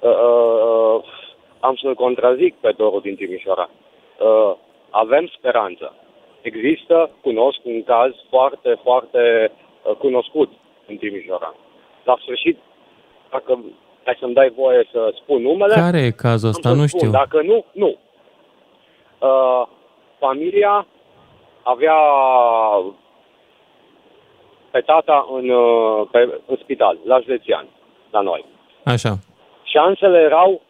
[0.00, 1.04] Uh, uh,
[1.60, 3.70] am să-l contrazic pe Doru din Timișoara.
[3.70, 4.52] Uh,
[4.90, 5.94] avem speranță.
[6.40, 10.52] Există, cunosc un caz foarte, foarte uh, cunoscut
[10.88, 11.54] în Timișoara.
[12.04, 12.58] La sfârșit,
[13.30, 13.64] dacă
[14.04, 15.74] ai să-mi dai voie să spun numele...
[15.74, 16.68] Care e cazul ăsta?
[16.68, 17.00] am să Nu spun.
[17.00, 17.10] știu.
[17.10, 17.96] Dacă nu, nu.
[19.18, 19.66] Uh,
[20.18, 20.86] familia
[21.66, 21.98] avea
[24.70, 27.66] pe tata în, uh, pe, în spital, la județean,
[28.10, 28.44] la noi.
[28.84, 29.18] Așa.
[29.62, 30.62] Șansele erau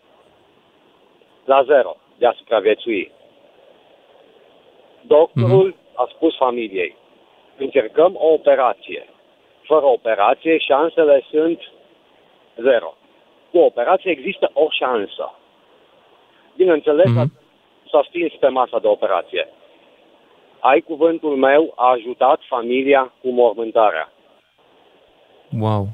[1.45, 3.13] la zero de a supraviețui.
[5.01, 6.97] Doctorul a spus familiei,
[7.57, 9.09] încercăm o operație.
[9.63, 11.61] Fără operație, șansele sunt
[12.57, 12.95] zero.
[13.51, 15.35] Cu operație există o șansă.
[16.57, 17.33] Bineînțeles, mm-hmm.
[17.91, 19.49] s-a stins pe masa de operație.
[20.61, 24.13] Ai cuvântul meu, a ajutat familia cu mormântarea.
[25.61, 25.87] Wow.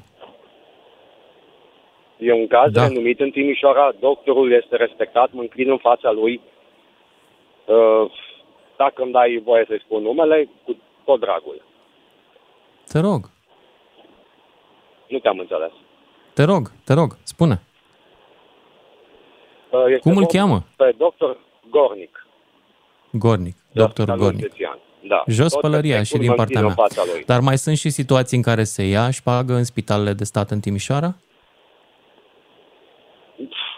[2.17, 2.81] E un caz Da.
[2.81, 2.87] da.
[2.87, 6.41] renumit în Timișoara, doctorul este respectat, mă înclin în fața lui.
[7.65, 8.11] Uh,
[8.77, 10.75] dacă îmi dai voie să-i spun numele, cu
[11.05, 11.61] tot dragul.
[12.91, 13.29] Te rog,
[15.07, 15.71] Nu te-am înțeles.
[16.33, 17.61] te rog, te rog, spune.
[19.71, 20.59] Uh, este Cum îl vorba cheamă?
[20.77, 21.37] Pe doctor
[21.69, 22.22] Gornic.
[23.13, 24.41] Gornic, doctor la Gornic.
[24.41, 24.77] județean.
[25.07, 25.23] Da.
[25.27, 26.85] Jos Tot pălăria și respectul din mă partea înclin mea.
[26.87, 27.23] în fața lui.
[27.25, 30.59] Dar mai sunt și situații în care se ia șpagă în spitalele de stat în
[30.59, 31.15] Timișoara?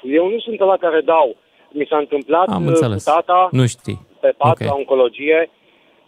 [0.03, 1.35] Eu nu sunt la care dau.
[1.71, 3.03] Mi s-a întâmplat Am uh, înțeles.
[3.03, 4.07] cu tata Nu știi.
[4.19, 4.59] pe pat Ok.
[4.67, 5.49] la oncologie,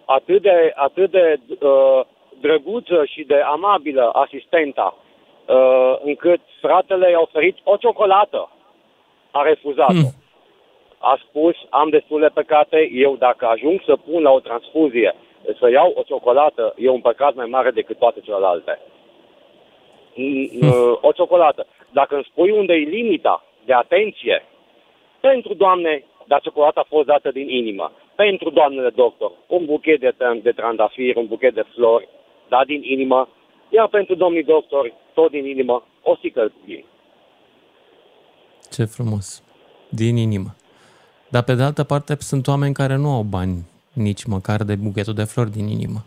[0.06, 2.06] atât de, atât de uh,
[2.42, 4.96] drăguță și de amabilă asistenta,
[5.48, 8.50] uh, încât fratele i-a oferit o ciocolată.
[9.32, 9.92] A refuzat-o.
[9.94, 10.14] Hmm.
[10.98, 15.16] A spus, am destule păcate, eu dacă ajung să pun la o transfuzie,
[15.60, 18.80] să iau o ciocolată, e un păcat mai mare decât toate celelalte.
[20.16, 21.66] Mm, uh, O ciocolată.
[21.92, 24.46] Dacă îmi spui unde e limita de atenție,
[25.20, 27.92] pentru doamne, dar ciocolata a fost dată din inimă.
[28.16, 32.08] Pentru doamnele doctor, un buchet de, tran- de trandafir, un buchet de flori,
[32.48, 33.30] dat din inimă.
[33.70, 36.86] Iar pentru domnii doctori, tot din inimă, o sticlă de vin.
[38.72, 39.44] Ce frumos.
[39.90, 40.56] Din inimă.
[41.30, 45.14] Dar pe de altă parte sunt oameni care nu au bani nici măcar de buchetul
[45.14, 46.06] de flori din inimă.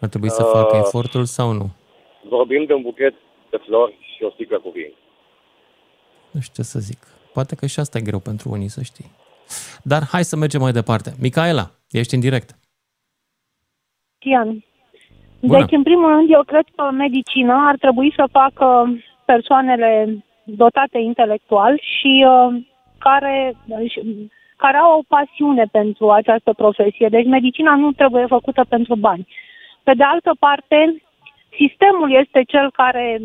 [0.00, 0.50] Ar trebui să Uh.
[0.52, 1.70] facă efortul sau nu?
[2.28, 3.14] Vorbim de un buchet
[3.50, 4.92] de flori și o sticlă cu vin.
[6.30, 6.98] Nu știu ce să zic.
[7.32, 9.10] Poate că și asta e greu pentru unii, să știi.
[9.82, 11.10] Dar hai să mergem mai departe.
[11.20, 12.58] Micaela, ești în direct.
[14.18, 14.64] Cristian.
[15.40, 15.58] Bună.
[15.58, 18.66] Deci, în primul rând, eu cred că medicină ar trebui să facă
[19.24, 22.66] persoanele dotate intelectual și uh,
[22.98, 23.54] care,
[23.88, 27.08] și- care au o pasiune pentru această profesie.
[27.08, 29.26] Deci, medicina nu trebuie făcută pentru bani.
[29.82, 31.02] Pe de altă parte,
[31.56, 33.20] sistemul este cel care,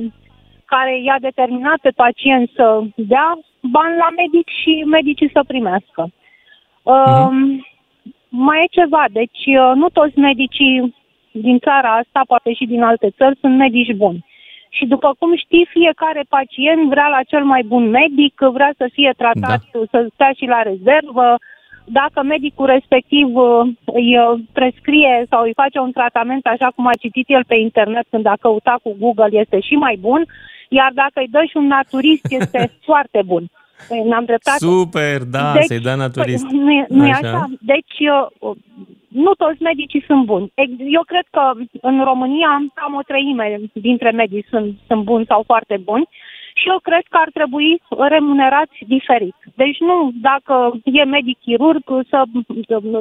[0.66, 6.12] care i-a determinat pe pacient să dea bani la medic și medicii să primească.
[6.84, 7.66] Um,
[8.30, 10.96] mai e ceva, deci uh, nu toți medicii
[11.32, 14.26] din țara asta, poate și din alte țări, sunt medici buni.
[14.78, 19.14] Și după cum știi, fiecare pacient vrea la cel mai bun medic, vrea să fie
[19.18, 19.80] tratat, da.
[19.92, 21.36] să stea și la rezervă.
[21.86, 27.02] Dacă medicul respectiv uh, îi uh, prescrie sau îi face un tratament așa cum a
[27.04, 30.26] citit el pe internet când a căutat cu Google, este și mai bun.
[30.70, 33.44] Iar dacă îi dă și un naturist, este foarte bun.
[33.88, 34.58] Păi, N-am dreptate?
[34.58, 36.48] Super, da, să-i dea naturist.
[36.48, 37.28] Păi, nu e, nu e Așa.
[37.28, 37.50] așa?
[37.60, 37.98] Deci,
[38.40, 38.56] uh,
[39.08, 40.52] nu toți medicii sunt buni.
[40.54, 41.52] Ex- Eu cred că
[41.82, 46.08] în România cam o treime dintre medici sunt, sunt buni sau foarte buni
[46.54, 47.82] și eu cred că ar trebui
[48.16, 49.36] remunerați diferit.
[49.56, 52.24] Deci nu dacă e medic chirurg, să,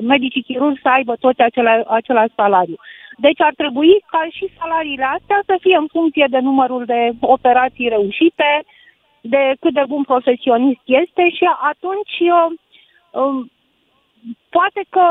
[0.01, 2.77] medicii chirurgi să aibă toți acela, același salariu.
[3.17, 7.89] Deci ar trebui ca și salariile astea să fie în funcție de numărul de operații
[7.89, 8.49] reușite,
[9.23, 12.49] de cât de bun profesionist este și atunci uh,
[13.21, 13.51] um,
[14.57, 15.05] poate că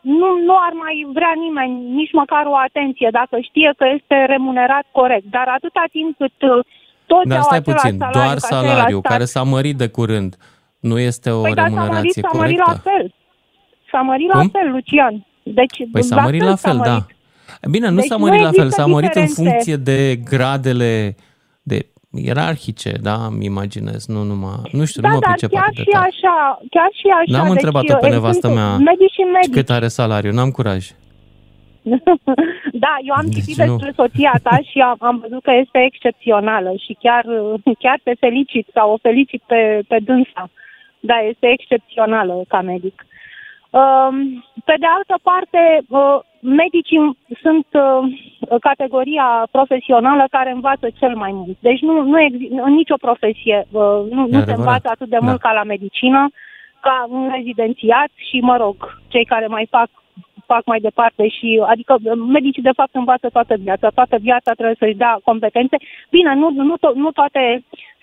[0.00, 4.86] nu, nu ar mai vrea nimeni nici măcar o atenție dacă știe că este remunerat
[4.92, 5.24] corect.
[5.36, 6.64] Dar atâta timp cât uh,
[7.06, 9.76] toți Dar au stai același puțin, salariu, doar ca salariu, ceilalți care stat- s-a mărit
[9.76, 10.36] de curând,
[10.80, 12.88] nu este o Păi da, s-a mărit, remunerație s-a mărit la corectă?
[12.90, 13.14] fel.
[13.90, 14.40] S-a mărit Cum?
[14.40, 15.26] la fel, Lucian.
[15.42, 17.06] Deci, Păi s-a mărit la fel, da.
[17.70, 19.42] Bine, nu Deci s-a nu mărit la fel, există s-a mărit în diferențe.
[19.42, 21.14] funcție de gradele
[21.62, 25.62] de ierarhice, da, îmi imaginez, nu numai, nu știu, Da, nu mă dar pricep chiar
[25.62, 26.06] atât de și tare.
[26.12, 27.32] așa, chiar și așa.
[27.36, 29.52] N-am deci, întrebat-o pe eh, nevastă sunt mea Medici și și medici.
[29.54, 30.84] cât are salariu, n-am curaj.
[32.84, 33.64] da, eu am Deci citit nu.
[33.76, 37.24] despre soția ta și am, am văzut că este excepțională și chiar,
[37.78, 40.50] chiar te felicit sau o felicit pe, pe dânsa.
[41.00, 43.06] Da, este excepțională ca medic.
[43.70, 51.32] Um, Pe de altă parte, uh, medicii sunt uh, categoria profesională care învață cel mai
[51.32, 51.56] mult.
[51.60, 54.58] Deci nu, nu exi- în nicio profesie uh, nu, nu se adevărat.
[54.58, 56.28] învață atât de mult ca la medicină,
[56.80, 58.76] ca un rezidențiat și, mă rog,
[59.08, 59.88] cei care mai fac
[60.52, 61.92] fac mai departe și, adică
[62.36, 65.76] medicii de fapt învață toată viața, toată viața trebuie să-și dea competențe.
[66.10, 67.42] Bine, nu, nu, to- nu toate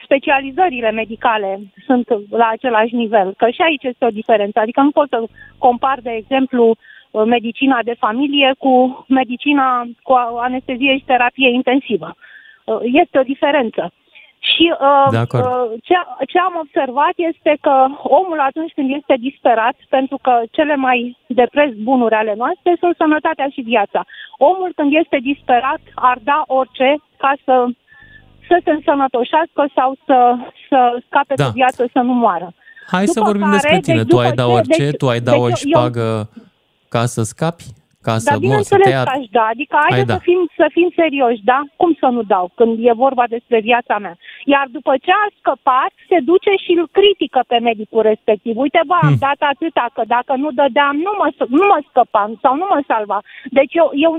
[0.04, 4.60] specializările medicale sunt la același nivel, că și aici este o diferență.
[4.60, 5.20] Adică nu pot să
[5.58, 6.76] compar, de exemplu,
[7.26, 12.16] medicina de familie cu medicina cu anestezie și terapie intensivă.
[12.82, 13.92] Este o diferență.
[14.54, 15.44] Și uh, De acord.
[15.46, 15.96] uh, ce,
[16.32, 17.76] ce am observat este că
[18.20, 22.96] omul atunci când este disperat, pentru că cele mai de preț bunuri ale noastre sunt
[22.96, 24.06] sănătatea și viața.
[24.38, 27.66] Omul când este disperat ar da orice ca să,
[28.48, 30.36] să se însănătoșească sau să,
[30.70, 31.44] să scape Da.
[31.44, 32.54] de viață, să nu moară.
[32.88, 33.96] Hai să După vorbim care, despre tine.
[34.04, 36.30] deci tu ai după da ce- orice, deci- tu ai da deci o eu- șpagă
[36.96, 37.68] ca să scapi?
[38.08, 39.04] Ca să Dar mă, să te bineînțeles ia...
[39.08, 40.18] că aș da, adică Ai haideți da.
[40.18, 41.60] să, fim, să fim serioși, da?
[41.82, 44.16] Cum să nu dau când e vorba despre viața mea?
[44.54, 48.54] Iar după ce a scăpat, se duce și îl critică pe medicul respectiv.
[48.66, 51.28] Uite, bă, am dat atâta, că dacă nu dădeam, nu mă,
[51.58, 53.20] nu mă scăpam sau nu mă salva.
[53.58, 54.14] Deci eu, eu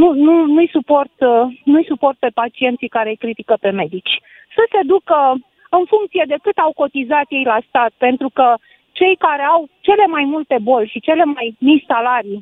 [0.00, 4.14] nu, nu, nu-i, suport, uh, nu-i suport pe pacienții care îi critică pe medici.
[4.56, 5.18] Să se ducă
[5.78, 8.46] în funcție de cât au cotizat ei la stat, pentru că
[8.98, 12.40] cei care au cele mai multe boli și cele mai mici salarii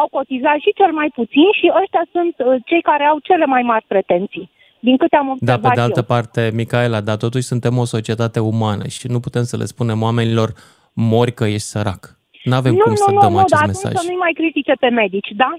[0.00, 3.62] au cotizat și cel mai puțin și ăștia sunt uh, cei care au cele mai
[3.62, 4.50] mari pretenții.
[4.80, 6.08] Din câte am Da, observat pe de altă eu.
[6.14, 10.48] parte, Micaela, dar totuși suntem o societate umană și nu putem să le spunem oamenilor
[10.92, 12.02] mori că ești sărac.
[12.44, 13.84] Nu avem nu, cum nu, să nu, dăm nu, acest dar mesaj.
[13.84, 15.50] atunci să nu-i mai critique pe medici, da?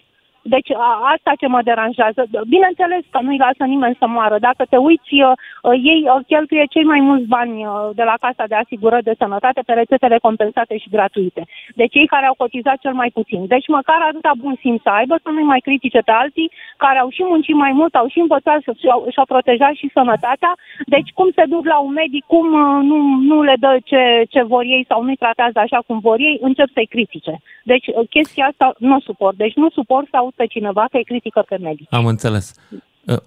[0.41, 2.21] Deci a, asta ce mă deranjează.
[2.47, 4.37] Bineînțeles că nu-i lasă nimeni să moară.
[4.39, 5.31] Dacă te uiți, uh,
[5.63, 9.15] uh, ei uh, cheltuie cei mai mulți bani uh, de la Casa de Asigurări de
[9.17, 11.41] Sănătate pe rețetele compensate și gratuite.
[11.75, 13.41] Deci cei care au cotizat cel mai puțin.
[13.47, 17.09] Deci măcar atâta bun simț să aibă să nu-i mai critique pe alții care au
[17.09, 20.51] și muncit mai mult, au și învățat să și-au, și-au protejat și sănătatea.
[20.85, 22.97] Deci cum se duc la un medic, cum uh, nu,
[23.29, 26.69] nu le dă ce, ce vor ei sau nu-i tratează așa cum vor ei, încep
[26.73, 27.35] să-i critique.
[27.63, 29.35] Deci uh, chestia asta nu o suport.
[29.37, 31.87] Deci nu suport să aud pe cineva că îi critică pe medici.
[31.99, 32.45] Am înțeles.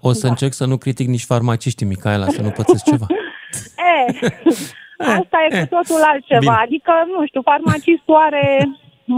[0.01, 0.29] O să Da.
[0.29, 3.05] încerc să nu critic nici farmaciștii, Micaela, să nu pățesc ceva.
[3.93, 4.17] E,
[5.19, 6.39] asta e cu totul altceva.
[6.39, 6.63] Bine.
[6.65, 8.45] Adică, nu știu, farmacistul are...
[9.05, 9.15] m,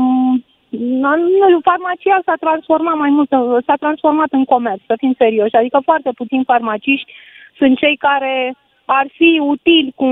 [0.70, 1.12] Nu
[1.50, 5.56] știu, farmacia s-a transformat mai mult, în- s-a transformat în comerț, să fim serioși.
[5.56, 7.12] Adică foarte puțini farmaciști
[7.58, 8.56] sunt cei care
[8.86, 10.08] ar fi utili cu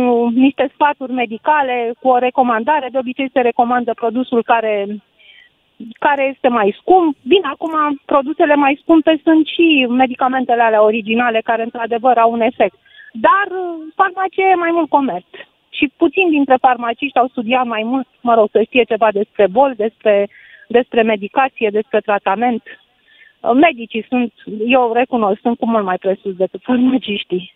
[0.45, 2.87] niște sfaturi medicale, cu o recomandare.
[2.91, 4.73] De obicei se recomandă produsul care
[5.99, 7.15] care este mai scump.
[7.21, 7.73] Bine, acum
[8.05, 12.75] produsele mai scumpe sunt și medicamentele alea originale care într-adevăr au un efect.
[13.11, 15.29] Dar uh, farmacie e mai mult comerț.
[15.69, 19.75] Și puțin dintre farmaciști au studiat mai mult, mă rog, să știe ceva despre boli,
[19.75, 20.29] despre,
[20.67, 22.63] despre medicație, despre tratament.
[22.65, 24.33] Uh, Medicii sunt,
[24.67, 27.55] eu recunosc, sunt cu mult mai presus decât farmaciștii.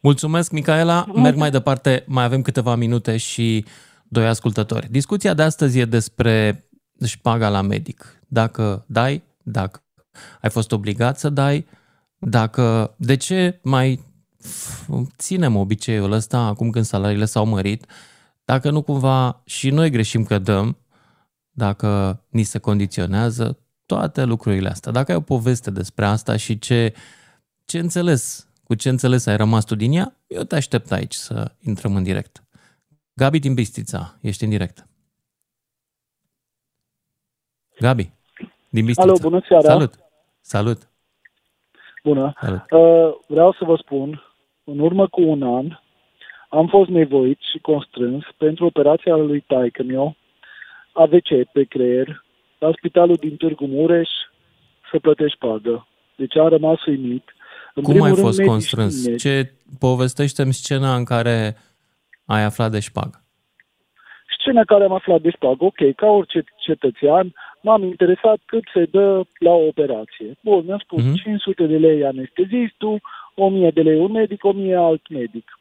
[0.00, 1.04] Mulțumesc, Micaela.
[1.14, 3.64] Merg mai departe, mai avem câteva minute și
[4.08, 4.86] doi ascultători.
[4.90, 6.64] Discuția de astăzi e despre
[7.06, 8.22] șpaga la medic.
[8.28, 9.82] Dacă dai, dacă
[10.40, 11.66] ai fost obligat să dai,
[12.18, 12.94] dacă...
[12.96, 14.04] De ce mai
[14.38, 14.86] f-
[15.16, 17.86] ținem obiceiul ăsta acum când salariile s-au mărit,
[18.44, 20.76] dacă nu cumva și noi greșim că dăm,
[21.50, 24.92] dacă ni se condiționează, toate lucrurile astea.
[24.92, 26.94] Dacă ai o poveste despre asta și ce,
[27.64, 31.52] ce înțeles, cu ce înțeles ai rămas tu din ea, eu te aștept aici să
[31.60, 32.44] intrăm în direct.
[33.14, 34.86] Gabi din Bistița, ești în direct.
[37.80, 38.10] Gabi,
[38.68, 39.10] din Bistrița.
[39.10, 39.68] Alo, bună seara.
[39.68, 39.94] Salut.
[40.40, 40.78] Salut.
[42.04, 42.32] Bună.
[42.40, 42.60] Salut.
[42.70, 44.22] Uh, vreau să vă spun,
[44.64, 45.78] în urmă cu un an,
[46.48, 50.16] am fost nevoit și constrâns pentru operația lui taică meu,
[50.92, 52.24] AVC pe creier,
[52.58, 54.08] la spitalul din Târgu Mureș,
[54.90, 55.86] să plătești pagă.
[56.16, 57.34] Deci am rămas uimit.
[57.74, 59.00] În Cum primul ai rând, fost medici constrâns?
[59.02, 59.18] tineri.
[59.20, 61.56] Ce povestește-mi scena în care
[62.26, 63.22] ai aflat de șpagă?
[64.38, 69.22] Scena care am aflat de șpagă, ok, ca orice cetățean, m-am interesat cât se dă
[69.38, 70.36] la o operație.
[70.40, 71.14] Bun, mi-a spus Mhm.
[71.14, 73.00] 500 de lei anestezistul,
[73.34, 75.58] 1000 de lei un medic, 1000 alt medic.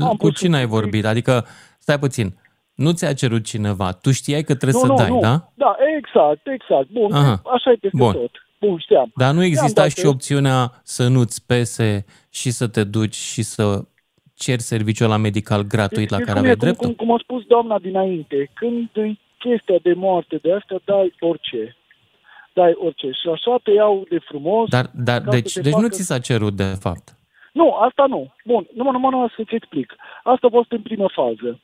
[0.00, 1.04] Am Cu pus cine ai vorbit?
[1.04, 1.46] Adică,
[1.78, 2.34] stai puțin,
[2.74, 5.20] nu ți-a cerut cineva, tu știai că trebuie nu, să nu, dai, nu.
[5.20, 5.52] da?
[5.54, 6.88] Da, exact, exact.
[6.90, 7.42] Bun, Aha.
[7.44, 8.12] așa e peste Bun.
[8.12, 8.30] tot.
[8.60, 9.12] Bun, știam.
[9.16, 10.06] Dar nu I-am exista dat și test.
[10.06, 13.84] opțiunea să nu-ți pese și să te duci și să
[14.34, 16.86] ceri serviciul la medical gratuit la Știți care cum e, aveai cum, dreptul?
[16.86, 21.76] cum, cum a spus doamna dinainte, când e chestia de moarte de asta, dai orice.
[22.52, 23.10] Dai orice.
[23.10, 24.68] Și așa te iau de frumos.
[24.68, 27.06] Dar, dar ca deci, să te deci nu facă- ți s-a cerut, de fapt.
[27.52, 28.32] Nu, asta nu.
[28.44, 29.96] Bun, numai, numai, numai să-ți explic.
[30.22, 31.60] Asta a fost în primă fază.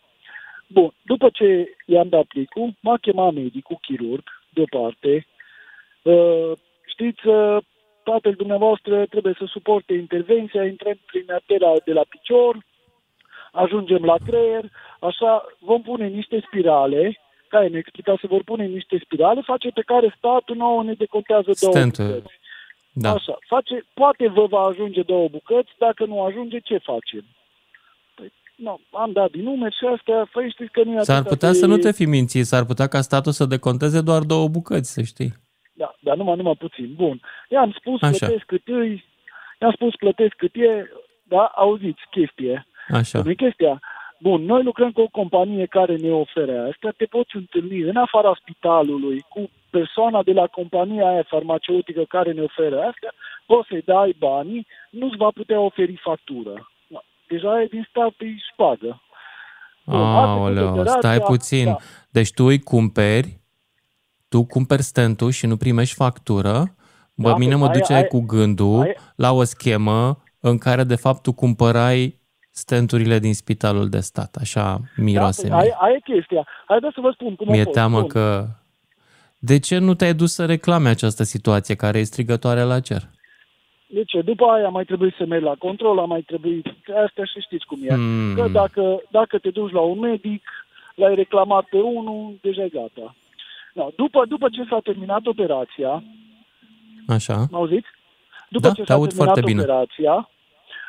[0.67, 5.27] Bun, după ce i-am dat plicul, m-a chemat medicul, chirurg, deoparte.
[6.03, 6.53] Uh,
[6.87, 7.57] știți, uh,
[8.03, 12.65] tatăl dumneavoastră trebuie să suporte intervenția, intrăm prin artera de la picior,
[13.53, 14.65] ajungem la creier,
[15.01, 19.83] așa vom pune niște spirale, care ne explica să vor pune niște spirale, face pe
[19.87, 22.35] care statul nouă ne decontează două Stent, bucăți.
[22.93, 23.13] da.
[23.13, 27.25] Așa, face, poate vă va ajunge două bucăți, dacă nu ajunge, ce facem?
[28.15, 31.35] Păi, nu, am dat din numeri și astea, păi știți că nu e S-ar atâta
[31.35, 34.49] putea de- să nu te fi mințit, s-ar putea ca statul să deconteze doar două
[34.49, 35.33] bucăți, să știi.
[35.73, 36.95] Da, dar numai, numai puțin.
[36.97, 37.21] Bun.
[37.49, 38.17] I-am spus, Așa.
[38.19, 39.05] plătesc cât îi,
[39.61, 40.91] i-am spus, plătesc cât e,
[41.23, 42.67] da, auziți, chestie.
[42.89, 43.23] Așa.
[43.23, 43.81] Nu chestia.
[44.21, 48.33] Bun, noi lucrăm cu o companie care ne oferă asta, te poți întâlni în afara
[48.41, 53.09] spitalului cu persoana de la compania aia farmaceutică care ne oferă asta,
[53.47, 56.71] poți să-i dai banii, nu-ți va putea oferi factură.
[56.89, 57.01] Da.
[57.29, 59.03] Deja e din start îi șpagă.
[59.85, 61.65] Bun, asta cu Aoleo, operația, stai puțin.
[61.65, 61.77] da.
[62.11, 63.41] Deci tu îi cumperi,
[64.29, 66.73] tu cumperi stentul și nu primești factură,
[67.15, 70.59] Bă, Da, mine păi mă aia- duceai aia- cu gândul aia- la o schemă în
[70.59, 72.18] care de fapt tu cumpărai
[72.59, 74.37] stenturile din spitalul de stat.
[74.41, 75.65] Așa miroase da, mie.
[75.65, 76.47] aia, aia e chestia.
[76.67, 77.75] Haideți să vă spun cum a Mi-e fost.
[77.75, 78.09] teamă Bun.
[78.09, 78.45] că...
[79.39, 83.03] De ce nu te-ai dus să reclame această situație care e strigătoare la cer?
[83.87, 84.21] De ce?
[84.21, 86.63] După aia mai trebuie să mergi la control, a mai trebui...
[87.07, 87.95] Astea și știți cum e.
[87.95, 88.35] Hmm.
[88.35, 90.43] Că dacă, dacă te duci la un medic,
[90.95, 93.15] l-ai reclamat pe unul, deja e gata.
[93.75, 96.03] Da, după, după ce s-a terminat operația,
[97.09, 97.47] Așa?
[97.51, 97.87] mă auziți?
[98.49, 99.63] După Da, ce te s-a aud terminat foarte bine.
[99.63, 100.31] operația,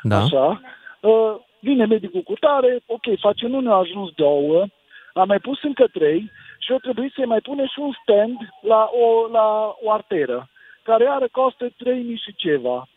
[0.02, 0.22] Da?
[0.22, 0.60] așa,
[1.00, 4.66] uh, vine medicul cu tare, ok, face nu ne-a ajuns două,
[5.14, 8.90] am mai pus încă trei și eu trebuie să-i mai pune și un stand la
[8.92, 10.48] o, la o arteră,
[10.82, 12.88] care are costă 3000 și ceva.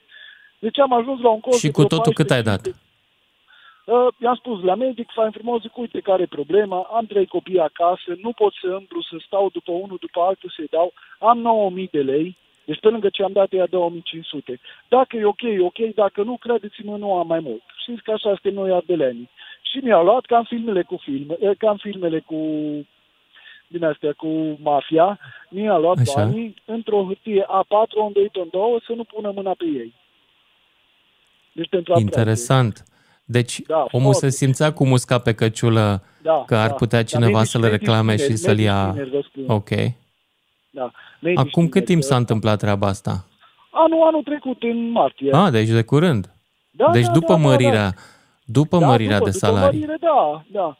[0.60, 2.70] Deci am ajuns la un cost Și de cu vreo totul cât ai 1400.
[2.70, 2.82] dat?
[3.86, 7.60] Uh, i-am spus la medic, fain frumos, zic, uite care e problema, am trei copii
[7.60, 11.90] acasă, nu pot să îmblu, să stau după unul, după altul să-i dau, am 9000
[11.92, 14.60] de lei, deci pe lângă ce am dat ea 2500.
[14.90, 17.62] Dacă e ok, e ok, dacă nu, credeți-mă, nu am mai mult.
[17.82, 19.30] Știți că așa suntem noi ardelenii.
[19.62, 22.38] Și mi-a luat ca în filmele cu filme, eh, ca în filmele cu
[23.68, 25.20] din astea cu mafia,
[25.50, 26.12] mi-a luat Așa.
[26.16, 29.94] banii într-o hârtie A4, unde în două, să nu pună mâna pe ei.
[31.52, 32.20] Deci pentru operație.
[32.20, 32.84] Interesant.
[33.26, 34.30] Deci Da, omul se foarte.
[34.36, 36.74] simțea cu musca pe căciulă Da, că ar da.
[36.74, 38.90] putea Dar cineva medici- să le medici reclame tineri, și să-l medici ia...
[38.92, 39.44] tineri, vă spun.
[39.48, 39.70] Ok.
[40.74, 40.92] Da.
[41.20, 43.26] Medici Acum cât tineri, timp că- s-a întâmplat treaba asta?
[43.72, 45.32] Anul, anul trecut, în martie.
[45.34, 46.34] Ah, deci de curând.
[46.72, 47.94] Da, Deci da, după da, da, mărirea,
[48.46, 49.80] după da, mărirea după, de după salarii.
[49.80, 50.78] Mărire, da, da.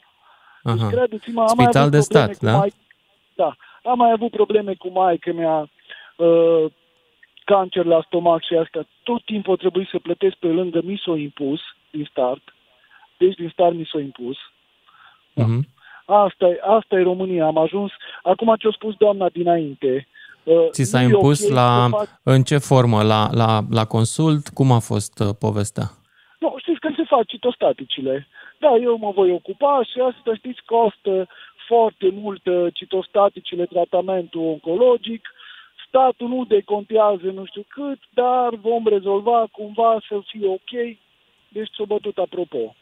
[0.62, 0.76] Aha.
[0.88, 2.56] Deci, credeți-mă, am mai Spital avut de probleme stat, cu da?
[2.58, 2.72] Mai...
[3.34, 3.56] Da,
[3.90, 5.70] am mai avut probleme cu maică mea,
[6.16, 6.72] uh,
[7.44, 8.86] cancer la stomac și asta.
[9.02, 11.60] Tot timpul a trebuit să plătesc pe lângă, mi s-a impus
[11.90, 12.42] din start.
[13.18, 14.36] Deci din start mi s-a impus.
[15.34, 15.66] Mhm.
[16.04, 17.44] Asta e, asta e România.
[17.46, 17.90] Am ajuns...
[18.22, 20.06] Acum ce a spus doamna dinainte...
[20.42, 21.86] uh, Ți s-a nu e impus ok la...
[21.90, 23.02] să faci- În ce formă?
[23.02, 24.48] La, la, la consult?
[24.48, 25.84] Cum a fost uh, povestea?
[26.38, 28.28] Nu, știți când se fac citostaticile.
[28.58, 31.28] Da, eu mă voi ocupa și asta, știți, costă
[31.68, 35.28] foarte mult uh, citostaticile, tratamentul oncologic.
[35.88, 40.72] Statul nu decontează nu știu cât, dar vom rezolva cumva să fie ok.
[41.48, 42.74] Deci s-a bătut apropo.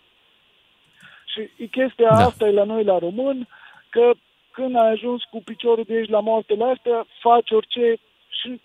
[1.33, 2.17] Și e chestia Da.
[2.17, 2.25] da.
[2.25, 3.49] asta e la noi la român,
[3.91, 4.11] că
[4.53, 7.97] când ai ajuns cu piciorul de aici la moarte la astea, faci orice
[8.41, 8.61] și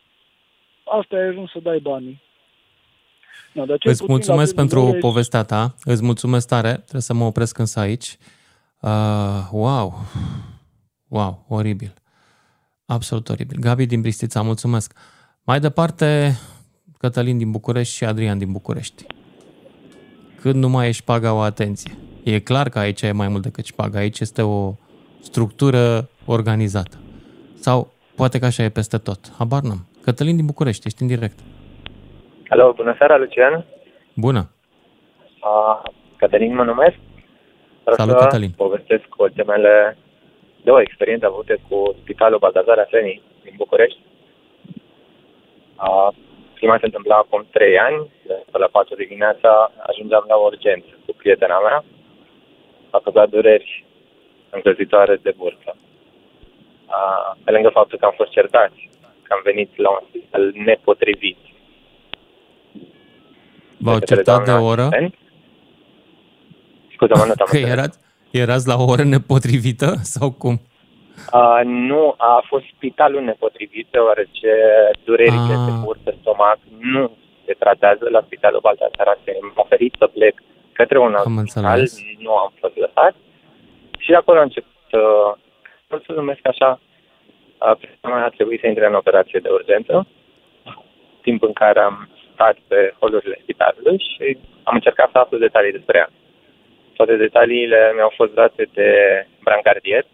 [1.00, 2.22] asta ai ajuns să dai banii.
[3.54, 5.76] Da, dar cel Îți puțin la mulțumesc Târgu pentru Mureș- povestea ta.
[5.84, 6.74] Îți mulțumesc tare.
[6.74, 8.18] Trebuie să mă opresc însă aici.
[8.82, 9.94] Uh, wow.
[11.08, 11.94] Wow, oribil.
[12.86, 13.58] Absolut oribil.
[13.60, 14.94] Gabi din Bristița, mulțumesc.
[15.44, 16.32] Mai departe,
[16.98, 19.06] Cătălin din București și Adrian din București.
[20.42, 21.98] Când nu mai e șpaga o atenție.
[22.34, 24.00] E clar că aici e mai mult decât șpaga.
[24.00, 24.74] Aici este o
[25.20, 26.98] structură organizată.
[27.54, 29.20] Sau poate că așa e peste tot.
[29.38, 29.82] Habar n-am.
[30.04, 31.40] Cătălin din București, ești în direct.
[32.50, 33.66] Alo, bună seara, Lucian.
[34.16, 34.50] Bună.
[35.50, 36.98] Uh, Cătălin mă numesc.
[37.84, 38.52] Vreau Salut, să Cătălin.
[38.66, 39.98] povestesc cu temele
[40.64, 44.00] două experiențe avute cu Spitalul Baldazar Aseni din București.
[45.86, 46.10] Uh,
[46.54, 48.00] prima se întâmpla acum trei ani,
[48.52, 51.84] de la 4 dimineața ajungeam la urgență cu prietena mea.
[52.90, 53.86] A căzat dureri
[54.50, 55.76] încălzitoare de burtă.
[56.88, 58.90] Uh, pe lângă faptul că am fost certați
[59.22, 61.38] că am venit la un spital nepotrivit.
[63.78, 64.82] V-au către certat de o doamna oră?
[64.82, 65.14] asistent.
[66.94, 67.78] Scuze-mă, nu te-am Că înțeles.
[67.78, 68.00] erați,
[68.32, 70.56] erați la o oră nepotrivită sau cum?
[71.34, 74.52] Uh, nu, a fost spitalul nepotrivit, deoarece
[75.04, 75.66] durerile Ah.
[75.68, 80.36] de cur pe stomac nu se tratează la spitalul Baltasar Mi-a oferit să plec
[80.78, 82.00] către un alt Am spital, înțeles.
[82.18, 83.16] nu am fost lăsat.
[83.98, 85.32] Și de acolo a început, uh,
[85.88, 86.80] pot să numesc așa,
[87.66, 90.08] uh, prima mea a trebuit să intre în operație de urgență,
[91.22, 95.98] timp în care am stat pe holurile spitalului și am încercat să aflu detalii despre
[95.98, 96.10] ea.
[96.98, 98.90] Toate detaliile mi-au fost date de
[99.44, 100.06] brancardier.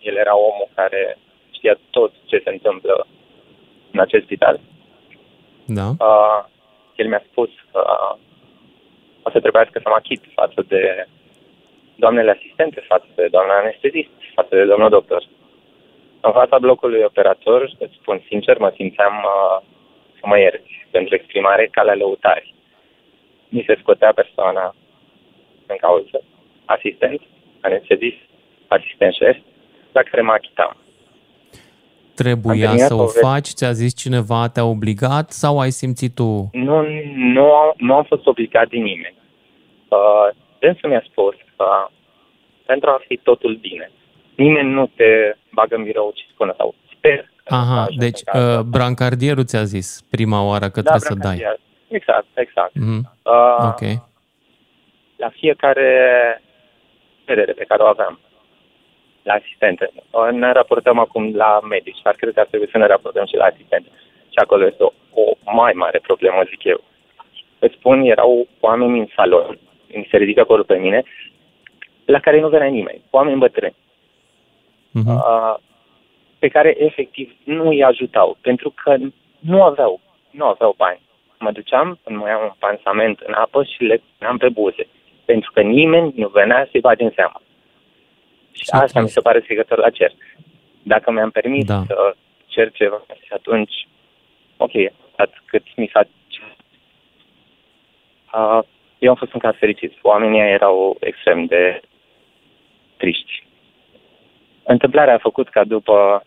[0.00, 1.18] El era omul care
[1.50, 3.06] știa tot ce se întâmplă
[3.92, 4.60] în acest spital.
[5.66, 5.86] Da.
[5.98, 6.44] Uh,
[6.96, 8.16] el mi-a spus că o
[9.36, 10.82] să trebuiască să mă achit față de
[12.02, 15.22] doamnele asistente, față de doamna anestezist, față de domnul doctor.
[16.26, 19.56] În fața blocului operator, îți spun sincer, mă simțeam uh,
[20.18, 22.54] să mă ierți pentru exprimare ca la lăutari.
[23.48, 24.74] Mi se scotea persoana
[25.66, 26.18] în cauză,
[26.64, 27.20] asistent,
[27.60, 28.22] anestezist,
[28.76, 29.36] asistent șef,
[29.92, 30.76] la care mă achitam.
[32.14, 33.28] Trebuia terminat să o povestea.
[33.28, 33.48] faci?
[33.58, 36.48] Ți-a zis cineva, te-a obligat sau ai simțit tu?
[36.52, 36.76] Nu,
[37.36, 39.14] nu, am- nu am fost obligat de nimeni.
[39.88, 41.88] Uh, dânsul mi-a spus că
[42.66, 43.90] pentru a fi totul bine,
[44.34, 47.30] nimeni nu te bagă în birou și spune sau sper.
[47.48, 51.36] Aha, deci uh, brancardierul ți-a zis prima oară că Da, trebuie să dai.
[51.36, 51.58] brancardier.
[51.88, 52.74] Exact, exact.
[52.74, 53.12] Mhm.
[53.24, 53.82] Uh, Ok.
[55.16, 55.88] La fiecare
[57.24, 58.20] cerere pe care o aveam,
[59.22, 62.86] la asistente, uh, ne raportăm acum la medici, dar cred că ar trebui să ne
[62.86, 63.88] raportăm și la asistente.
[64.28, 66.84] Și acolo este o, o mai mare problemă, zic eu.
[67.58, 69.58] Îți spun, erau oameni în salon,
[69.94, 71.02] mi se ridică acolo pe mine,
[72.04, 73.74] la care nu venea nimeni, oameni bătrâni,
[74.90, 75.10] Mhm.
[75.14, 75.54] uh,
[76.38, 78.96] pe care efectiv nu îi ajutau, pentru că
[79.38, 80.00] nu aveau,
[80.30, 81.00] nu aveau bani.
[81.38, 84.86] Mă duceam, îmi mai un pansament în apă și le puneam pe buze,
[85.24, 87.40] pentru că nimeni nu venea să-i bage în seamă.
[88.52, 90.12] Și asta mi se pare strigător la cer.
[90.82, 91.82] Dacă mi-am permis Da.
[91.86, 92.14] să
[92.46, 93.88] cer ceva și atunci,
[94.56, 94.72] ok,
[95.16, 96.06] atât cât mi s-a
[98.32, 98.58] Uh,
[98.98, 99.92] eu am fost în caz fericit.
[100.02, 101.80] Oamenii ăia erau extrem de
[102.96, 103.46] triști.
[104.62, 106.22] Întâmplarea a făcut ca după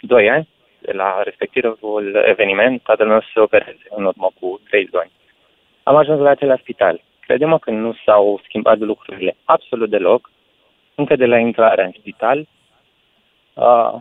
[0.00, 4.88] 2 ani de la respectivul eveniment, tatăl meu să se opereze în urmă cu 3
[4.92, 5.10] ani.
[5.82, 7.00] Am ajuns la acel spital.
[7.20, 10.30] Credem că nu s-au schimbat lucrurile absolut deloc.
[10.94, 12.46] Încă de la intrarea în spital,
[13.54, 13.94] uh,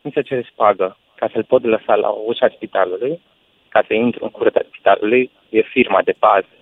[0.00, 3.20] mi se cere spagă ca să-l pot lăsa la ușa spitalului,
[3.68, 6.61] ca să intru în curtea spitalului, e firma de pază.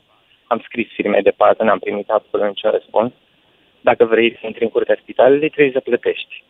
[0.52, 3.12] Am scris firme de pază, n-am primit absolut niciun răspuns.
[3.80, 6.44] Dacă vrei să intri în curtea spitalului, trebuie să plătești.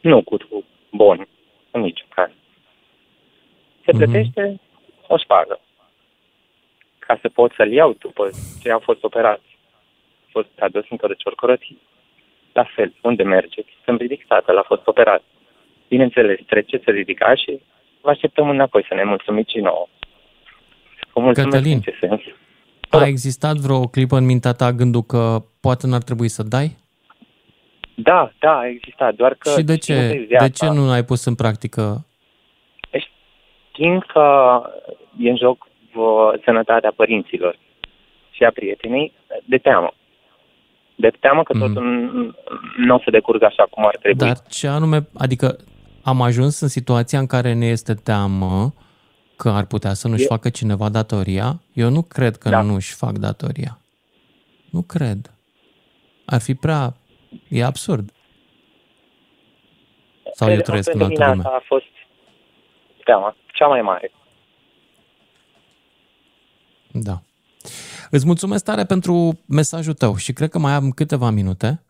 [0.00, 0.36] Nu cu
[0.90, 1.28] bani,
[1.70, 2.30] în niciun caz.
[3.84, 4.60] Se plătește
[5.06, 5.60] o șpagă.
[6.98, 8.30] Ca să pot să-l iau după
[8.62, 9.40] ce am fost operat.
[10.26, 11.76] A fost adus într-o ciorcorotie.
[12.52, 13.70] La fel, unde mergeți?
[13.84, 15.22] Să-mi ridic tatăl, a fost operat.
[15.88, 17.60] Bineînțeles, treceți să ridica și
[18.00, 19.86] vă așteptăm înapoi să ne mulțumiți și nouă.
[21.12, 21.74] Vă mulțumesc Cătălin.
[21.74, 22.20] în ce sens.
[22.90, 26.76] A existat vreo clipă în mintea ta gândul că poate n-ar trebui să dai?
[27.94, 29.50] Da, da, a existat, doar că...
[29.50, 32.06] Și de știind ce, viața, de ce nu ai pus în practică?
[33.72, 34.24] Știind că
[35.18, 37.58] e în joc uh, sănătatea părinților
[38.30, 39.12] și a prietenii,
[39.44, 39.92] de teamă.
[40.94, 42.36] De teamă că totul mm.
[42.76, 44.26] nu o să decurgă așa cum ar trebui.
[44.26, 45.56] Dar ce anume, adică
[46.02, 48.72] am ajuns în situația în care ne este teamă
[49.40, 51.60] că ar putea să nu-și E- facă cineva datoria?
[51.72, 52.60] Eu nu cred că Da.
[52.62, 53.78] nu-și fac datoria.
[54.70, 55.30] Nu cred.
[56.24, 56.94] Ar fi prea...
[57.48, 58.10] E absurd.
[60.32, 61.54] Sau eu Cred- trăiesc în pentru altă mine lume.
[61.56, 61.84] asta a fost
[63.04, 64.12] teama cea mai mare.
[66.92, 67.22] Da.
[68.10, 71.82] Îți mulțumesc tare pentru mesajul tău și cred că mai am câteva minute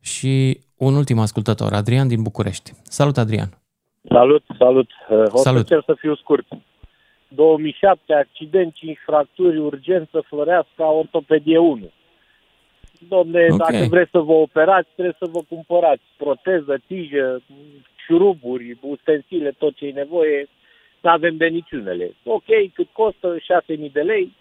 [0.00, 2.72] și un ultim ascultător, Adrian din București.
[2.82, 3.58] Salut, Adrian!
[4.08, 4.88] Salut, salut.
[5.10, 5.66] Uh, O Salut.
[5.66, 6.46] să cer să fiu scurt.
[7.28, 11.90] 2007, accident, 5 fracturi, urgență, Floreasca, ortopedie 1.
[13.08, 13.56] Domne, Ok.
[13.58, 17.42] dacă vreți să vă operați, trebuie să vă cumpărați proteză, tijă,
[18.06, 20.48] șuruburi, ustensile, tot ce e nevoie.
[21.00, 22.14] Nu avem de niciunele.
[22.24, 22.44] Ok,
[22.74, 23.36] cât costă?
[23.38, 24.32] 6.000 de lei.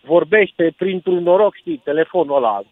[0.00, 2.62] Vorbește printr-un noroc, știi, telefonul ăla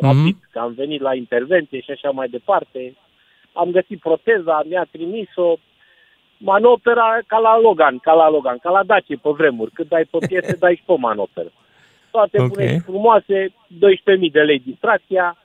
[0.00, 2.94] rapid, că am venit la intervenție și așa mai departe.
[3.52, 5.56] Am găsit proteza, mi-a trimis-o,
[6.38, 9.70] manopera ca la Logan, ca la Logan, ca la Dacia pe vremuri.
[9.70, 11.52] Cât dai pe piese, dai și pe manoperă.
[12.10, 12.50] Toate Ok.
[12.50, 12.78] okay.
[12.78, 15.36] frumoase, 12.000 de lei distracția,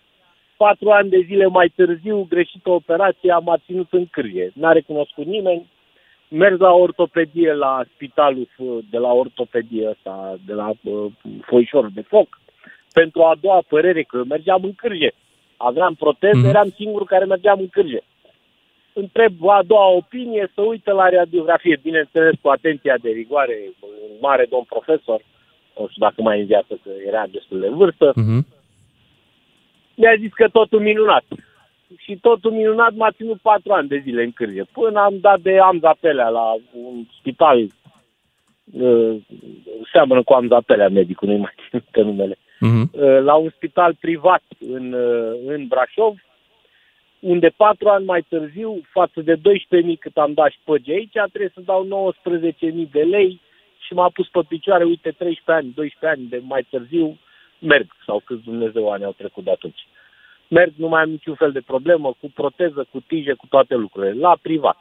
[0.58, 4.52] patru ani de zile mai târziu, greșită operația, m-a ținut în cârie.
[4.54, 5.70] N-a recunoscut nimeni,
[6.28, 11.06] mers la ortopedie la spitalul f- de la ortopedie ăsta, de la uh,
[11.42, 12.40] foișor de foc,
[12.94, 15.12] pentru a doua părere, că eu mergeam în cârje.
[15.58, 16.48] Aveam proteză, Mhm.
[16.48, 18.02] eram singurul care mergeam în cârje.
[18.94, 24.46] Întreb a doua opinie, să uită la radiografie, bineînțeles cu atenția de rigoare, un mare
[24.50, 25.22] domn profesor,
[25.78, 28.46] nu știu dacă mai e în viață, că era destul de vârstă, Mhm.
[29.96, 31.24] mi-a zis că totul minunat.
[31.98, 34.64] Și totul minunat m-a ținut patru ani de zile în cârje.
[34.72, 37.68] Până am dat de Amzapelea la un spital,
[38.74, 39.16] uh,
[39.92, 42.92] seamănă cu Amzapelea medicul, nu-i mai țin pe numele, Mhm.
[42.94, 46.16] uh, la un spital privat în, uh, în Brașov,
[47.22, 49.42] unde patru ani mai târziu, față de 12.000
[50.00, 53.42] cât am dat și pe aici, trebuie să dau 19.000 de lei
[53.86, 57.18] și m-a pus pe picioare, uite, 13 ani, 12 ani de mai târziu,
[57.60, 59.88] merg, sau câți Dumnezeu ani au trecut de atunci.
[60.48, 64.20] Merg, nu mai am niciun fel de problemă, cu proteză, cu tije, cu toate lucrurile,
[64.20, 64.78] la privat.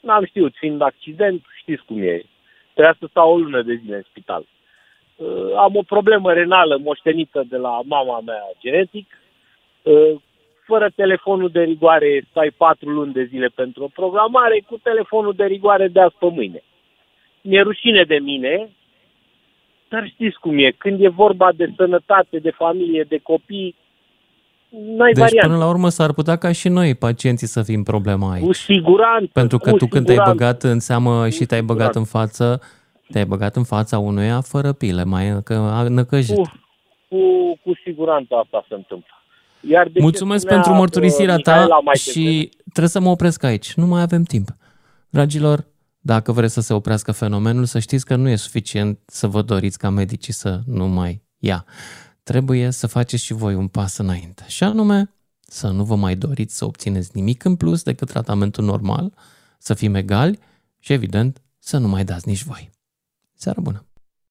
[0.00, 2.22] N-am știut, fiind accident, știți cum e.
[2.72, 4.44] Trebuia să stau o lună de zile în spital.
[5.16, 9.06] Uh, am o problemă renală moștenită de la mama mea genetic.
[10.70, 15.32] Uh, fără telefonul de rigoare stai patru luni de zile pentru o programare, cu telefonul
[15.36, 16.62] de rigoare de azi pe mâine.
[17.42, 18.70] Mi-e rușine de mine,
[19.88, 23.74] dar știți cum e, când e vorba de sănătate, de familie, de copii,
[24.68, 25.48] n-ai Deci variantă.
[25.48, 28.44] până la urmă s-ar putea ca și noi, pacienții, să fim problema aici.
[28.44, 29.30] Cu siguranță.
[29.32, 30.44] Pentru că cu tu când te-ai siguranță.
[30.44, 32.60] băgat în seamă și te-ai băgat în față,
[33.12, 36.36] te-ai băgat în fața unuia fără pile, mai încă a năcăjit.
[36.36, 36.42] Cu,
[37.08, 37.20] cu,
[37.62, 39.19] cu siguranță asta se întâmplă.
[39.60, 43.00] Iar de ce Mulțumesc spunea, pentru mărturisirea uh, ta Mihaela mai și devreme, trebuie să
[43.00, 43.74] mă opresc aici.
[43.74, 44.54] Nu mai avem timp.
[45.08, 45.66] Dragilor,
[46.00, 49.78] dacă vreți să se oprească fenomenul, să știți că nu e suficient să vă doriți
[49.78, 51.64] ca medicii să nu mai ia.
[52.22, 54.44] Trebuie să faceți și voi un pas înainte.
[54.46, 59.12] Și anume, să nu vă mai doriți să obțineți nimic în plus decât tratamentul normal,
[59.58, 60.38] să fim egali
[60.78, 62.70] și, evident, să nu mai dați nici voi.
[63.34, 63.89] Seară bună!